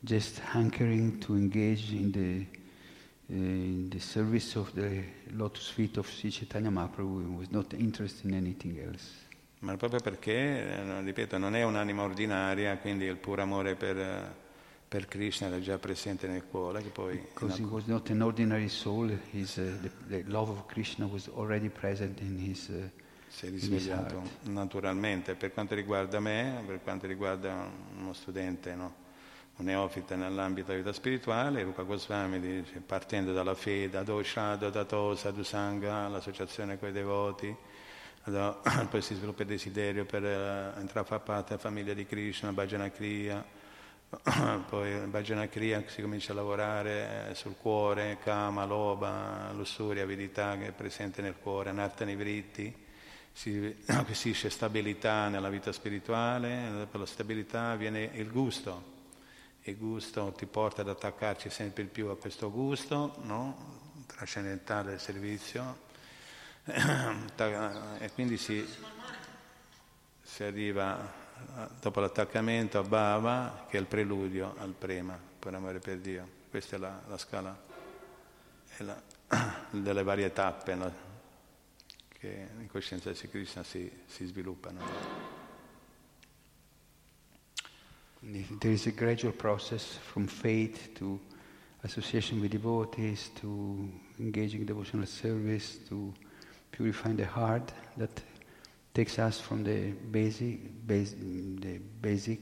just 0.00 0.40
hankering 0.52 1.18
to 1.18 1.34
engage 1.34 1.92
in 1.92 2.12
the, 2.12 2.46
in 3.26 3.88
the 3.88 4.00
service 4.00 4.56
of 4.58 4.72
the 4.72 5.02
lotus 5.32 5.68
feet 5.70 5.96
of 5.96 6.08
Sri 6.08 6.30
Chaitanya 6.30 6.70
Mahaprabhu 6.70 7.36
was 7.36 7.50
not 7.50 7.72
interested 7.72 8.30
in 8.30 8.34
anything 8.34 8.78
else. 8.78 9.22
Ma 9.60 9.76
proprio 9.76 10.00
perché, 10.00 10.32
eh, 10.32 11.00
ripeto, 11.02 11.38
non 11.38 11.54
è 11.54 11.62
un'anima 11.62 12.02
ordinaria, 12.02 12.76
quindi 12.76 13.06
il 13.06 13.16
puro 13.16 13.40
amore 13.40 13.76
per, 13.76 13.98
eh, 13.98 14.34
per 14.86 15.06
Krishna 15.06 15.46
era 15.46 15.58
già 15.58 15.78
presente 15.78 16.26
nel 16.26 16.44
cuore, 16.44 16.82
che 16.82 16.90
poi 16.90 17.16
Because 17.16 17.60
he 17.60 17.64
was 17.64 17.86
not 17.86 18.10
an 18.10 18.20
ordinary 18.20 18.68
soul, 18.68 19.10
his, 19.30 19.56
uh, 19.56 19.80
the, 19.80 19.90
the 20.08 20.24
love 20.26 20.50
of 20.50 20.66
Krishna 20.66 21.06
was 21.06 21.28
already 21.28 21.68
present 21.68 22.20
in 22.20 22.38
his... 22.38 22.68
Uh, 22.68 22.90
si 23.28 23.46
è 23.46 23.50
risvegliato 23.50 24.22
naturalmente. 24.42 25.34
Per 25.34 25.52
quanto 25.52 25.74
riguarda 25.74 26.20
me, 26.20 26.62
per 26.66 26.80
quanto 26.82 27.06
riguarda 27.06 27.68
uno 27.96 28.12
studente, 28.12 28.74
no? 28.74 29.02
Un 29.56 29.66
neofita 29.66 30.16
nell'ambito 30.16 30.68
della 30.68 30.78
vita 30.78 30.92
spirituale, 30.92 31.62
Rupa 31.62 31.82
Goswami 31.82 32.40
dice, 32.40 32.80
partendo 32.84 33.32
dalla 33.32 33.54
fede, 33.54 33.98
Adoshada, 33.98 34.68
Dato, 34.68 35.14
Sadhusanga, 35.14 36.08
l'associazione 36.08 36.76
con 36.76 36.88
i 36.88 36.92
devoti, 36.92 37.54
poi 38.24 39.00
si 39.00 39.14
sviluppa 39.14 39.42
il 39.42 39.48
desiderio 39.48 40.06
per 40.06 40.24
eh, 40.24 40.72
entrare 40.78 41.00
a 41.00 41.04
far 41.04 41.20
parte 41.20 41.50
della 41.50 41.60
famiglia 41.60 41.94
di 41.94 42.04
Krishna, 42.04 42.52
Bhajana 42.52 42.90
Kriya, 42.90 43.44
poi 44.68 45.06
Bhajana 45.06 45.46
Kriya 45.46 45.84
si 45.86 46.02
comincia 46.02 46.32
a 46.32 46.34
lavorare 46.34 47.28
eh, 47.28 47.34
sul 47.36 47.54
cuore, 47.56 48.18
Kama, 48.24 48.64
Loba, 48.64 49.52
lussuria, 49.52 50.02
avidità 50.02 50.56
che 50.56 50.68
è 50.68 50.72
presente 50.72 51.22
nel 51.22 51.36
cuore, 51.40 51.70
Nartani 51.70 52.16
Vritti, 52.16 52.74
si 53.30 53.76
acquisisce 53.86 54.50
stabilità 54.50 55.28
nella 55.28 55.48
vita 55.48 55.70
spirituale, 55.70 56.88
per 56.90 56.98
la 56.98 57.06
stabilità 57.06 57.76
viene 57.76 58.10
il 58.14 58.30
gusto. 58.32 58.93
Il 59.66 59.78
gusto 59.78 60.32
ti 60.36 60.44
porta 60.44 60.82
ad 60.82 60.90
attaccarci 60.90 61.48
sempre 61.48 61.84
più 61.84 62.08
a 62.08 62.18
questo 62.18 62.50
gusto, 62.50 63.16
no? 63.22 64.04
trascendentale 64.06 64.90
del 64.90 65.00
servizio, 65.00 65.78
e 66.64 68.10
quindi 68.12 68.36
si, 68.36 68.62
si 70.20 70.42
arriva 70.42 71.10
dopo 71.80 72.00
l'attaccamento 72.00 72.78
a 72.78 72.82
Bhava, 72.82 73.64
che 73.68 73.78
è 73.78 73.80
il 73.80 73.86
preludio 73.86 74.54
al 74.58 74.74
prema, 74.76 75.18
per 75.38 75.54
amore 75.54 75.78
per 75.78 75.96
Dio. 75.98 76.28
Questa 76.50 76.76
è 76.76 76.78
la, 76.78 77.00
la 77.08 77.16
scala 77.16 77.58
è 78.76 78.82
la, 78.82 79.02
delle 79.70 80.02
varie 80.02 80.30
tappe 80.32 80.74
no? 80.74 80.92
che 82.08 82.48
in 82.58 82.68
coscienza 82.68 83.10
di 83.10 83.28
Krishna 83.28 83.62
si, 83.62 83.90
si 84.06 84.26
sviluppano. 84.26 85.33
There 88.60 88.72
is 88.72 88.86
a 88.86 88.92
gradual 88.92 89.32
process 89.32 89.98
from 90.12 90.26
faith 90.26 90.94
to 90.94 91.20
association 91.82 92.40
with 92.40 92.50
devotees 92.50 93.30
to 93.40 93.88
engaging 94.18 94.64
devotional 94.64 95.06
service 95.06 95.78
to 95.88 96.12
purifying 96.70 97.16
the 97.16 97.26
heart 97.26 97.72
that 97.96 98.22
takes 98.94 99.18
us 99.18 99.40
from 99.40 99.62
the 99.62 99.92
basic, 100.10 100.86
base, 100.86 101.14
the 101.14 101.78
basic 102.00 102.40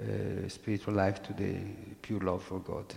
uh, 0.00 0.48
spiritual 0.48 0.94
life 0.94 1.22
to 1.22 1.32
the 1.34 1.56
pure 2.00 2.20
love 2.20 2.42
for 2.42 2.60
God. 2.60 2.94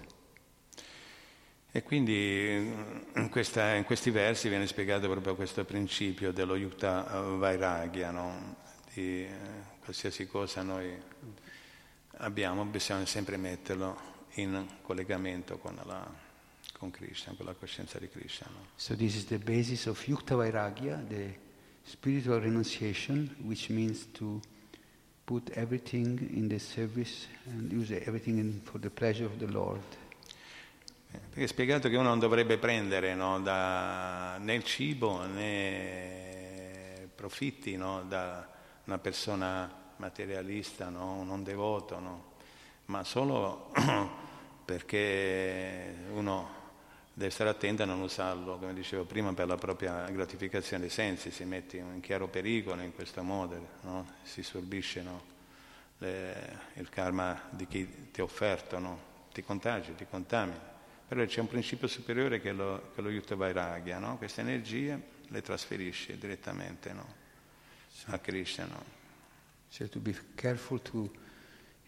E 1.69 1.83
quindi 1.83 2.71
in, 3.13 3.29
questa, 3.29 3.73
in, 3.73 3.83
questi 3.83 4.09
versi 4.09 4.47
viene 4.47 4.65
spiegato 4.67 5.09
proprio 5.09 5.35
questo 5.35 5.65
principio 5.65 6.31
dello 6.31 6.55
yukta 6.55 7.03
vairagya, 7.37 8.09
no? 8.11 8.55
di 8.93 9.25
eh, 9.25 9.29
qualsiasi 9.83 10.25
cosa 10.25 10.63
noi 10.63 10.97
abbiamo, 12.17 12.65
bisogna 12.65 13.05
sempre 13.05 13.37
metterlo 13.37 14.15
in 14.35 14.65
collegamento 14.81 15.57
con, 15.57 15.79
la, 15.85 16.05
con 16.73 16.91
Krishna, 16.91 17.33
con 17.35 17.45
la 17.45 17.53
coscienza 17.53 17.99
di 17.99 18.09
Krishna. 18.09 18.47
No? 18.51 18.67
So 18.75 18.95
this 18.95 19.15
is 19.15 19.25
the 19.25 19.39
basis 19.39 19.85
of 19.85 20.03
Yukta 20.07 20.35
Vairagya, 20.35 21.07
the 21.07 21.35
spiritual 21.83 22.39
renunciation, 22.39 23.35
which 23.43 23.69
means 23.69 24.07
to 24.13 24.39
put 25.25 25.49
everything 25.55 26.19
in 26.33 26.47
the 26.47 26.59
service 26.59 27.27
and 27.45 27.71
use 27.71 27.91
everything 27.91 28.37
in, 28.37 28.61
for 28.63 28.79
the 28.79 28.89
pleasure 28.89 29.25
of 29.25 29.37
the 29.37 29.47
Lord. 29.47 29.81
Eh, 31.11 31.19
perché 31.19 31.43
è 31.43 31.47
spiegato 31.47 31.89
che 31.89 31.95
uno 31.95 32.09
non 32.09 32.19
dovrebbe 32.19 32.57
prendere 32.57 33.15
no, 33.15 33.39
da, 33.39 34.37
né 34.39 34.53
il 34.55 34.63
cibo 34.63 35.25
né 35.25 37.09
profitti 37.15 37.75
no, 37.77 38.03
da 38.03 38.47
una 38.83 38.97
persona 38.99 39.85
materialista, 39.97 40.89
no, 40.89 41.23
non 41.23 41.43
devoto, 41.43 41.99
no, 41.99 42.23
ma 42.85 43.03
solo 43.03 43.71
perché 44.65 45.95
uno 46.11 46.57
deve 47.17 47.31
stare 47.31 47.49
attento 47.49 47.81
a 47.81 47.85
non 47.85 48.01
usarlo, 48.01 48.57
come 48.57 48.75
dicevo 48.75 49.03
prima, 49.03 49.33
per 49.33 49.47
la 49.47 49.55
propria 49.55 50.07
gratificazione 50.09 50.81
dei 50.81 50.91
sensi, 50.91 51.31
si 51.31 51.43
mette 51.45 51.77
in 51.77 51.99
chiaro 51.99 52.27
pericolo 52.27 52.81
in 52.83 52.93
questo 52.93 53.23
modo, 53.23 53.67
no? 53.81 54.05
si 54.21 54.43
sorbisce? 54.43 55.03
Le, 55.97 56.59
il 56.75 56.89
karma 56.89 57.41
di 57.49 57.65
chi 57.65 58.11
ti 58.11 58.21
ha 58.21 58.23
offerto, 58.23 58.99
ti 59.33 59.43
contagi, 59.43 59.95
ti 59.95 60.05
contamini. 60.07 60.59
Però 61.07 61.25
c'è 61.25 61.39
un 61.39 61.47
principio 61.47 61.87
superiore 61.87 62.39
che 62.39 62.51
lo, 62.51 62.91
che 62.93 63.01
lo 63.01 63.09
Yutta 63.09 63.35
Vairagya, 63.35 63.97
queste 64.19 64.41
energie 64.41 65.01
le 65.27 65.41
trasferisce 65.41 66.19
direttamente 66.19 66.93
a 68.05 68.19
Krishna. 68.19 68.96
So 69.69 69.87
to 69.87 69.99
be 69.99 70.13
careful 70.35 70.79
to 70.79 71.09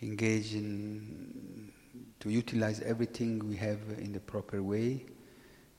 engage 0.01 0.53
in 0.53 1.71
to 2.19 2.29
utilize 2.29 2.81
everything 2.81 3.47
we 3.47 3.55
have 3.57 3.79
in 3.97 4.11
the 4.11 4.19
proper 4.19 4.61
way. 4.61 5.05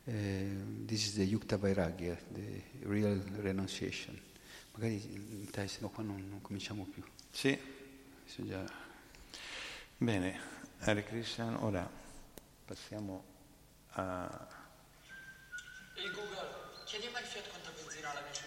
Uh, 0.08 0.12
this 0.86 1.06
is 1.06 1.14
the 1.14 1.26
Yukta 1.26 1.58
Vairagya, 1.58 2.16
the 2.32 2.88
real 2.88 3.20
renunciation. 3.42 4.18
Magari 4.76 5.00
se 5.68 5.78
no 5.82 5.88
qua 5.88 6.02
non, 6.02 6.26
non, 6.30 6.40
cominciamo 6.40 6.84
più. 6.84 7.02
Sì. 7.30 7.58
Già... 8.36 8.64
Bene, 9.98 10.40
Hare 10.78 11.04
Krishna, 11.04 11.62
ora 11.62 11.88
passiamo 12.64 13.24
a... 13.90 14.48
Il 15.96 16.10
Google, 16.12 16.48
chiediamo 16.86 17.16
al 17.18 17.24
Fiat 17.24 17.48
quanto 17.50 17.70
benzina 17.76 18.12
la 18.14 18.20
V500. 18.20 18.39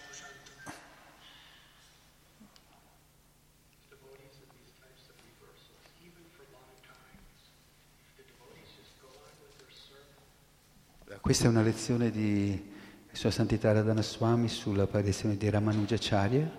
Questa 11.20 11.46
è 11.46 11.48
una 11.48 11.62
lezione 11.62 12.10
di 12.10 12.72
Sua 13.12 13.30
Santità 13.30 13.72
Radhana 13.72 14.02
Swami 14.02 14.48
sulla 14.48 14.84
apparizione 14.84 15.36
di 15.36 15.48
Ramanujacharya, 15.48 16.50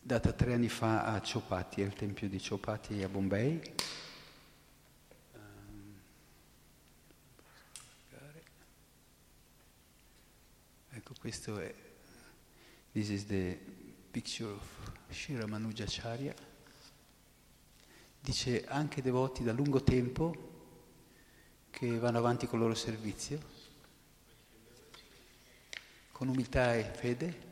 data 0.00 0.32
tre 0.32 0.54
anni 0.54 0.68
fa 0.68 1.04
a 1.04 1.20
Chopati, 1.20 1.82
al 1.82 1.92
tempio 1.94 2.28
di 2.28 2.40
Chopati 2.40 3.02
a 3.02 3.08
Bombay. 3.08 3.60
Ehm, 5.34 6.00
ecco, 10.90 11.14
questo 11.18 11.58
è, 11.58 11.74
this 12.92 13.08
is 13.08 13.26
the 13.26 13.58
picture 14.10 14.50
of 14.50 14.62
Sri 15.10 15.38
Ramanujacharya. 15.38 16.34
Dice 18.20 18.64
anche 18.66 19.02
devoti 19.02 19.42
da 19.42 19.52
lungo 19.52 19.82
tempo 19.82 20.48
che 21.70 21.98
vanno 21.98 22.18
avanti 22.18 22.46
con 22.46 22.58
il 22.58 22.64
loro 22.64 22.76
servizio, 22.76 23.38
con 26.12 26.28
umiltà 26.28 26.74
e 26.74 26.84
fede. 26.84 27.48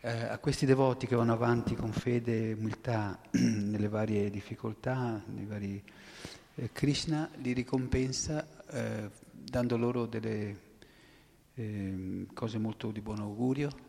Eh, 0.00 0.10
a 0.10 0.36
questi 0.38 0.66
devoti 0.66 1.06
che 1.06 1.16
vanno 1.16 1.32
avanti 1.32 1.74
con 1.74 1.90
fede 1.92 2.50
e 2.50 2.52
umiltà 2.52 3.18
nelle 3.32 3.88
varie 3.88 4.28
difficoltà, 4.28 5.22
nei 5.26 5.46
vari, 5.46 5.82
eh, 6.56 6.70
Krishna 6.72 7.30
li 7.36 7.52
ricompensa 7.52 8.46
eh, 8.68 9.10
dando 9.30 9.78
loro 9.78 10.04
delle 10.04 10.60
ehm, 11.54 12.32
cose 12.34 12.58
molto 12.58 12.90
di 12.90 13.00
buon 13.00 13.20
augurio 13.20 13.83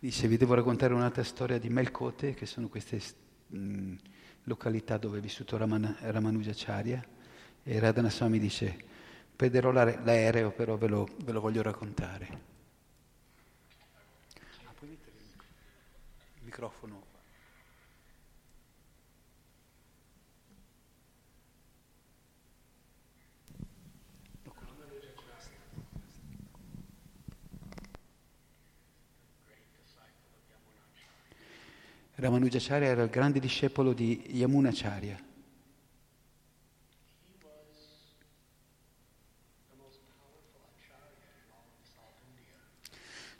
Dice, 0.00 0.28
vi 0.28 0.36
devo 0.36 0.54
raccontare 0.54 0.94
un'altra 0.94 1.24
storia 1.24 1.58
di 1.58 1.68
Melkote, 1.68 2.32
che 2.34 2.46
sono 2.46 2.68
queste 2.68 3.02
mh, 3.48 3.94
località 4.44 4.96
dove 4.96 5.18
è 5.18 5.20
vissuto 5.20 5.56
Raman, 5.56 5.96
Ramanujacharya. 5.98 7.04
E 7.64 7.78
Radhana 7.80 8.08
Swami 8.08 8.38
dice, 8.38 8.78
perderò 9.34 9.72
l'aereo, 9.72 10.52
però 10.52 10.76
ve 10.76 10.86
lo, 10.86 11.08
ve 11.24 11.32
lo 11.32 11.40
voglio 11.40 11.62
raccontare. 11.62 12.40
Ah, 14.66 14.72
puoi 14.78 14.90
mettere 14.90 15.16
il 16.36 16.44
microfono? 16.44 17.07
Ramanujacharya 32.20 32.88
era 32.88 33.04
il 33.04 33.10
grande 33.10 33.38
discepolo 33.38 33.92
di 33.92 34.20
Yamunacharya. 34.30 35.24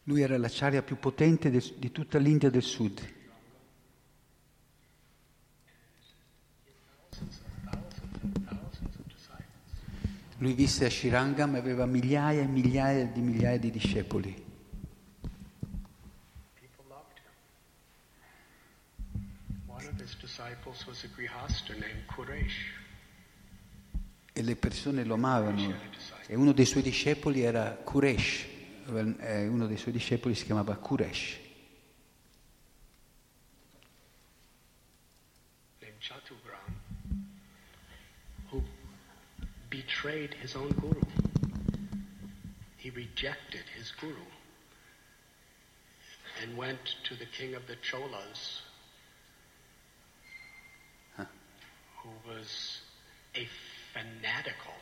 Lui 0.05 0.23
era 0.23 0.39
l'acciaria 0.39 0.83
più 0.83 0.97
potente 0.97 1.51
di 1.51 1.91
tutta 1.91 2.19
l'India 2.19 2.51
del 2.51 2.63
Sud. 2.63 3.17
Lui 10.37 10.53
visse 10.53 10.85
a 10.85 10.91
Shirangam 10.91 11.57
e 11.57 11.59
aveva 11.59 11.85
migliaia 11.85 12.43
e 12.43 12.47
migliaia 12.47 13.07
di 13.07 13.21
migliaia 13.21 13.59
di 13.59 13.73
discepoli. 13.73 14.48
E 24.33 24.43
le 24.43 24.57
persone 24.57 25.05
lo 25.05 25.15
amavano. 25.15 25.75
E 26.27 26.35
uno 26.35 26.53
dei 26.53 26.67
suoi 26.67 26.83
discepoli 26.83 27.43
era 27.43 27.73
Kuresh. 27.73 28.47
Uno 28.87 29.67
dei 29.67 29.77
suoi 29.77 29.93
discepoli 29.93 30.35
si 30.35 30.45
chiamava 30.45 30.77
Kuresh. 30.77 31.47
betrayed 39.71 40.35
his 40.41 40.57
own 40.57 40.71
guru. 40.81 41.03
He 42.79 42.91
rejected 42.91 43.65
his 43.77 43.93
guru. 44.01 44.25
and 46.43 46.57
went 46.57 46.79
to 47.05 47.15
the 47.17 47.27
king 47.27 47.55
of 47.55 47.67
the 47.67 47.77
Cholas, 47.77 48.63
who 52.09 52.33
was 52.33 52.81
a 53.35 53.47
fanatical 53.93 54.73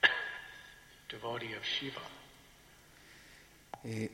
devotee 1.08 1.54
of 1.56 1.64
Shiva 1.64 2.00
E 3.82 4.10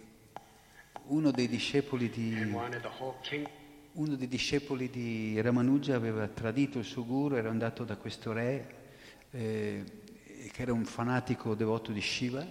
uno 1.06 1.30
dei 1.30 1.48
discepoli 1.48 2.10
di, 2.10 2.34
uno 3.92 4.16
dei 4.16 4.28
discepoli 4.28 4.90
di 4.90 5.40
Ramanuja 5.40 5.96
aveva 5.96 6.26
tradito 6.28 6.78
il 6.78 6.84
suo 6.84 7.04
guru, 7.04 7.36
era 7.36 7.48
andato 7.50 7.84
da 7.84 7.96
questo 7.96 8.32
re 8.32 8.74
eh, 9.30 9.84
che 10.52 10.62
era 10.62 10.72
un 10.72 10.84
fanatico 10.84 11.54
devoto 11.54 11.92
di 11.92 12.00
Shiva 12.00 12.46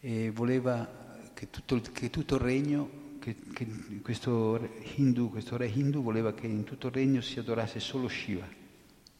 e 0.00 0.30
voleva 0.30 1.30
che 1.34 1.50
tutto, 1.50 1.74
il- 1.76 1.92
che 1.92 2.10
tutto 2.10 2.34
il 2.34 2.40
regno, 2.40 2.90
che, 3.20 3.36
che 3.52 3.66
questo, 4.02 4.68
hindu, 4.96 5.30
questo 5.30 5.56
re 5.56 5.66
hindu 5.68 6.02
voleva 6.02 6.32
che 6.34 6.46
in 6.46 6.64
tutto 6.64 6.88
il 6.88 6.94
regno 6.94 7.20
si 7.20 7.38
adorasse 7.38 7.78
solo 7.80 8.08
Shiva. 8.08 8.57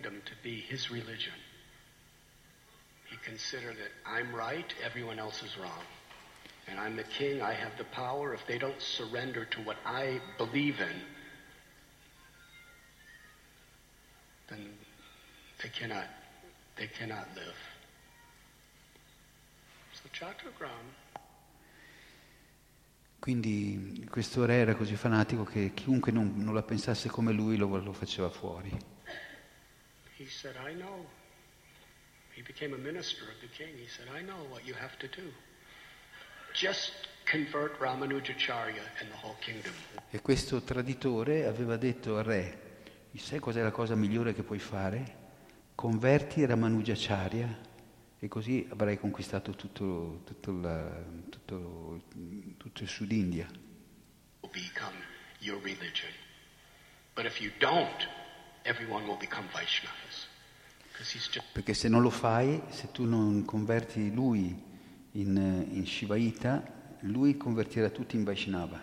To 0.03 0.33
be 0.43 0.61
his 0.61 0.91
religion. 0.91 1.35
He 3.11 3.17
considered 3.25 3.77
that 3.77 3.91
I'm 4.07 4.35
right, 4.35 4.73
everyone 4.85 5.19
else 5.19 5.43
is 5.43 5.57
wrong. 5.59 5.85
And 6.69 6.79
I'm 6.79 6.97
the 6.97 7.05
king, 7.05 7.41
I 7.41 7.55
have 7.55 7.73
the 7.79 7.85
power. 7.85 8.35
If 8.35 8.47
they 8.47 8.59
don't 8.59 8.81
surrender 8.81 9.47
to 9.47 9.61
what 9.63 9.77
I 9.87 10.21
believe 10.37 10.81
in, 10.81 11.01
then 14.51 14.69
they 15.63 15.71
cannot 15.71 16.07
they 16.77 16.87
cannot 16.87 17.27
live. 17.35 17.57
So 19.95 20.09
Chatragram 20.13 20.95
Quindi 23.19 24.07
questo 24.09 24.45
re 24.45 24.55
era 24.55 24.75
così 24.75 24.95
fanatico 24.95 25.45
che 25.45 25.73
chiunque 25.75 26.13
non, 26.13 26.35
non 26.37 26.55
la 26.55 26.63
pensasse 26.63 27.09
come 27.09 27.33
lui 27.33 27.57
lo, 27.57 27.77
lo 27.79 27.93
faceva 27.93 28.31
fuori. 28.31 28.71
He 30.19 30.27
said, 30.27 30.55
I 30.57 30.75
know. 30.75 31.07
He 32.35 32.43
became 32.43 32.75
a 32.75 32.79
minister 32.79 33.25
of 33.25 33.39
the 33.41 33.49
king. 33.49 33.75
He 33.77 33.87
said, 33.89 34.07
I 34.15 34.23
know 34.23 34.45
what 34.51 34.65
you 34.67 34.75
have 34.75 34.97
to 34.99 35.09
do. 35.09 35.33
Just 36.55 36.93
convert 37.25 37.79
Ramanujacharya 37.79 38.83
and 39.01 39.11
the 39.11 39.17
whole 39.23 39.37
kingdom. 39.41 39.73
E 40.11 40.21
questo 40.21 40.63
traditore 40.63 41.47
aveva 41.47 41.77
detto 41.77 42.17
al 42.19 42.25
re, 42.25 42.83
sai 43.17 43.39
cos'è 43.41 43.63
la 43.63 43.71
cosa 43.73 43.95
migliore 43.95 44.33
che 44.35 44.43
puoi 44.43 44.59
fare? 44.59 45.17
Converti 45.75 46.45
Ramanujacharya 46.47 47.67
e 48.21 48.29
così 48.29 48.67
avrai 48.71 48.99
conquistato 48.99 49.53
tutto, 49.53 50.23
tutto, 50.25 50.53
la- 50.61 51.03
tutto- 51.29 52.03
tutto 52.57 52.83
il 52.83 52.89
Sud 52.89 53.13
India. 53.13 53.47
Become 54.41 54.97
your 55.41 55.61
religion. 55.63 56.11
But 57.15 57.27
if 57.27 57.41
you 57.41 57.51
don't, 57.59 58.09
Perché 61.53 61.75
se 61.75 61.89
non 61.89 62.03
lo 62.03 62.11
fai, 62.11 62.61
se 62.69 62.91
tu 62.91 63.05
non 63.05 63.45
converti 63.45 64.13
lui 64.13 64.63
in, 65.13 65.67
in 65.71 65.87
Shivaita, 65.87 66.63
lui 67.01 67.37
convertirà 67.37 67.89
tutti 67.89 68.17
in 68.17 68.25
Vaishnava, 68.25 68.81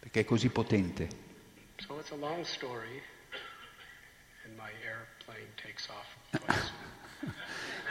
perché 0.00 0.20
è 0.20 0.24
così 0.24 0.48
potente. 0.48 1.08
So 1.76 1.98
it's 1.98 2.10
a 2.10 2.16
long 2.16 2.44
story, 2.44 3.02
and 4.44 4.56
my 4.56 4.70
airplane 4.84 5.52
takes 5.56 5.88
off. 5.88 6.06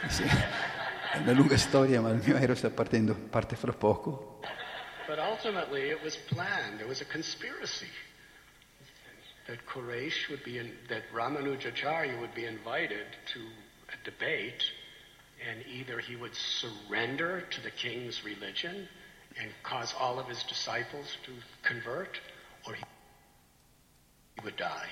Sì, 0.08 0.24
È 0.24 1.18
una 1.18 1.32
lunga 1.32 1.56
storia, 1.56 2.00
ma 2.00 2.10
il 2.10 2.22
mio 2.24 2.36
aereo 2.36 2.54
sta 2.54 2.70
partendo, 2.70 3.14
parte 3.14 3.54
fra 3.54 3.72
poco. 3.72 4.40
But 5.06 5.18
ultimately, 5.18 5.90
it 5.90 6.02
was 6.02 6.16
planned. 6.16 6.76
There 6.76 6.88
was 6.88 7.00
a 7.00 7.06
conspiracy 7.06 7.88
that 9.46 9.66
Quraysh 9.66 10.28
would 10.30 10.44
be 10.44 10.58
in, 10.58 10.72
that 10.88 11.02
Ramanujacharya 11.12 12.18
would 12.20 12.34
be 12.34 12.44
invited 12.44 13.06
to 13.32 13.40
a 13.88 14.04
debate, 14.04 14.62
and 15.48 15.64
either 15.66 15.98
he 15.98 16.16
would 16.16 16.34
surrender 16.34 17.42
to 17.50 17.60
the 17.60 17.70
king's 17.70 18.24
religion 18.24 18.88
and 19.40 19.50
cause 19.62 19.94
all 19.98 20.18
of 20.18 20.28
his 20.28 20.42
disciples 20.44 21.16
to 21.24 21.32
convert, 21.62 22.20
or 22.66 22.74
he 22.74 22.84
would 24.44 24.56
die. 24.56 24.88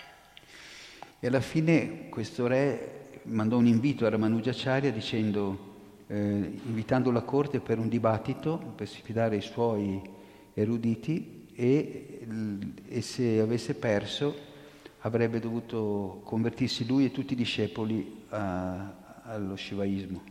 E 1.20 1.26
alla 1.26 1.40
fine 1.40 2.08
questo 2.08 2.46
re 2.46 3.20
mandò 3.24 3.58
un 3.58 3.66
invito 3.66 4.06
a 4.06 4.08
Ramanujacharya 4.08 4.90
dicendo, 4.90 6.04
eh, 6.06 6.16
invitando 6.16 7.10
la 7.10 7.22
corte 7.22 7.60
per 7.60 7.78
un 7.78 7.88
dibattito, 7.88 8.56
per 8.56 8.88
sfidare 8.88 9.36
i 9.36 9.42
suoi 9.42 10.00
eruditi 10.54 11.39
e, 11.60 12.20
e 12.88 13.00
se 13.02 13.38
avesse 13.40 13.74
perso 13.74 14.48
avrebbe 15.00 15.38
dovuto 15.40 16.22
convertirsi 16.24 16.86
lui 16.86 17.04
e 17.04 17.10
tutti 17.10 17.34
i 17.34 17.36
discepoli 17.36 18.24
a- 18.30 19.20
allo 19.24 19.56
shivaismo. 19.56 20.22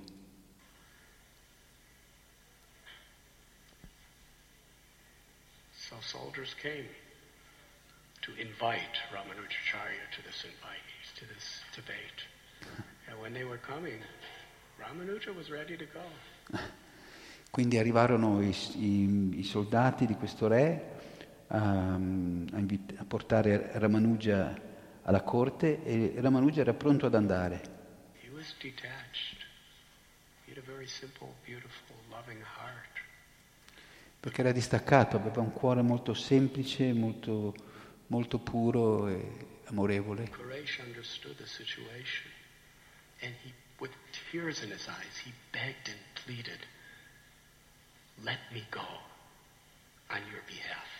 So 5.73 5.95
soldiers 6.01 6.53
came 6.61 6.86
to 8.21 8.32
invite 8.39 8.95
Ramanujacharya 9.13 10.03
to 10.15 10.21
this 10.25 10.43
invite, 10.43 10.89
to 11.19 11.25
this 11.34 11.61
debate. 11.75 12.19
And 13.09 13.19
when 13.19 13.34
they 13.34 13.43
were 13.43 13.57
coming, 13.57 13.99
Ramanuja 14.80 15.34
was 15.36 15.49
ready 15.49 15.77
to 15.77 15.86
go. 15.86 16.03
Quindi 17.51 17.77
arrivarono 17.77 18.41
i, 18.43 18.55
i- 18.75 19.39
i 19.39 19.43
soldati 19.43 20.05
di 20.05 20.13
questo 20.15 20.47
re 20.47 20.97
a, 21.51 21.93
a 21.93 21.97
invit- 21.97 22.95
a 22.97 23.05
portare 23.05 23.71
Ramanuja 23.73 24.67
alla 25.03 25.21
corte 25.21 25.83
e 25.83 26.13
Ramanuja 26.17 26.61
era 26.61 26.73
pronto 26.73 27.05
ad 27.05 27.15
andare. 27.15 27.77
He 28.21 28.29
was 28.31 28.55
detached. 28.59 29.45
He 30.45 30.51
had 30.51 30.57
a 30.57 30.65
very 30.65 30.87
simple, 30.87 31.33
beautiful, 31.45 31.95
loving 32.09 32.41
heart. 32.41 32.87
Perché 34.19 34.41
era 34.41 34.51
distaccato, 34.51 35.15
aveva 35.15 35.41
un 35.41 35.53
cuore 35.53 35.81
molto 35.81 36.13
semplice, 36.13 36.91
molto, 36.93 37.55
molto 38.07 38.37
puro 38.37 39.07
e 39.07 39.47
amorevole. 39.65 40.23
He, 40.23 40.33
eyes, 44.87 45.33
pleaded, 46.25 46.59
let 48.23 48.39
me 48.51 48.65
go 48.69 48.85
on 50.09 50.21
your 50.29 50.43
behalf. 50.45 50.99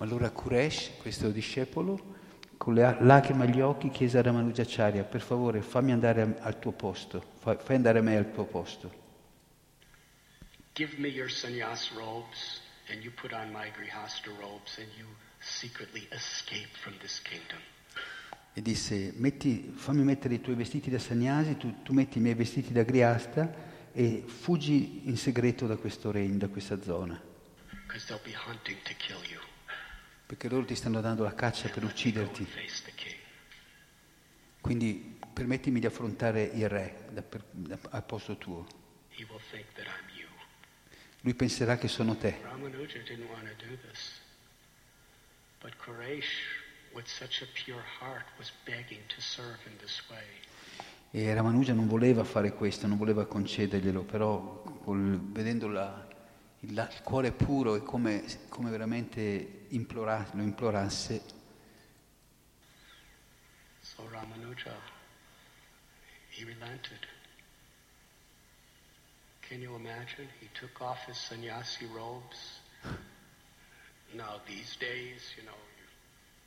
Ma 0.00 0.06
allora 0.06 0.30
Quraysh, 0.30 0.92
questo 0.96 1.28
discepolo, 1.28 2.16
con 2.56 2.72
le 2.72 2.84
a- 2.84 2.96
lacrime 3.02 3.44
agli 3.44 3.60
occhi 3.60 3.90
chiese 3.90 4.16
a 4.16 4.22
Ramanujacharya, 4.22 5.04
per 5.04 5.20
favore 5.20 5.60
fammi 5.60 5.92
andare 5.92 6.36
al- 6.40 6.58
tuo 6.58 6.72
posto, 6.72 7.22
fa- 7.38 7.58
fai 7.58 7.76
andare 7.76 8.00
me 8.00 8.16
al 8.16 8.32
tuo 8.32 8.44
posto. 8.44 8.90
Give 10.72 10.96
me 10.96 11.08
your 11.08 11.30
sannyas 11.30 11.90
robes, 11.92 12.62
and 12.88 13.02
you 13.02 13.12
put 13.12 13.32
on 13.32 13.50
my 13.50 13.70
grihasta 13.72 14.30
robes, 14.40 14.78
and 14.78 14.88
you 14.96 15.06
secretly 15.38 16.06
escape 16.12 16.70
from 16.80 16.96
this 17.00 17.20
kingdom. 17.20 17.58
E 18.54 18.62
disse, 18.62 19.12
"Metti- 19.16 19.70
fammi 19.76 20.02
mettere 20.02 20.32
i 20.32 20.40
tuoi 20.40 20.56
vestiti 20.56 20.88
da 20.88 20.98
sagnasi, 20.98 21.58
tu, 21.58 21.82
tu 21.82 21.92
metti 21.92 22.16
i 22.16 22.20
miei 22.22 22.34
vestiti 22.34 22.72
da 22.72 22.84
griasta 22.84 23.52
e 23.92 24.24
fuggi 24.26 25.02
in 25.10 25.18
segreto 25.18 25.66
da 25.66 25.76
questo 25.76 26.10
regno, 26.10 26.38
da 26.38 26.48
questa 26.48 26.80
zona, 26.80 27.20
perché 30.30 30.48
loro 30.48 30.64
ti 30.64 30.76
stanno 30.76 31.00
dando 31.00 31.24
la 31.24 31.34
caccia 31.34 31.68
per 31.70 31.82
ucciderti. 31.82 32.46
Quindi 34.60 35.18
permettimi 35.32 35.80
di 35.80 35.86
affrontare 35.86 36.44
il 36.44 36.68
re 36.68 37.08
da- 37.10 37.24
da- 37.50 37.78
al 37.90 38.04
posto 38.04 38.36
tuo. 38.36 38.64
Lui 41.22 41.34
penserà 41.34 41.76
che 41.78 41.88
sono 41.88 42.16
te. 42.16 42.38
E 51.10 51.34
Ramanuja 51.34 51.72
non 51.72 51.88
voleva 51.88 52.22
fare 52.22 52.52
questo, 52.52 52.86
non 52.86 52.98
voleva 52.98 53.26
concederglielo, 53.26 54.04
però 54.04 54.62
col- 54.84 55.18
vedendo 55.32 55.66
la- 55.66 56.06
il, 56.60 56.70
il 56.70 57.00
cuore 57.02 57.32
puro 57.32 57.74
e 57.74 57.82
come, 57.82 58.22
come 58.48 58.70
veramente 58.70 59.58
implora- 59.70 60.26
lo 60.34 60.42
implorasse, 60.42 61.22
So 63.82 64.02
Ramanuja, 64.04 64.72
he 66.30 66.44
relented. 66.44 67.06
Can 69.42 69.60
you 69.60 69.74
imagine? 69.74 70.28
He 70.40 70.48
took 70.54 70.80
off 70.80 70.98
his 71.06 71.16
sannyasi 71.18 71.86
robes. 71.94 72.60
Now, 74.14 74.40
these 74.46 74.76
days, 74.76 75.20
you 75.36 75.44
know, 75.44 75.58
you, 75.76 75.86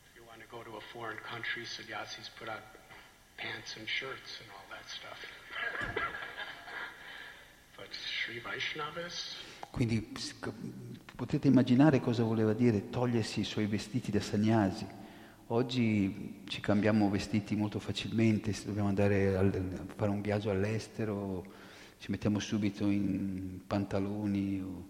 if 0.07 0.15
you 0.15 0.23
want 0.25 0.39
to 0.41 0.47
go 0.47 0.63
to 0.63 0.77
a 0.77 0.81
foreign 0.93 1.17
country, 1.17 1.65
sannyasis 1.65 2.29
put 2.39 2.47
on 2.49 2.57
pants 3.37 3.75
and 3.77 3.87
shirts 3.87 4.39
and 4.39 4.49
all 4.55 4.65
that 4.71 4.87
stuff. 4.89 5.19
but 7.77 7.87
Sri 7.91 8.39
Vaishnavas, 8.39 9.35
Quindi 9.73 10.07
potete 11.15 11.47
immaginare 11.47 11.99
cosa 11.99 12.21
voleva 12.21 12.53
dire 12.53 12.91
togliersi 12.91 13.39
i 13.39 13.43
suoi 13.43 13.65
vestiti 13.65 14.11
da 14.11 14.21
sagnasi. 14.21 14.85
Oggi 15.47 16.43
ci 16.45 16.61
cambiamo 16.61 17.09
vestiti 17.09 17.55
molto 17.55 17.79
facilmente, 17.79 18.53
se 18.53 18.65
dobbiamo 18.65 18.89
andare 18.89 19.35
a 19.35 19.43
fare 19.95 20.11
un 20.11 20.21
viaggio 20.21 20.51
all'estero, 20.51 21.43
ci 21.97 22.11
mettiamo 22.11 22.37
subito 22.37 22.85
in 22.85 23.61
pantaloni. 23.65 24.61
O, 24.61 24.85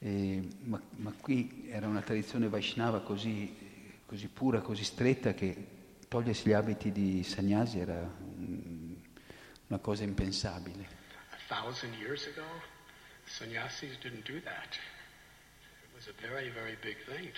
eh, 0.00 0.42
ma, 0.64 0.82
ma, 0.96 1.12
qui 1.20 1.68
era 1.68 1.86
una 1.86 2.00
tradizione 2.00 2.48
Vaishnava 2.48 3.02
così, 3.02 3.54
così, 4.04 4.26
pura, 4.26 4.62
così 4.62 4.82
stretta 4.82 5.32
che 5.32 5.66
togliersi 6.08 6.48
gli 6.48 6.54
abiti 6.54 6.90
di 6.90 7.22
sagnasi 7.22 7.78
era 7.78 8.00
una 9.68 9.78
cosa 9.78 10.02
impensabile. 10.02 10.88
A 11.30 11.36
thousand 11.46 11.94
years 11.94 12.26
ago, 12.26 12.74
sannyasis 13.26 13.98
didn't 14.02 14.24
do 14.24 14.40
that. 14.40 14.78
It 15.84 15.94
was 15.94 16.08
a 16.08 16.14
very, 16.20 16.50
very 16.50 16.76
big 16.82 16.96
thing. 17.06 17.30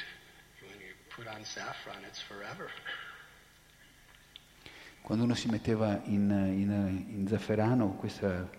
When 0.60 0.78
you 0.80 0.94
put 1.14 1.26
on 1.26 1.44
saffron, 1.44 2.04
it's 2.06 2.20
forever. 2.20 2.70
Quando 5.02 5.24
uno 5.24 5.34
si 5.34 5.48
metteva 5.48 6.02
in, 6.04 6.30
in, 6.30 6.70
in 7.08 7.26
zafferano, 7.28 7.94
questo 7.94 8.50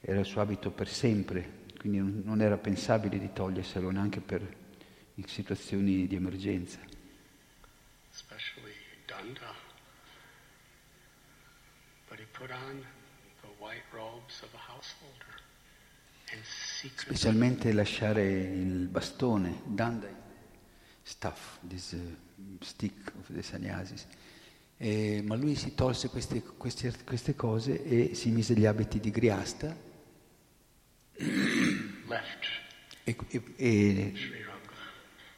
era 0.00 0.20
il 0.20 0.26
suo 0.26 0.40
abito 0.40 0.70
per 0.70 0.88
sempre, 0.88 1.64
quindi 1.78 1.98
non 2.24 2.40
era 2.40 2.56
pensabile 2.56 3.18
di 3.18 3.32
toglierselo 3.32 3.90
neanche 3.90 4.20
per 4.20 4.56
situazioni 5.26 6.06
di 6.06 6.14
emergenza. 6.14 6.78
Especially 8.10 8.74
Danda. 9.06 9.54
But 12.08 12.18
he 12.18 12.26
put 12.32 12.50
on 12.50 12.84
the 13.42 13.48
white 13.58 13.84
robes 13.92 14.42
of 14.42 14.54
a 14.54 14.72
householder. 14.72 15.40
Specialmente 16.88 17.72
lasciare 17.72 18.26
il 18.30 18.88
bastone, 18.88 19.60
Danda 19.66 20.20
staff, 21.02 21.58
this 21.66 21.92
uh, 21.92 22.16
stick 22.60 23.12
of 23.18 23.26
the 23.32 23.42
sannyasis. 23.42 24.06
Eh, 24.78 25.20
ma 25.22 25.34
lui 25.34 25.56
si 25.56 25.74
tolse 25.74 26.08
queste, 26.08 26.42
queste, 26.42 26.94
queste, 27.04 27.34
cose 27.34 27.82
e 27.82 28.14
si 28.14 28.30
mise 28.30 28.54
gli 28.54 28.64
abiti 28.64 28.98
di 28.98 29.10
Griasta 29.10 29.76
e, 31.16 31.56
e, 33.04 33.42
e, 33.56 34.12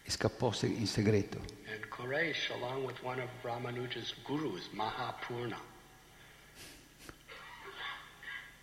e 0.02 0.10
scappò 0.10 0.52
in 0.62 0.86
segreto. 0.86 1.38
And 1.66 1.88
Koresh, 1.88 2.50
along 2.52 2.84
with 2.84 3.02
one 3.02 3.20
of 3.20 3.30
Ramanuja's 3.42 4.14
gurus, 4.22 4.68
Mahapurna, 4.72 5.58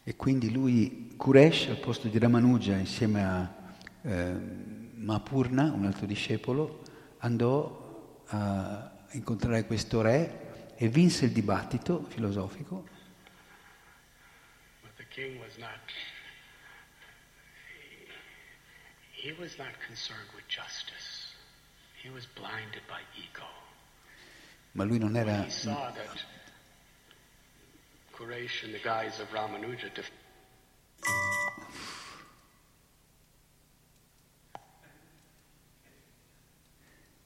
E 0.05 0.15
quindi 0.15 0.51
lui, 0.51 1.13
Kuresh, 1.17 1.69
al 1.69 1.79
posto 1.79 2.07
di 2.07 2.19
Ramanuja, 2.19 2.75
insieme 2.75 3.23
a 3.23 3.51
eh, 4.03 4.33
Mahapurna, 4.93 5.71
un 5.71 5.85
altro 5.85 6.05
discepolo, 6.05 6.83
andò 7.19 8.21
a 8.27 8.91
incontrare 9.11 9.65
questo 9.65 10.01
re 10.01 10.73
e 10.75 10.87
vinse 10.87 11.25
il 11.25 11.31
dibattito 11.31 12.05
filosofico. 12.09 12.91
Not, 15.15 15.79
he. 19.11 19.31
He 22.01 22.09
was 22.09 22.25
blinded 22.35 22.81
by 22.87 22.99
ego. 23.15 23.47
Ma 24.73 24.83
lui 24.83 24.97
non 24.99 25.15
era... 25.15 25.45
He 25.45 25.49
saw 25.49 25.91
that 25.93 26.25
Quraysh 28.13 28.63
in 28.63 28.71
the 28.71 28.79
guise 28.79 29.19
of 29.19 29.27
Ramanuja 29.31 29.89
def- 29.93 30.11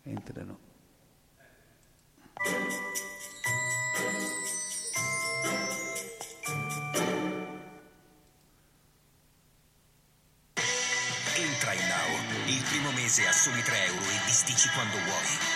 entrano. 0.05 0.57
Entra 11.35 11.73
in 11.73 11.88
Now, 11.88 12.47
il 12.47 12.63
primo 12.63 12.91
mese 12.91 13.27
a 13.27 13.31
soli 13.31 13.61
3 13.61 13.85
euro 13.85 14.01
e 14.01 14.19
bisticci 14.25 14.69
quando 14.69 14.97
vuoi. 14.97 15.46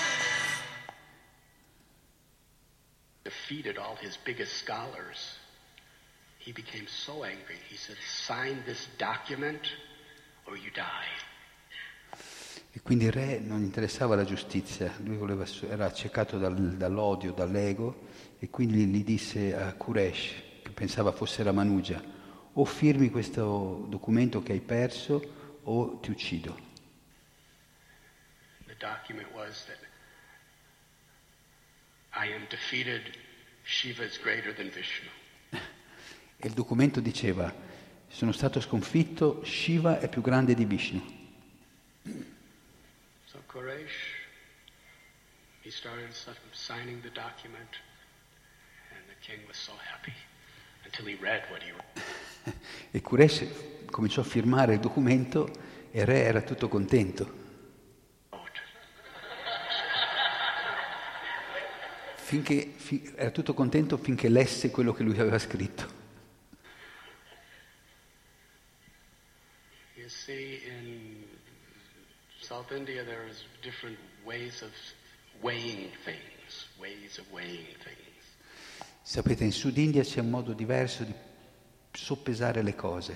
Defeated 3.51 3.77
all 3.77 3.97
his 3.99 4.17
biggest 4.23 4.53
scholars, 4.55 5.35
he 6.37 6.53
became 6.53 6.87
so 6.87 7.23
angry. 7.23 7.57
He 7.69 7.75
said, 7.75 7.97
Sign 8.25 8.63
this 8.65 8.87
document 8.97 9.59
or 10.47 10.55
you 10.55 10.71
die. 10.71 11.29
E 12.73 12.79
quindi 12.81 13.05
il 13.05 13.11
re 13.11 13.39
non 13.39 13.61
interessava 13.61 14.15
la 14.15 14.23
giustizia, 14.23 14.93
lui 15.03 15.17
voleva, 15.17 15.45
era 15.69 15.85
accecato 15.85 16.37
dal, 16.37 16.55
dall'odio, 16.77 17.33
dall'ego, 17.33 18.07
e 18.39 18.49
quindi 18.49 18.85
gli 18.85 19.03
disse 19.03 19.53
a 19.53 19.73
Kuresh, 19.73 20.33
che 20.63 20.71
pensava 20.71 21.11
fosse 21.11 21.43
Ramanuja, 21.43 22.01
o 22.53 22.63
firmi 22.63 23.09
questo 23.09 23.85
documento 23.89 24.41
che 24.41 24.53
hai 24.53 24.61
perso 24.61 25.59
o 25.63 25.99
ti 25.99 26.11
uccido. 26.11 26.57
The 28.67 28.75
document 28.77 29.27
was 29.33 29.65
that 29.65 29.79
I 32.13 32.33
am 32.33 32.45
defeated, 32.47 33.17
Shiva 33.63 34.03
is 34.03 34.19
greater 34.19 34.53
than 34.53 34.69
Vishnu. 34.69 35.09
E 35.49 36.47
il 36.47 36.53
documento 36.53 36.99
diceva, 36.99 37.53
sono 38.07 38.31
stato 38.31 38.59
sconfitto, 38.59 39.43
Shiva 39.43 39.99
è 39.99 40.09
più 40.09 40.21
grande 40.21 40.53
di 40.53 40.65
Vishnu. 40.65 41.19
So 43.25 43.41
Koresh, 43.45 44.19
he 45.61 45.69
started 45.69 46.11
signing 46.51 47.01
the 47.01 47.11
document, 47.11 47.79
and 48.89 49.03
the 49.07 49.15
king 49.19 49.45
was 49.47 49.57
so 49.57 49.73
happy 49.91 50.13
until 50.83 51.05
he 51.05 51.17
read 51.21 51.43
what 51.49 51.61
he 51.61 51.71
wrote. 51.71 52.01
e 52.91 53.01
Kuresh 53.01 53.85
cominciò 53.89 54.21
a 54.21 54.25
firmare 54.25 54.73
il 54.73 54.79
documento 54.79 55.47
e 55.91 55.99
il 55.99 56.05
re 56.05 56.23
era 56.23 56.41
tutto 56.41 56.67
contento. 56.67 57.40
Finché, 62.31 62.71
fi, 62.77 63.11
era 63.17 63.29
tutto 63.29 63.53
contento 63.53 63.97
finché 63.97 64.29
lesse 64.29 64.71
quello 64.71 64.93
che 64.93 65.03
lui 65.03 65.19
aveva 65.19 65.37
scritto. 65.37 65.99
You 69.95 70.07
see, 70.07 70.61
in 70.65 71.25
South 72.39 72.71
India 72.71 73.03
there 73.03 73.27
is 73.27 73.43
different 73.61 73.97
ways 74.23 74.61
of 74.61 74.71
weighing 75.41 75.91
things, 76.05 76.69
ways 76.79 77.17
of 77.17 77.29
weighing 77.33 77.67
things. 77.83 77.99
Sapete, 79.03 79.43
in 79.43 79.51
Sud 79.51 79.77
India 79.77 80.01
c'è 80.01 80.21
un 80.21 80.29
modo 80.29 80.53
diverso 80.53 81.03
di 81.03 81.13
soppesare 81.91 82.61
le 82.61 82.75
cose. 82.75 83.11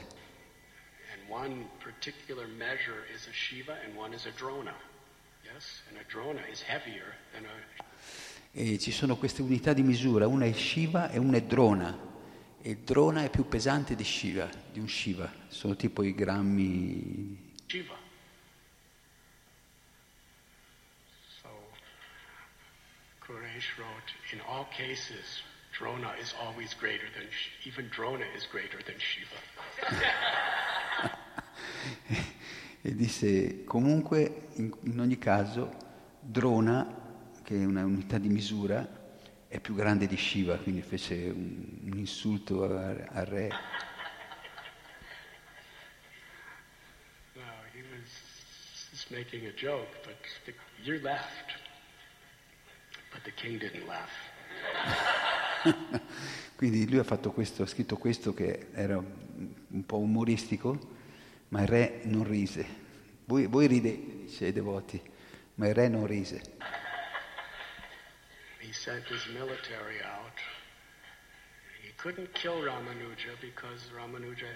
And 1.14 1.30
one 1.30 1.70
particular 1.80 2.48
measure 2.48 3.06
is 3.14 3.28
a 3.28 3.32
Shiva 3.32 3.78
and 3.86 3.96
one 3.96 4.14
is 4.14 4.26
a 4.26 4.32
Drona. 4.32 4.76
Yes? 5.46 5.84
And 5.88 5.98
a 5.98 6.04
Drona 6.04 6.42
is 6.52 6.62
heavier 6.62 7.16
than 7.32 7.46
a 7.46 7.84
e 8.58 8.80
ci 8.80 8.92
sono 8.92 9.18
queste 9.18 9.42
unità 9.42 9.74
di 9.74 9.84
misura, 9.84 10.28
una 10.28 10.46
è 10.46 10.54
Shiva 10.54 11.10
e 11.12 11.18
una 11.18 11.36
è 11.36 11.42
Drona. 11.42 12.04
E 12.62 12.78
Drona 12.78 13.26
è 13.26 13.30
più 13.30 13.50
pesante 13.50 13.96
di 13.96 14.06
Shiva, 14.06 14.50
di 14.72 14.80
un 14.80 14.88
Shiva, 14.88 15.30
sono 15.50 15.76
tipo 15.76 16.04
i 16.04 16.16
grammi. 16.16 17.52
Shiva. 17.66 17.98
So 21.42 21.50
wrote, 23.76 24.14
in 24.32 24.40
all 24.48 24.66
cases, 24.70 25.44
Drona 25.78 26.16
is 26.18 26.34
always 26.40 26.74
greater 26.80 27.10
than 27.12 27.28
even 27.66 27.90
Drona 27.90 28.24
is 28.38 28.48
greater 28.50 28.82
than 28.84 28.96
Shiva. 28.98 29.36
e 32.82 32.96
disse 32.96 33.66
comunque 33.66 34.48
in, 34.54 34.74
in 34.84 35.00
ogni 35.02 35.18
caso 35.18 35.76
Drona 36.22 37.04
che 37.46 37.62
è 37.62 37.64
una 37.64 37.86
unità 37.86 38.18
di 38.18 38.28
misura, 38.28 39.04
è 39.48 39.60
più 39.60 39.76
grande 39.76 40.08
di 40.08 40.18
Shiva, 40.18 40.58
quindi 40.58 40.82
fece 40.82 41.14
un, 41.30 41.64
un 41.84 41.98
insulto 42.00 42.64
al, 42.64 43.26
re. 43.28 43.50
No, 47.34 47.44
he 47.72 47.84
was 47.92 48.10
just 48.90 49.12
making 49.12 49.46
a 49.46 49.52
joke, 49.52 49.86
but 50.04 50.16
the, 50.46 50.56
you 50.82 51.00
laughed. 51.04 51.54
But 53.14 53.22
the 53.22 53.32
king 53.36 53.60
didn't 53.60 53.86
laugh. 53.86 54.10
quindi 56.58 56.90
lui 56.90 56.98
ha 56.98 57.04
fatto 57.04 57.32
questo, 57.32 57.62
ha 57.62 57.68
scritto 57.68 57.96
questo 57.98 58.34
che 58.34 58.70
era 58.74 58.98
un 58.98 59.86
po' 59.86 60.00
umoristico, 60.00 60.80
ma 61.50 61.62
il 61.62 61.68
re 61.68 62.02
non 62.06 62.24
rise. 62.24 62.66
Voi, 63.26 63.46
voi 63.46 63.68
ridete, 63.68 64.24
dice 64.26 64.46
ai 64.46 64.52
devoti, 64.52 65.00
ma 65.56 65.68
il 65.68 65.76
re 65.76 65.88
non 65.90 66.08
rise 66.08 66.85
sent 68.84 69.08
his 69.08 69.26
military 69.34 70.02
out. 70.04 70.38
He 71.84 71.92
couldn't 71.98 72.32
kill 72.34 72.62
Ramanuja 72.62 73.36
because 73.40 73.90
Ramanuja 73.96 74.50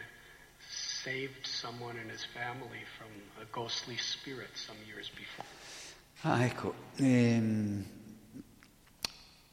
saved 1.04 1.46
someone 1.46 1.98
in 1.98 2.10
his 2.10 2.26
family 2.34 2.84
from 2.98 3.08
a 3.42 3.46
ghostly 3.52 3.98
spirit 3.98 4.50
some 4.56 4.78
years 4.88 5.10
before. 5.10 5.46
Ah, 6.24 6.44
ecco. 6.44 6.74
ehm, 6.98 7.86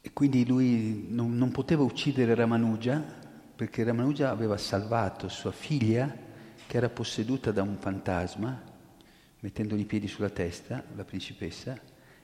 E 0.00 0.12
quindi 0.12 0.46
lui 0.46 1.06
non, 1.08 1.36
non 1.36 1.50
poteva 1.50 1.82
uccidere 1.82 2.34
Ramanuja 2.36 3.00
perché 3.56 3.82
Ramanuja 3.82 4.30
aveva 4.30 4.56
salvato 4.56 5.28
sua 5.28 5.50
figlia 5.50 6.14
che 6.66 6.76
era 6.76 6.88
posseduta 6.88 7.50
da 7.50 7.62
un 7.62 7.76
fantasma, 7.78 8.62
mettendogli 9.40 9.80
i 9.80 9.84
piedi 9.84 10.06
sulla 10.06 10.30
testa, 10.30 10.84
la 10.94 11.04
principessa, 11.04 11.76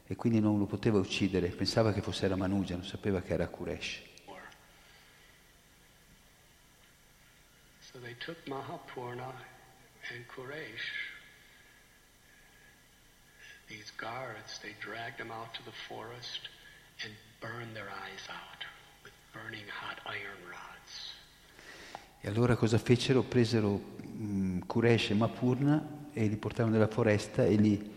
e 0.06 0.16
quindi 0.16 0.40
non 0.40 0.58
lo 0.58 0.66
poteva 0.66 0.98
uccidere. 0.98 1.48
Pensava 1.48 1.92
che 1.92 2.02
fosse 2.02 2.28
Ramanuja, 2.28 2.74
non 2.74 2.84
sapeva 2.84 3.20
che 3.22 3.32
era 3.32 3.48
Kuresh. 3.48 4.10
So 7.80 7.98
they 7.98 8.16
took 8.18 8.38
Mahapurna 8.46 9.34
and 10.14 10.24
Kuresh, 10.26 11.12
these 13.68 13.92
guards, 13.98 14.58
they 14.60 14.74
dragged 14.80 15.18
them 15.18 15.30
out 15.30 15.52
to 15.54 15.62
the 15.64 15.76
forest 15.88 16.48
and 17.04 17.12
burned 17.40 17.74
their 17.74 17.88
eyes 17.88 18.24
out 18.28 18.64
with 19.04 19.12
burning 19.32 19.68
hot 19.68 20.00
iron 20.06 20.40
rods. 20.48 21.12
E 22.20 22.28
allora 22.28 22.56
cosa 22.56 22.78
fecero? 22.78 23.22
Presero 23.22 23.96
mm, 24.06 24.60
Kuresh 24.66 25.10
e 25.10 25.14
Mapurna 25.14 26.08
e 26.12 26.26
li 26.26 26.36
portarono 26.36 26.74
nella 26.74 26.88
foresta 26.88 27.44
e 27.44 27.56
li 27.56 27.91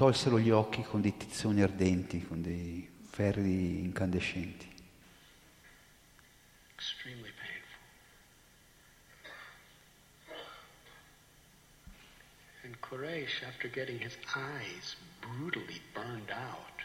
tolsero 0.00 0.38
gli 0.38 0.48
occhi 0.48 0.82
con 0.82 1.02
dei 1.02 1.14
tizzoni 1.14 1.60
ardenti, 1.60 2.26
con 2.26 2.40
dei 2.40 2.88
ferri 3.10 3.80
incandescenti. 3.80 4.66
Extremely 6.74 7.30
painful. 7.36 7.76
And 12.64 12.80
Quraysh, 12.80 13.44
after 13.46 13.68
getting 13.68 13.98
his 13.98 14.16
eyes 14.34 14.96
brutally 15.20 15.82
burned 15.92 16.30
out, 16.30 16.80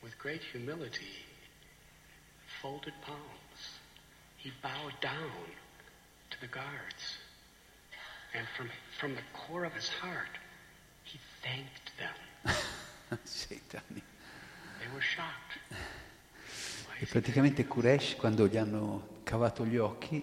with 0.00 0.16
great 0.16 0.44
humility, 0.44 1.26
folded 2.62 2.94
palms, 3.00 3.80
he 4.36 4.52
bowed 4.62 4.94
down 5.00 5.50
to 6.30 6.38
the 6.38 6.46
guards. 6.46 7.18
And 8.34 8.46
from, 8.56 8.68
from 8.98 9.14
the 9.14 9.22
core 9.32 9.64
of 9.64 9.72
his 9.74 9.88
heart, 9.88 10.38
he 11.04 11.18
thanked 11.42 11.92
them. 11.98 12.14
Seitani. 13.24 14.02
They 14.80 14.88
were 14.92 15.00
shocked. 15.00 15.58
E 16.98 17.06
praticamente 17.06 17.66
Kuresh, 17.66 18.16
quando 18.16 18.46
gli 18.46 18.56
hanno 18.56 19.20
cavato 19.24 19.64
gli 19.64 19.76
occhi, 19.76 20.22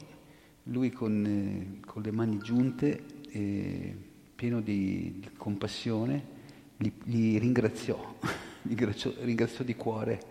lui 0.63 0.91
con, 0.91 1.25
eh, 1.25 1.85
con 1.85 2.01
le 2.01 2.11
mani 2.11 2.39
giunte, 2.39 3.03
eh, 3.29 3.95
pieno 4.35 4.61
di, 4.61 5.29
compassione, 5.37 6.39
li, 6.77 6.93
li 7.03 7.37
ringraziò, 7.37 8.17
li 8.63 8.75
ringraziò, 8.75 9.11
ringraziò 9.19 9.63
di 9.63 9.75
cuore 9.75 10.21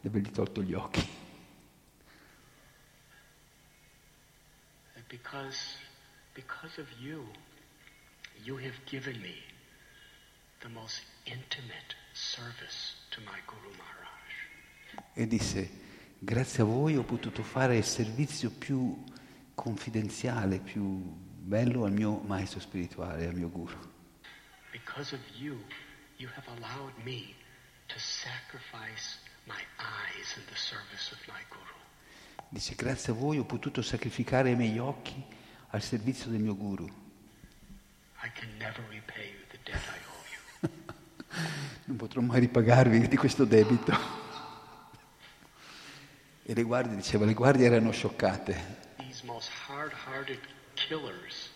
di 0.00 0.08
avergli 0.08 0.30
tolto 0.30 0.62
gli 0.62 0.74
occhi. 0.74 1.18
because, 5.10 5.74
because 6.34 6.78
of 6.78 6.86
you, 7.00 7.26
you 8.44 8.56
have 8.56 8.78
given 8.86 9.20
me 9.20 9.34
the 10.60 10.68
most 10.68 11.02
intimate 11.26 11.94
service 12.12 12.94
to 13.10 13.20
my 13.22 13.38
Guru 13.46 13.70
Maharaj. 13.76 15.14
E 15.14 15.26
disse, 15.26 15.70
grazie 16.18 16.62
a 16.62 16.66
voi 16.66 16.96
ho 16.96 17.02
potuto 17.02 17.42
fare 17.42 17.76
il 17.76 17.84
servizio 17.84 18.50
più 18.50 19.02
confidenziale, 19.54 20.58
più 20.58 20.82
bello 20.82 21.84
al 21.84 21.92
mio 21.92 22.18
maestro 22.18 22.60
spirituale, 22.60 23.26
al 23.26 23.34
mio 23.34 23.48
guru. 23.48 23.76
Because 24.72 25.14
of 25.14 25.20
you, 25.38 25.58
you 26.16 26.28
have 26.36 26.48
allowed 26.48 26.94
me 27.04 27.34
to 27.86 27.98
sacrifice 27.98 29.18
my 29.46 29.60
eyes 29.78 30.36
in 30.36 30.44
the 30.46 30.56
service 30.56 31.12
of 31.12 31.18
my 31.26 31.42
Guru. 31.48 31.78
Dice, 32.48 32.74
grazie 32.74 33.12
a 33.12 33.16
voi 33.16 33.38
ho 33.38 33.44
potuto 33.44 33.82
sacrificare 33.82 34.50
i 34.50 34.56
miei 34.56 34.78
occhi 34.78 35.24
al 35.70 35.82
servizio 35.82 36.30
del 36.30 36.40
mio 36.40 36.56
guru. 36.56 36.88
Non 41.84 41.96
potrò 41.96 42.20
mai 42.20 42.40
ripagarvi 42.40 43.08
di 43.08 43.16
questo 43.16 43.44
debito. 43.44 43.92
E 46.42 46.54
le 46.54 46.62
guardie, 46.62 46.96
diceva, 46.96 47.24
le 47.24 47.34
guardie 47.34 47.66
erano 47.66 47.90
scioccate. 47.90 48.78
Killers. 50.74 51.50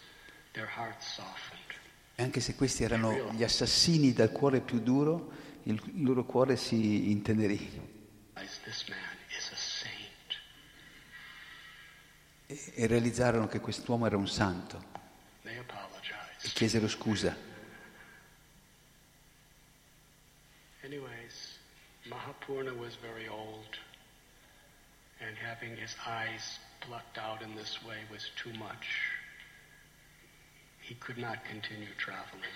E 2.14 2.22
anche 2.22 2.40
se 2.40 2.54
questi 2.54 2.84
erano 2.84 3.32
gli 3.32 3.42
assassini 3.42 4.12
dal 4.12 4.30
cuore 4.30 4.60
più 4.60 4.80
duro, 4.80 5.32
il, 5.64 5.80
il 5.94 6.02
loro 6.04 6.24
cuore 6.24 6.56
si 6.56 7.10
intenerì. 7.10 7.92
E, 12.46 12.86
realizzarono 12.86 13.46
che 13.46 13.60
quest'uomo 13.60 14.06
era 14.06 14.16
un 14.16 14.28
santo. 14.28 14.92
E 15.42 16.48
chiesero 16.52 16.88
scusa. 16.88 17.34
Anyways, 20.82 21.58
Mahapurna 22.08 22.72
was 22.72 22.96
very 22.96 23.26
old, 23.26 23.78
and 25.20 25.36
having 25.38 25.74
his 25.76 25.96
eyes 26.06 26.58
plucked 26.80 27.16
out 27.16 27.40
in 27.40 27.54
this 27.56 27.82
way 27.82 28.04
was 28.10 28.30
too 28.36 28.52
much. 28.58 28.86
He 30.80 30.94
could 30.98 31.18
not 31.18 31.38
continue 31.48 31.94
traveling. 31.96 32.52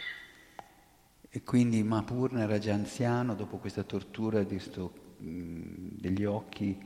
E 1.30 1.42
quindi 1.42 1.82
Mapurna 1.82 2.42
era 2.42 2.58
già 2.58 2.74
anziano, 2.74 3.34
dopo 3.34 3.56
questa 3.56 3.84
tortura 3.84 4.44
sto, 4.58 5.14
mh, 5.18 5.98
degli 5.98 6.24
occhi, 6.24 6.78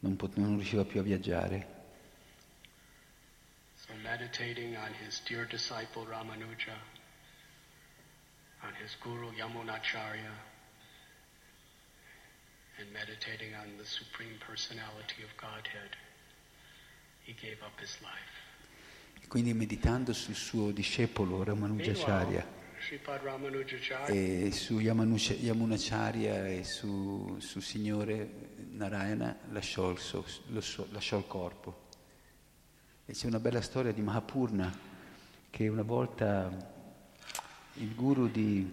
non, 0.00 0.16
pot- 0.16 0.36
non 0.36 0.56
riusciva 0.56 0.84
più 0.84 1.00
a 1.00 1.02
viaggiare. 1.02 1.75
Meditating 4.02 4.76
on 4.76 4.92
his 5.04 5.20
dear 5.26 5.46
disciple 5.46 6.04
Ramanuja, 6.06 6.76
on 8.62 8.72
his 8.80 8.94
guru 9.02 9.30
Yamunacharya, 9.32 10.32
and 12.78 12.92
meditating 12.92 13.54
on 13.54 13.76
the 13.78 13.84
Supreme 13.84 14.38
Personality 14.46 15.22
of 15.24 15.34
Godhead, 15.36 15.96
he 17.24 17.32
gave 17.34 17.62
up 17.62 17.78
his 17.80 17.96
life. 18.02 18.44
Quindi 19.28 19.52
meditando 19.54 20.12
sul 20.12 20.34
suo 20.34 20.70
discepolo 20.70 21.42
Ramanujacharya 21.42 22.46
e 24.08 24.50
su 24.52 24.78
Yamunacharya 24.78 26.46
e 26.48 26.62
su, 26.64 27.36
sul 27.40 27.62
Signore 27.62 28.28
Narayana 28.70 29.36
lasciò 29.50 29.90
il, 29.90 29.98
suo- 29.98 30.24
lasciò 30.92 31.18
il 31.18 31.26
corpo. 31.26 31.85
E 33.08 33.12
c'è 33.12 33.28
una 33.28 33.38
bella 33.38 33.60
storia 33.60 33.92
di 33.92 34.02
Mahapurna 34.02 34.68
che 35.48 35.68
una 35.68 35.84
volta 35.84 36.50
il 37.74 37.94
guru 37.94 38.28
di, 38.28 38.68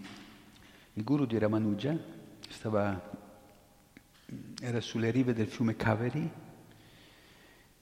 il 0.94 1.04
guru 1.04 1.28
di 1.28 1.38
Ramanuja 1.38 1.96
stava, 2.50 3.12
era 4.60 4.82
sulle 4.82 5.12
rive 5.12 5.34
del 5.34 5.46
fiume 5.46 5.76
Kaveri 5.76 6.32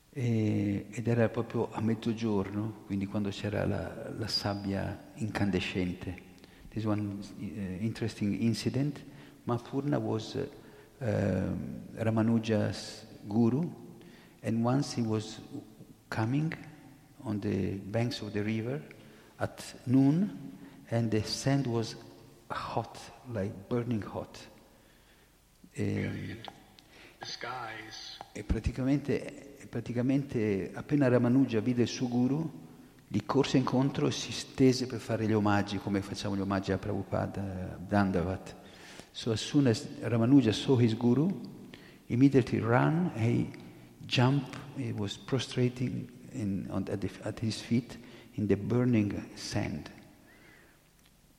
e- 0.09 0.87
ed 0.89 1.07
era 1.07 1.29
proprio 1.29 1.71
a 1.71 1.79
mezzogiorno, 1.79 2.81
quindi 2.85 3.05
quando 3.05 3.29
c'era 3.29 3.65
la, 3.65 4.11
la 4.11 4.27
sabbia 4.27 5.13
incandescente. 5.15 6.21
This 6.67 6.83
one 6.83 7.17
uh, 7.39 7.81
interesting 7.81 8.41
incident. 8.41 9.01
Mahapurna 9.45 9.97
was 9.99 10.33
uh, 10.33 10.45
Ramanuja's 11.93 13.05
guru, 13.25 13.71
and 14.41 14.65
once 14.65 14.99
he 14.99 15.01
was 15.01 15.39
coming 16.11 16.53
on 17.23 17.39
the 17.39 17.79
banks 17.83 18.21
of 18.21 18.31
the 18.31 18.41
river 18.41 18.81
at 19.37 19.63
noon, 19.85 20.29
and 20.89 21.09
the 21.09 21.23
sand 21.23 21.65
was 21.65 21.95
hot, 22.47 22.99
like 23.31 23.53
burning 23.69 24.03
hot. 24.03 24.37
E- 25.73 26.37
the 27.17 27.25
skies 27.25 28.17
e 28.33 28.43
praticamente, 28.43 29.59
e 29.61 29.67
praticamente 29.67 30.71
appena 30.73 31.07
Ramanuja 31.07 31.59
vide 31.59 31.83
il 31.83 31.87
suo 31.87 32.07
guru, 32.07 32.49
gli 33.07 33.23
corse 33.25 33.57
incontro 33.57 34.07
e 34.07 34.11
si 34.11 34.31
stese 34.31 34.87
per 34.87 34.99
fare 34.99 35.25
gli 35.25 35.33
omaggi, 35.33 35.77
come 35.77 36.01
facciamo 36.01 36.35
gli 36.35 36.41
omaggi 36.41 36.71
a 36.71 36.77
Prabhupada, 36.77 37.41
a 37.41 37.77
Dandavat. 37.77 38.55
So 39.11 39.31
as 39.31 39.41
soon 39.41 39.67
as 39.67 39.87
Ramanuja 40.01 40.51
saw 40.51 40.77
his 40.77 40.95
guru, 40.95 41.29
immediately 42.07 42.59
ran, 42.59 43.11
he 43.15 43.51
jumped, 44.05 44.57
he 44.77 44.93
was 44.93 45.17
prostrating 45.17 46.09
in, 46.33 46.69
on, 46.71 46.87
at, 46.89 47.01
the, 47.01 47.09
at 47.23 47.39
his 47.39 47.61
feet 47.61 47.97
in 48.35 48.47
the 48.47 48.55
burning 48.55 49.23
sand. 49.35 49.89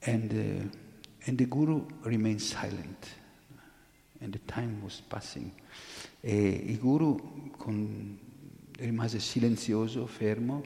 And, 0.05 0.33
uh, 0.33 1.27
and 1.27 1.39
the 1.39 1.47
guru 1.47 1.87
remained 2.05 2.43
silent. 2.43 3.15
and 4.23 4.33
the 4.33 4.41
time 4.47 4.81
was 4.83 5.01
passing. 5.01 5.53
E 6.21 6.63
il 6.67 6.79
guru 6.79 7.51
con, 7.57 8.19
rimase 8.79 9.19
silenzioso, 9.19 10.07
fermo, 10.07 10.63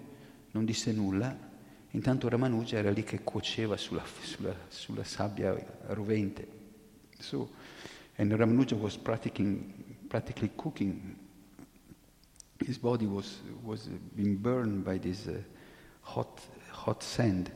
non 0.53 0.65
disse 0.65 0.93
nulla. 0.93 1.45
Intanto 1.91 2.29
Ramanuja 2.29 2.77
era 2.77 2.91
lì 2.91 3.03
che 3.03 3.23
cuoceva 3.23 3.77
sulla, 3.79 4.05
sulla, 4.21 4.55
sulla 4.69 5.05
sabbia 5.05 5.55
rovente. 5.87 6.47
So, 7.19 7.51
and 8.17 8.31
Ramanuja 8.33 8.77
was 8.77 8.97
practicing, 8.99 9.73
practically 10.07 10.51
cooking. 10.55 11.17
His 12.65 12.79
body 12.79 13.07
was, 13.07 13.41
was 13.63 13.89
being 14.15 14.37
burned 14.37 14.83
by 14.85 14.99
this 14.99 15.27
uh, 15.27 15.43
hot, 16.01 16.41
hot 16.71 17.03
sand. 17.03 17.51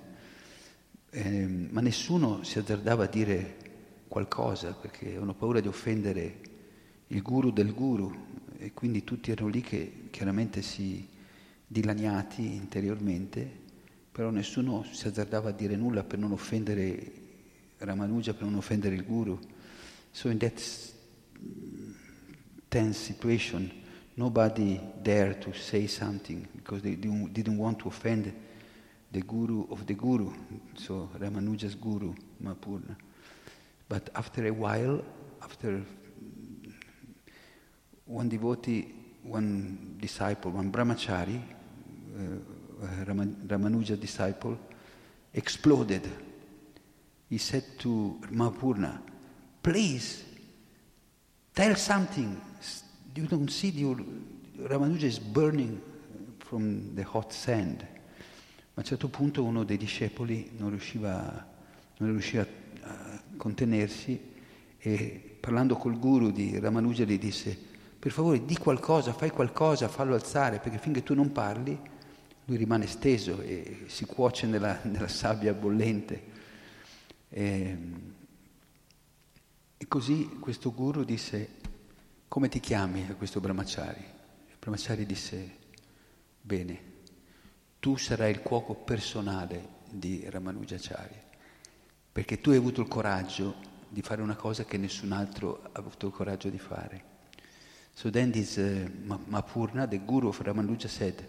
Eh, 1.12 1.46
ma 1.46 1.80
nessuno 1.80 2.42
si 2.42 2.58
azzardava 2.58 3.04
a 3.04 3.08
dire 3.08 3.56
qualcosa 4.06 4.72
perché 4.72 5.06
avevano 5.06 5.34
paura 5.34 5.60
di 5.60 5.68
offendere 5.68 6.40
il 7.08 7.22
guru 7.22 7.50
del 7.50 7.72
guru 7.72 8.14
e 8.58 8.72
quindi 8.72 9.02
tutti 9.04 9.30
erano 9.30 9.48
lì 9.48 9.60
che 9.60 10.08
chiaramente 10.10 10.62
si 10.62 11.08
dilaniati 11.66 12.54
interiormente, 12.54 13.48
però 14.12 14.30
nessuno 14.30 14.84
si 14.90 15.06
azzardava 15.06 15.48
a 15.50 15.52
dire 15.52 15.76
nulla 15.76 16.04
per 16.04 16.18
non 16.18 16.32
offendere 16.32 17.12
Ramanuja, 17.78 18.34
per 18.34 18.42
non 18.42 18.56
offendere 18.56 18.94
il 18.94 19.04
guru. 19.04 19.38
So 20.10 20.28
in 20.28 20.38
that 20.38 20.60
tense 22.68 22.98
situation, 22.98 23.70
nobody 24.20 24.78
dared 25.02 25.40
to 25.40 25.50
say 25.54 25.86
something 25.86 26.46
because 26.54 26.82
they 26.82 26.94
didn't 26.94 27.56
want 27.56 27.78
to 27.78 27.88
offend 27.88 28.30
the 29.10 29.22
guru 29.22 29.66
of 29.70 29.86
the 29.86 29.94
guru, 29.94 30.30
so 30.76 31.08
Ramanuja's 31.18 31.74
guru, 31.74 32.14
Mapurna. 32.44 32.96
But 33.88 34.10
after 34.14 34.46
a 34.46 34.50
while, 34.50 35.02
after 35.42 35.82
one 38.04 38.28
devotee, 38.28 38.92
one 39.22 39.96
disciple, 39.98 40.50
one 40.50 40.70
brahmachari, 40.70 41.40
uh, 41.40 43.04
Ramanuja 43.46 43.98
disciple, 43.98 44.58
exploded. 45.32 46.06
He 47.30 47.38
said 47.38 47.64
to 47.78 48.20
Mapurna, 48.30 49.00
please, 49.62 50.24
tell 51.54 51.74
something. 51.74 52.49
You 53.14 53.26
don't 53.26 53.50
see 53.50 53.70
your 53.70 53.96
Ramanuja 54.56 55.04
is 55.04 55.18
burning 55.18 55.80
from 56.38 56.94
the 56.94 57.02
hot 57.02 57.32
sand. 57.32 57.80
Ma 57.82 57.86
a 58.74 58.80
un 58.80 58.84
certo 58.84 59.08
punto 59.08 59.42
uno 59.42 59.64
dei 59.64 59.76
discepoli 59.76 60.50
non 60.56 60.70
riusciva, 60.70 61.46
non 61.96 62.10
riusciva 62.10 62.46
a 62.82 63.20
contenersi 63.36 64.20
e 64.78 65.36
parlando 65.40 65.76
col 65.76 65.98
guru 65.98 66.30
di 66.30 66.58
Ramanuja 66.58 67.04
gli 67.04 67.18
disse 67.18 67.58
per 67.98 68.12
favore 68.12 68.44
di 68.44 68.56
qualcosa, 68.56 69.12
fai 69.12 69.30
qualcosa, 69.30 69.88
fallo 69.88 70.14
alzare 70.14 70.58
perché 70.58 70.78
finché 70.78 71.02
tu 71.02 71.14
non 71.14 71.32
parli 71.32 71.78
lui 72.44 72.56
rimane 72.56 72.86
steso 72.86 73.40
e 73.40 73.84
si 73.86 74.04
cuoce 74.04 74.46
nella, 74.46 74.80
nella 74.84 75.08
sabbia 75.08 75.52
bollente. 75.52 76.22
E, 77.28 77.78
e, 79.76 79.88
così 79.88 80.28
questo 80.40 80.72
guru 80.72 81.04
disse 81.04 81.59
come 82.30 82.48
ti 82.48 82.60
chiami 82.60 83.06
a 83.10 83.16
questo 83.16 83.40
brahmachari? 83.40 83.98
Il 83.98 84.56
brahmachari 84.60 85.04
disse 85.04 85.58
bene 86.40 86.80
tu 87.80 87.96
sarai 87.96 88.30
il 88.30 88.40
cuoco 88.40 88.76
personale 88.76 89.78
di 89.90 90.24
Ramanujacharya, 90.28 91.24
perché 92.12 92.40
tu 92.40 92.50
hai 92.50 92.56
avuto 92.58 92.82
il 92.82 92.86
coraggio 92.86 93.56
di 93.88 94.00
fare 94.00 94.22
una 94.22 94.36
cosa 94.36 94.64
che 94.64 94.76
nessun 94.76 95.10
altro 95.10 95.60
ha 95.64 95.70
avuto 95.72 96.06
il 96.06 96.12
coraggio 96.12 96.48
di 96.50 96.58
fare. 96.60 97.04
So 97.94 98.10
then 98.10 98.30
this 98.30 98.58
uh, 98.58 98.88
Mapurna, 99.26 99.88
the 99.88 99.98
guru 99.98 100.28
of 100.28 100.38
Ramanuja 100.38 100.86
said, 100.88 101.26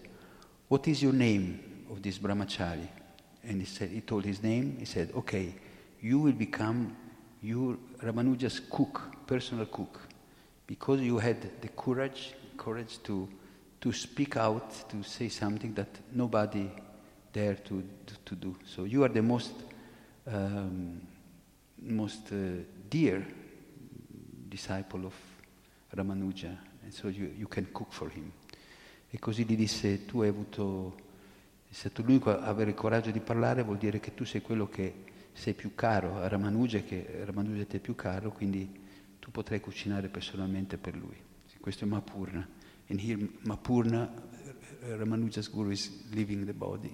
what 0.68 0.86
is 0.86 1.02
your 1.02 1.16
name 1.16 1.86
of 1.90 2.02
this 2.02 2.20
brahmachari? 2.20 2.88
And 3.42 3.60
he 3.60 3.66
said, 3.66 3.90
he 3.90 4.02
told 4.02 4.24
his 4.24 4.44
name, 4.44 4.76
he 4.78 4.86
said, 4.86 5.10
okay, 5.16 5.56
you 6.00 6.20
will 6.20 6.36
become 6.36 6.96
your 7.42 7.80
Ramanuja's 8.04 8.60
cook, 8.60 9.02
personal 9.26 9.66
cook, 9.66 10.00
because 10.72 11.02
you 11.02 11.18
had 11.18 11.60
the 11.60 11.68
courage, 11.68 12.34
courage 12.56 13.04
to 13.04 13.28
to 13.82 13.92
speak 13.92 14.38
out, 14.38 14.72
to 14.88 15.04
say 15.04 15.28
something 15.28 15.74
that 15.74 15.90
nobody 16.14 16.70
dare 17.34 17.56
to, 17.56 17.84
to 18.24 18.36
do. 18.36 18.56
So 18.64 18.86
you 18.86 19.04
are 19.04 19.10
the 19.10 19.22
most, 19.22 19.52
um, 20.28 21.02
most 21.82 22.32
uh, 22.32 22.64
dear 22.90 23.26
disciple 24.48 25.08
of 25.08 25.14
Ramanuja, 25.94 26.56
and 26.84 26.94
so 26.94 27.10
you, 27.10 27.34
you 27.38 27.48
can 27.48 27.68
cook 27.74 27.92
for 27.92 28.10
him. 28.10 28.32
E 29.10 29.20
così 29.20 29.44
gli 29.44 29.58
disse, 29.58 30.06
tu 30.06 30.22
hai 30.22 30.30
avuto, 30.30 30.96
è 31.68 31.74
stato 31.74 32.02
l'unico 32.02 32.30
a 32.30 32.46
avere 32.46 32.70
il 32.70 32.78
coraggio 32.78 33.12
di 33.12 33.20
parlare, 33.20 33.64
vuol 33.64 33.78
dire 33.78 34.00
che 34.00 34.14
tu 34.14 34.24
sei 34.24 34.42
quello 34.42 34.70
che 34.70 34.94
sei 35.34 35.54
più 35.54 35.76
caro 35.76 36.22
a 36.22 36.30
Ramanuja, 36.30 36.80
che 36.80 37.24
Ramanuja 37.26 37.66
ti 37.66 37.76
è 37.76 37.80
più 37.82 37.94
caro, 37.94 38.32
quindi 38.32 38.80
tu 39.22 39.30
potrai 39.30 39.60
cucinare 39.60 40.10
personalmente 40.10 40.78
per 40.78 40.96
lui. 40.96 41.16
Questo 41.60 41.86
è 41.86 41.88
Mapurna. 41.88 42.46
And 42.90 43.00
here 43.00 43.18
Mapurna, 43.44 44.12
Ramanuja's 44.82 45.48
guru, 45.50 45.70
is 45.70 45.92
leaving 46.12 46.46
the 46.46 46.54
body. 46.54 46.90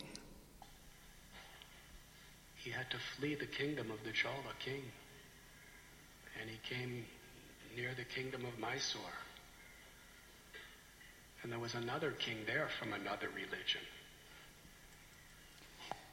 He 2.56 2.70
had 2.72 2.90
to 2.90 2.98
flee 3.16 3.36
the 3.36 3.48
kingdom 3.48 3.90
of 3.90 4.02
the 4.04 4.12
Chola 4.12 4.54
king. 4.60 4.84
And 6.40 6.49
he 6.49 6.60
came 6.62 7.06
near 7.76 7.95
the 7.95 8.04
kingdom 8.04 8.44
of 8.44 8.58
Mysore. 8.60 9.26
And 11.41 11.52
there 11.52 11.62
was 11.62 11.76
another 11.76 12.12
king 12.18 12.45
there 12.45 12.68
from 12.78 12.91
another 12.91 13.30
religion. 13.34 13.82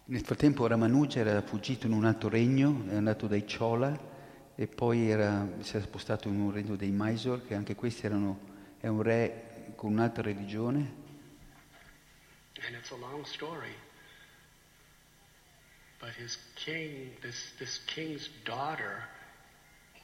Nel 0.07 0.23
frattempo 0.23 0.67
Ramanuja 0.69 1.19
era 1.21 1.43
fuggito 1.43 1.87
in 1.87 1.93
un 1.93 2.05
altro 2.05 2.29
regno, 2.29 2.85
è 2.89 2.95
andato 2.95 3.27
dai 3.27 3.45
Chola 3.45 4.13
e 4.57 4.67
poi 4.67 5.11
era, 5.11 5.49
si 5.61 5.77
era 5.77 5.85
spostato 5.85 6.29
in 6.29 6.39
un 6.41 6.53
regno 6.53 6.77
dei 6.77 6.91
Mysore, 6.91 7.43
che 7.47 7.55
anche 7.55 7.75
questi 7.75 8.07
erano, 8.07 8.39
è 8.79 8.87
un 8.87 9.03
re 9.03 9.73
con 9.75 9.93
un'altra 9.93 10.23
religione. 10.23 11.03
And 12.67 12.75
it's 12.77 12.91
a 12.91 12.97
long 12.97 13.25
story. 13.25 13.75
But 15.99 16.11
his 16.19 16.39
king, 16.55 17.19
this, 17.21 17.53
this 17.59 17.83
king's 17.87 18.31
daughter 18.45 19.09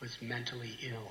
was 0.01 0.19
mentally 0.21 0.77
ill. 0.81 1.09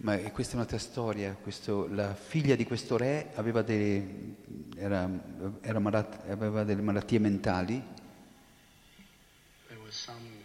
Ma 0.00 0.16
questa 0.30 0.52
è 0.52 0.56
un'altra 0.56 0.78
storia. 0.78 1.34
Questo, 1.34 1.88
la 1.88 2.14
figlia 2.14 2.54
di 2.54 2.64
questo 2.64 2.96
re 2.96 3.32
aveva 3.34 3.62
delle, 3.62 4.36
era, 4.76 5.10
era 5.60 5.78
malat, 5.80 6.30
aveva 6.30 6.62
delle 6.62 6.82
malattie 6.82 7.18
mentali. 7.18 7.82
There 9.66 9.80
was 9.80 9.94
some, 9.94 10.37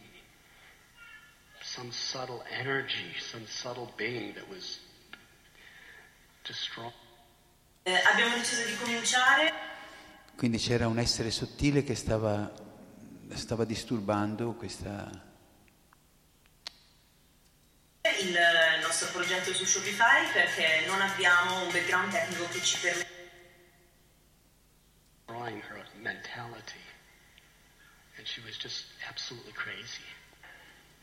some 1.73 1.91
subtle 1.91 2.43
energy, 2.51 3.15
some 3.19 3.45
subtle 3.47 3.91
being 3.97 4.35
that 4.35 4.47
was 4.47 4.79
eh, 7.85 8.01
abbiamo 8.05 8.35
deciso 8.35 8.65
di 8.65 8.75
cominciare. 8.75 9.51
Quindi 10.35 10.57
c'era 10.57 10.87
un 10.87 10.99
essere 10.99 11.31
sottile 11.31 11.83
che 11.83 11.95
stava, 11.95 12.51
stava 13.33 13.65
disturbando 13.65 14.53
questa... 14.53 15.09
Il 18.19 18.37
nostro 18.81 19.07
progetto 19.11 19.53
su 19.53 19.65
Shopify 19.65 20.31
perché 20.33 20.85
non 20.85 20.99
abbiamo 21.01 21.63
un 21.63 21.71
background 21.71 22.11
tecnico 22.11 22.47
che 22.49 22.61
ci 22.61 22.77
permette 22.79 23.07
her 25.27 25.87
mentality 26.01 26.83
and 28.17 28.27
she 28.27 28.41
was 28.41 28.57
just 28.57 28.85
absolutely 29.07 29.53
crazy. 29.53 30.03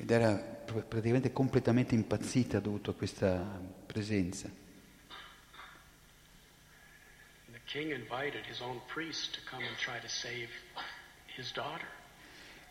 Ed 0.01 0.11
era 0.11 0.35
praticamente 0.35 1.31
completamente 1.31 1.95
impazzita 1.95 2.59
dovuto 2.59 2.93
a 2.93 2.95
questa 2.95 3.61
presenza. 3.85 4.51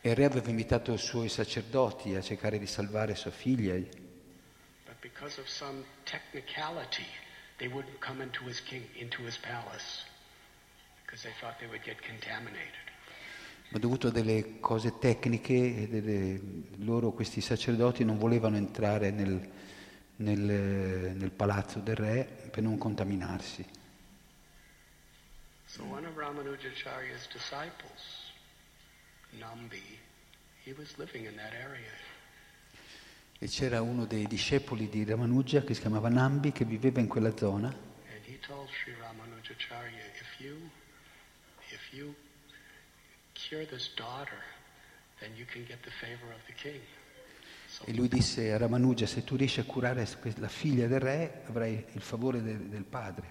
E 0.01 0.09
il 0.09 0.15
re 0.15 0.25
aveva 0.25 0.49
invitato 0.49 0.91
i 0.91 0.97
suoi 0.97 1.29
sacerdoti 1.29 2.15
a 2.15 2.21
cercare 2.21 2.57
di 2.57 2.65
salvare 2.65 3.13
sua 3.13 3.29
figlia. 3.29 3.75
But 3.75 4.99
because 5.01 5.39
of 5.39 5.47
some 5.47 5.83
technicality, 6.05 7.05
they 7.57 7.67
wouldn't 7.67 7.99
come 7.99 8.23
into 8.23 8.43
his 8.47 8.59
king 8.63 8.83
into 8.95 9.23
his 9.23 9.37
palace 9.37 10.03
because 11.05 11.21
they 11.21 11.33
thought 11.39 11.59
they 11.59 11.67
would 11.67 11.83
get 11.83 12.01
contaminated. 12.01 12.88
Ma 13.71 13.77
dovuto 13.77 14.07
a 14.07 14.11
delle 14.11 14.59
cose 14.59 14.97
tecniche, 14.97 15.87
delle, 15.87 16.41
loro, 16.77 17.11
questi 17.11 17.39
sacerdoti, 17.39 18.03
non 18.03 18.17
volevano 18.17 18.57
entrare 18.57 19.11
nel, 19.11 19.39
nel, 20.15 20.39
nel 21.15 21.31
palazzo 21.31 21.79
del 21.79 21.95
re 21.95 22.49
per 22.49 22.63
non 22.63 22.77
contaminarsi. 22.79 23.63
So 25.65 25.83
one 25.83 26.07
of 26.07 26.15
Ramanujacharya's 26.15 27.27
disciples, 27.31 28.33
Nambi, 29.37 29.99
he 30.65 30.73
was 30.75 30.97
living 30.97 31.27
in 31.27 31.35
that 31.35 31.53
area. 31.53 31.93
E 33.37 33.47
c'era 33.47 33.79
uno 33.81 34.05
dei 34.05 34.25
discepoli 34.25 34.89
di 34.89 35.05
Ramanuja 35.05 35.61
che 35.61 35.75
si 35.75 35.81
chiamava 35.81 36.09
Nambi 36.09 36.51
che 36.51 36.65
viveva 36.65 36.99
in 36.99 37.07
quella 37.07 37.37
zona 37.37 37.67
And 37.67 38.25
he 38.25 38.37
told 38.39 38.67
Sri 38.83 38.95
Ramanujacharya, 38.99 40.03
if 40.19 40.39
you, 40.39 40.57
if 41.69 41.93
you 41.93 42.15
cure 43.49 43.65
this 43.65 43.89
daughter, 43.95 44.43
then 45.19 45.31
you 45.35 45.45
can 45.51 45.65
get 45.65 45.81
the 45.81 45.89
favor 45.89 46.31
of 46.31 46.45
the 46.45 46.53
king. 46.53 46.79
E 47.85 47.93
lui 47.93 48.07
disse 48.07 48.51
a 48.51 48.57
Ramanuja 48.57 49.07
se 49.07 49.23
tu 49.23 49.35
riesci 49.35 49.59
a 49.59 49.63
curare 49.63 50.07
la 50.37 50.47
figlia 50.47 50.87
del 50.87 50.99
re 50.99 51.43
avrai 51.47 51.85
il 51.93 52.01
favore 52.01 52.41
del, 52.41 52.67
del 52.67 52.83
padre. 52.83 53.29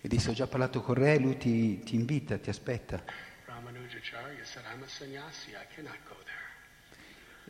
E 0.00 0.08
disse 0.08 0.30
ho 0.30 0.32
già 0.32 0.46
parlato 0.46 0.80
con 0.80 0.96
il 0.96 1.02
re, 1.02 1.18
lui 1.18 1.36
ti, 1.36 1.80
ti 1.80 1.94
invita, 1.94 2.38
ti 2.38 2.50
aspetta. 2.50 3.02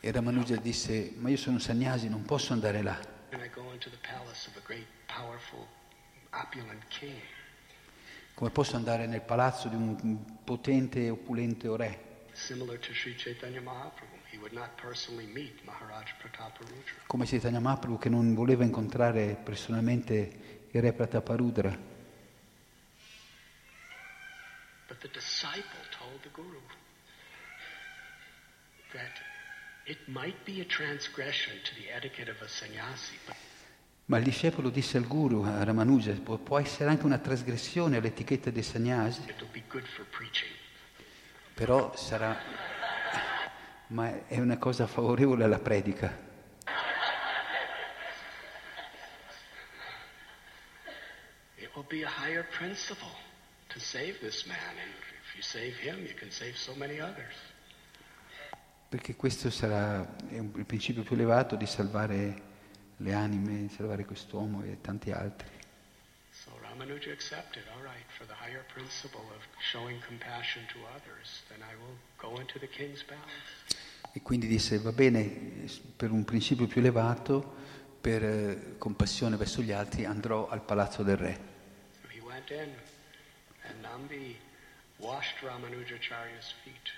E 0.00 0.10
Ramanuja 0.10 0.56
disse 0.56 1.12
ma 1.16 1.28
io 1.30 1.36
sono 1.36 1.56
un 1.56 1.62
sannyasi, 1.62 2.08
non 2.08 2.22
posso 2.22 2.52
andare 2.52 2.82
là. 2.82 2.98
Can 3.30 3.40
I 3.40 3.48
go 3.48 3.72
into 3.72 3.88
the 3.88 3.96
palace 3.96 4.46
of 4.46 4.56
a 4.56 4.60
great, 4.66 4.86
powerful, 5.06 5.66
opulent 6.32 6.86
king? 6.88 7.20
Come 8.34 8.50
posso 8.50 8.76
andare 8.76 9.06
nel 9.06 9.22
palazzo 9.22 9.68
di 9.68 9.74
un 9.74 10.42
potente 10.42 11.04
e 11.04 11.10
opulente 11.10 11.68
re? 11.76 12.10
Similar 12.32 12.78
to 12.78 12.92
Sri 12.92 13.14
Chaitanya 13.14 13.60
Mahaprabhu. 13.60 14.16
He 14.30 14.38
would 14.38 14.52
not 14.52 14.70
personally 14.80 15.26
meet 15.26 15.62
Maharaj 15.64 16.12
Prataparudra. 16.18 17.04
Come 17.06 17.26
Chaitanya 17.26 17.60
Mahaprabhu 17.60 17.98
che 17.98 18.08
non 18.08 18.34
voleva 18.34 18.64
incontrare 18.64 19.36
personalmente 19.42 20.68
il 20.70 20.80
re 20.80 20.92
Prataparudra. 20.92 21.90
But 24.88 24.98
the 25.00 25.08
disciple 25.12 25.84
told 25.90 26.22
the 26.22 26.30
Guru 26.32 26.60
that 28.92 29.20
it 29.84 29.98
might 30.06 30.42
be 30.44 30.60
a 30.60 30.64
transgression 30.64 31.54
to 31.64 31.74
the 31.74 31.90
etiquette 31.94 32.30
of 32.30 32.40
a 32.40 32.48
sannyasi, 32.48 33.18
but 33.26 33.36
Ma 34.12 34.18
il 34.18 34.24
discepolo 34.24 34.68
disse 34.68 34.98
al 34.98 35.06
guru, 35.06 35.42
a 35.42 35.64
Ramanuja, 35.64 36.12
può, 36.12 36.36
può 36.36 36.58
essere 36.58 36.90
anche 36.90 37.06
una 37.06 37.16
trasgressione 37.16 37.96
all'etichetta 37.96 38.50
dei 38.50 38.62
sannyasi, 38.62 39.22
però 41.54 41.96
sarà... 41.96 42.38
ma 43.86 44.26
è 44.26 44.38
una 44.38 44.58
cosa 44.58 44.86
favorevole 44.86 45.44
alla 45.44 45.60
predica. 45.60 46.14
It 51.56 51.70
will 51.72 51.86
be 51.88 52.04
a 52.04 52.10
higher 52.22 52.46
principle 52.46 53.16
to 53.68 53.80
save 53.80 54.18
this 54.18 54.44
man, 54.44 54.58
and 54.58 54.92
if 55.22 55.34
you 55.34 55.42
save 55.42 55.72
him, 55.80 56.04
you 56.04 56.14
can 56.14 56.30
save 56.30 56.54
so 56.54 56.74
many 56.76 57.00
others. 57.00 57.34
Perché 58.90 59.16
questo 59.16 59.48
sarà 59.48 60.06
il 60.28 60.66
principio 60.66 61.02
più 61.02 61.14
elevato 61.14 61.56
di 61.56 61.64
salvare 61.64 62.50
le 63.02 63.12
anime, 63.12 63.68
salvare 63.68 64.04
quest'uomo 64.04 64.62
e 64.62 64.80
tanti 64.80 65.10
altri. 65.10 65.60
So 66.30 66.50
Ramanuja 66.60 67.12
accepted, 67.12 67.64
all 67.74 67.82
right, 67.82 68.06
for 68.16 68.26
the 68.26 68.34
higher 68.34 68.64
principle 68.72 69.22
of 69.34 69.42
showing 69.70 70.00
compassion 70.06 70.64
to 70.72 70.78
others, 70.94 71.42
then 71.48 71.60
I 71.62 71.74
will 71.76 71.96
go 72.16 72.40
into 72.40 72.58
the 72.58 72.68
king's 72.68 73.02
palace. 73.02 73.80
E 74.12 74.22
quindi 74.22 74.46
disse, 74.46 74.78
va 74.78 74.92
bene, 74.92 75.68
per 75.96 76.10
un 76.10 76.24
principio 76.24 76.66
più 76.66 76.80
elevato, 76.80 77.54
per 78.00 78.24
eh, 78.24 78.74
compassione 78.78 79.36
verso 79.36 79.62
gli 79.62 79.72
altri, 79.72 80.04
andrò 80.04 80.48
al 80.48 80.62
palazzo 80.62 81.02
del 81.02 81.16
re. 81.16 81.38
So 82.02 82.08
he 82.08 82.20
went 82.20 82.50
in, 82.50 82.74
and 83.68 83.80
Nambi 83.82 84.36
washed 84.98 85.40
Ramanujacharya's 85.42 86.52
feet. 86.64 86.90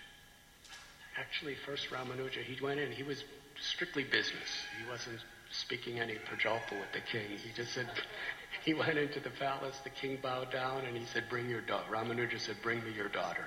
Actually, 1.17 1.55
first 1.55 1.91
Ramanuja, 1.91 2.43
he 2.43 2.59
went 2.61 2.81
in, 2.81 2.91
he 2.91 3.05
was 3.05 3.25
strictly 3.61 4.05
business. 4.05 4.67
He 4.79 4.89
wasn't 4.89 5.21
speaking 5.55 6.01
any 6.01 6.15
prajalpa 6.15 6.73
with 6.73 6.93
the 6.93 7.01
king. 7.01 7.39
He 7.39 7.51
just 7.55 7.73
said, 7.73 7.87
he 8.65 8.75
went 8.75 8.99
into 8.99 9.21
the 9.21 9.31
palace, 9.31 9.79
the 9.85 9.91
king 9.91 10.19
bowed 10.23 10.51
down, 10.51 10.85
and 10.85 10.97
he 10.97 11.05
said, 11.07 11.25
bring 11.29 11.49
your 11.49 11.61
daughter. 11.63 11.87
Ramanuja 11.91 12.39
said, 12.39 12.57
bring 12.63 12.83
me 12.85 12.93
your 12.93 13.09
daughter. 13.09 13.47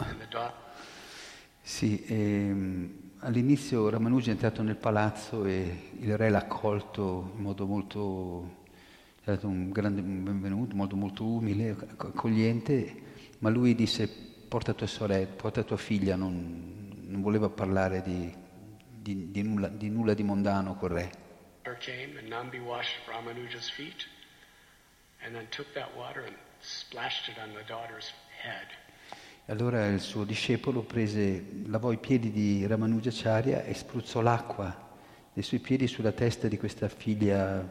And 0.00 0.20
the 0.20 0.26
daughter, 0.26 0.54
Sì, 1.62 2.04
ehm, 2.06 3.10
all'inizio 3.20 3.88
Ramanuja 3.88 4.28
è 4.28 4.30
entrato 4.34 4.62
nel 4.62 4.76
palazzo 4.76 5.44
e 5.46 5.90
il 5.98 6.16
re 6.16 6.30
l'ha 6.30 6.38
accolto 6.38 7.32
in 7.34 7.42
modo 7.42 7.66
molto, 7.66 8.64
gli 9.24 9.28
ha 9.30 9.32
dato 9.34 9.48
un 9.48 9.70
grande 9.70 10.00
benvenuto, 10.00 10.72
in 10.72 10.76
modo 10.76 10.94
molto 10.94 11.24
umile, 11.24 11.70
acc- 11.70 12.04
accogliente, 12.04 13.02
ma 13.40 13.50
lui 13.50 13.74
disse 13.74 14.08
porta 14.48 14.74
tua 14.74 14.86
sorella, 14.86 15.26
porta 15.26 15.64
tua 15.64 15.76
figlia, 15.76 16.14
non, 16.14 16.92
non 17.08 17.20
voleva 17.20 17.48
parlare 17.48 18.00
di, 18.02 18.32
di- 19.06 19.30
di 19.30 19.42
nulla, 19.42 19.68
di 19.68 19.88
nulla 19.88 20.14
di 20.14 20.24
mondano 20.24 20.74
col 20.74 20.90
re. 20.90 21.10
came, 21.78 22.18
and 22.18 22.28
Nambi 22.28 22.58
washed 22.58 23.06
Ramanuja's 23.06 23.68
feet, 23.70 24.06
and 25.24 25.34
then 25.34 25.46
took 25.50 25.72
that 25.74 25.94
water 25.96 26.24
and 26.24 26.34
splashed 26.60 27.28
it 27.28 27.38
on 27.38 27.54
the 27.54 27.62
daughter's 27.66 28.12
head. 28.42 28.66
Allora 29.48 29.86
il 29.86 30.00
suo 30.00 30.24
discepolo 30.24 30.82
prese, 30.82 31.62
lavò 31.66 31.92
i 31.92 31.98
piedi 31.98 32.32
di 32.32 32.66
Ramanujacharya 32.66 33.62
e 33.62 33.74
spruzzò 33.74 34.20
l'acqua 34.20 34.74
dei 35.32 35.44
suoi 35.44 35.60
piedi 35.60 35.86
sulla 35.86 36.10
testa 36.10 36.48
di 36.48 36.58
questa 36.58 36.88
figlia 36.88 37.62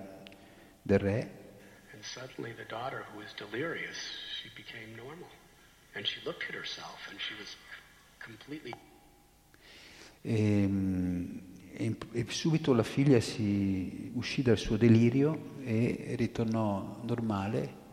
del 0.81 0.99
re 0.99 1.43
And 1.91 2.01
suddenly 2.01 2.53
the 2.53 2.65
daughter, 2.69 3.03
who 3.11 3.19
was 3.19 3.33
delirious, 3.35 3.97
she 4.39 4.49
became 4.55 4.95
normal. 4.95 5.27
And 5.95 6.05
she 6.05 6.21
looked 6.23 6.47
at 6.47 6.55
herself 6.55 7.07
and 7.09 7.19
she 7.19 7.33
was 7.37 7.57
completely 8.19 8.73
e, 10.26 10.69
e- 11.73 11.95
e 12.11 12.26
subito 12.30 12.73
la 12.73 12.84
figlia 12.84 13.19
si 13.19 14.11
uscì 14.15 14.41
dal 14.41 14.57
suo 14.57 14.76
delirio 14.76 15.53
e 15.64 16.15
ritornò 16.18 17.02
normale 17.03 17.84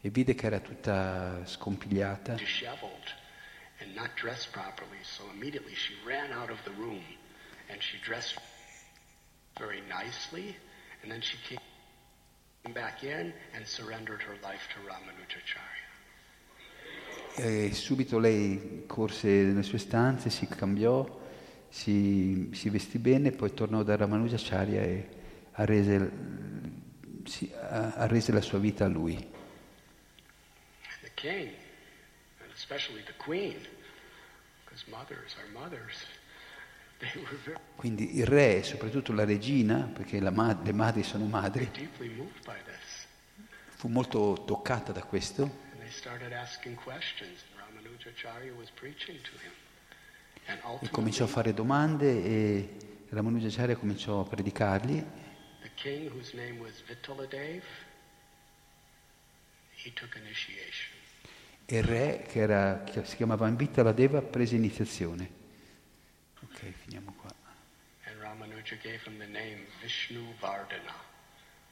e 0.00 0.10
vide 0.10 0.34
che 0.34 0.46
era 0.46 0.58
tutta 0.58 1.44
scompigliata 1.44 2.34
disheveled 2.34 3.14
and 3.80 3.94
not 3.94 4.10
dressed 4.20 4.50
properly. 4.52 4.98
So 5.02 5.22
immediately 5.32 5.74
she 5.74 5.94
ran 6.04 6.32
out 6.32 6.50
of 6.50 6.62
the 6.64 6.72
room 6.76 7.02
and 7.68 7.80
she 7.80 7.98
dressed 8.02 8.36
very 9.58 9.82
nicely. 9.86 10.56
And 11.02 11.10
then 11.12 11.20
she 11.20 11.36
came 11.46 12.72
back 12.72 13.02
in 13.02 13.32
and 13.54 13.64
surrendered 13.66 14.22
her 14.22 14.36
life 14.42 14.66
to 14.74 14.80
Ramanujacharya. 14.86 15.84
e 17.38 17.74
subito 17.74 18.18
lei 18.18 18.84
corse 18.86 19.28
nelle 19.28 19.62
sue 19.62 19.78
stanze, 19.78 20.30
si 20.30 20.46
cambiò, 20.48 21.24
si, 21.68 22.50
si 22.52 22.68
vestì 22.70 22.98
bene, 22.98 23.30
poi 23.32 23.52
tornò 23.54 23.82
da 23.82 23.96
Ramanujacharya 23.96 24.82
e 24.82 25.08
arrese, 25.52 26.10
si- 27.24 27.52
arrese 27.54 28.32
la 28.32 28.40
sua 28.40 28.58
vita 28.58 28.84
a 28.84 28.88
lui. 28.88 29.14
And 29.14 29.24
the 31.02 31.10
king, 31.14 31.50
and 32.42 32.50
especially 32.54 33.02
the 33.04 33.14
queen, 33.16 33.56
because 34.64 34.84
mothers 34.90 35.36
are 35.38 35.48
mothers, 35.52 36.04
they 36.98 37.10
were 37.22 37.36
very 37.44 37.58
Quindi 37.76 38.16
il 38.18 38.26
re 38.26 38.58
e 38.58 38.62
soprattutto 38.62 39.12
la 39.12 39.24
regina, 39.24 39.90
perché 39.92 40.18
la 40.20 40.30
ma- 40.30 40.58
le 40.62 40.72
madri 40.72 41.02
sono 41.02 41.26
madri, 41.26 41.70
fu 43.78 43.88
molto 43.88 44.44
toccata 44.46 44.92
da 44.92 45.02
questo 45.02 45.42
And 45.42 45.80
they 45.82 45.90
started 45.90 46.32
asking 46.32 46.76
questions, 46.82 47.44
and 47.52 47.84
Ramanujacharya 47.84 48.54
was 48.56 48.70
preaching 48.70 49.20
to 49.20 49.30
him. 49.42 49.52
E 50.80 50.88
cominciò 50.90 51.24
a 51.24 51.28
fare 51.28 51.52
domande 51.52 52.24
e 52.24 52.76
Ramanujacharya 53.08 53.76
cominciò 53.76 54.20
a 54.20 54.24
predicargli 54.24 55.04
e 61.68 61.76
il 61.78 61.82
re, 61.82 62.24
che, 62.28 62.38
era, 62.38 62.84
che 62.84 63.04
si 63.04 63.16
chiamava 63.16 63.48
Invita 63.48 63.90
Deva, 63.92 64.22
prese 64.22 64.54
iniziazione. 64.54 65.30
Ok, 66.42 66.70
finiamo 66.70 67.12
qua. 67.20 67.34
And 68.04 68.20
Ramanuja 68.20 68.76
gave 68.80 69.02
him 69.04 69.18
the 69.18 69.26
name 69.26 69.66
Vishnu 69.82 70.22
Vardhana, 70.40 70.94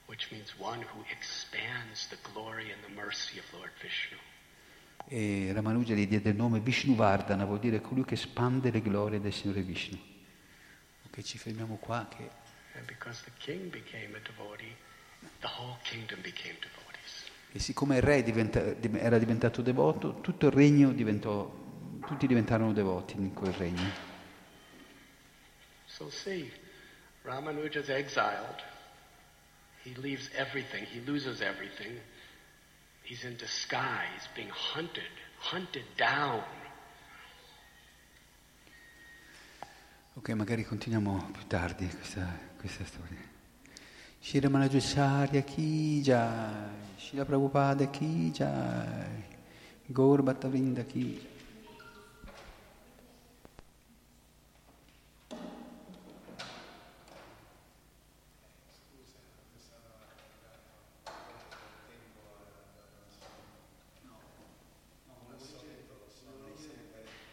which 0.07 0.31
means 0.33 0.53
one 0.59 0.83
who 0.83 1.05
expands 1.11 2.09
the 2.09 2.19
glory 2.33 2.73
and 2.73 2.83
the 2.83 2.93
mercy 2.93 3.39
of 3.39 3.45
Lord 3.53 3.71
Vishnu. 3.81 4.19
E 5.07 5.51
Ramanuja 5.53 5.95
gli 5.95 6.07
diede 6.07 6.31
il 6.31 6.37
nome 6.37 6.61
Vishnuvardhana, 6.61 7.45
vuol 7.45 7.59
dire 7.61 7.81
colui 7.81 8.05
che 8.05 8.15
espande 8.15 8.71
le 8.71 8.81
glorie 8.81 9.21
del 9.21 9.33
Signore 9.33 9.63
Vishnu. 9.63 9.99
Ok, 11.07 11.23
ci 11.23 11.39
fermiamo 11.39 11.77
qua. 11.77 12.09
Che... 12.09 12.31
Devotee. 16.61 16.93
E 17.53 17.59
siccome 17.61 17.97
il 17.97 18.03
re 18.03 18.23
diventa- 18.23 18.73
div- 18.73 18.97
era 18.97 19.19
diventato 19.19 19.63
devoto, 19.63 20.21
tutto 20.21 20.47
il 20.47 20.53
regno 20.53 20.91
diventò, 20.93 21.49
tutti 22.05 22.27
diventarono 22.27 22.73
devoti 22.73 23.15
in 23.17 23.33
quel 23.33 23.53
regno. 23.53 24.13
So 25.87 26.11
see, 26.11 26.51
Ramanuja's 27.23 27.89
exiled. 27.89 28.63
He 29.85 29.93
leaves 30.01 30.31
everything. 30.35 30.85
He 30.87 31.01
loses 31.05 31.41
everything. 31.41 32.01
He's 33.05 33.23
in 33.23 33.37
disguise, 33.37 34.29
being 34.35 34.51
hunted, 34.51 35.13
hunted 35.39 35.85
down. 35.95 36.43
Ok, 40.15 40.31
magari 40.31 40.65
continuiamo 40.65 41.29
più 41.31 41.47
tardi 41.47 41.87
questa, 41.87 42.27
questa 42.57 42.83
storia. 42.85 43.21
Shira 44.21 44.49
Manajacharya 44.49 45.43
ki 45.43 46.03
Shira 46.97 47.27
Prabhupada 47.27 47.91
ki 47.91 48.31
jai, 48.31 49.23
Gaur 49.85 50.23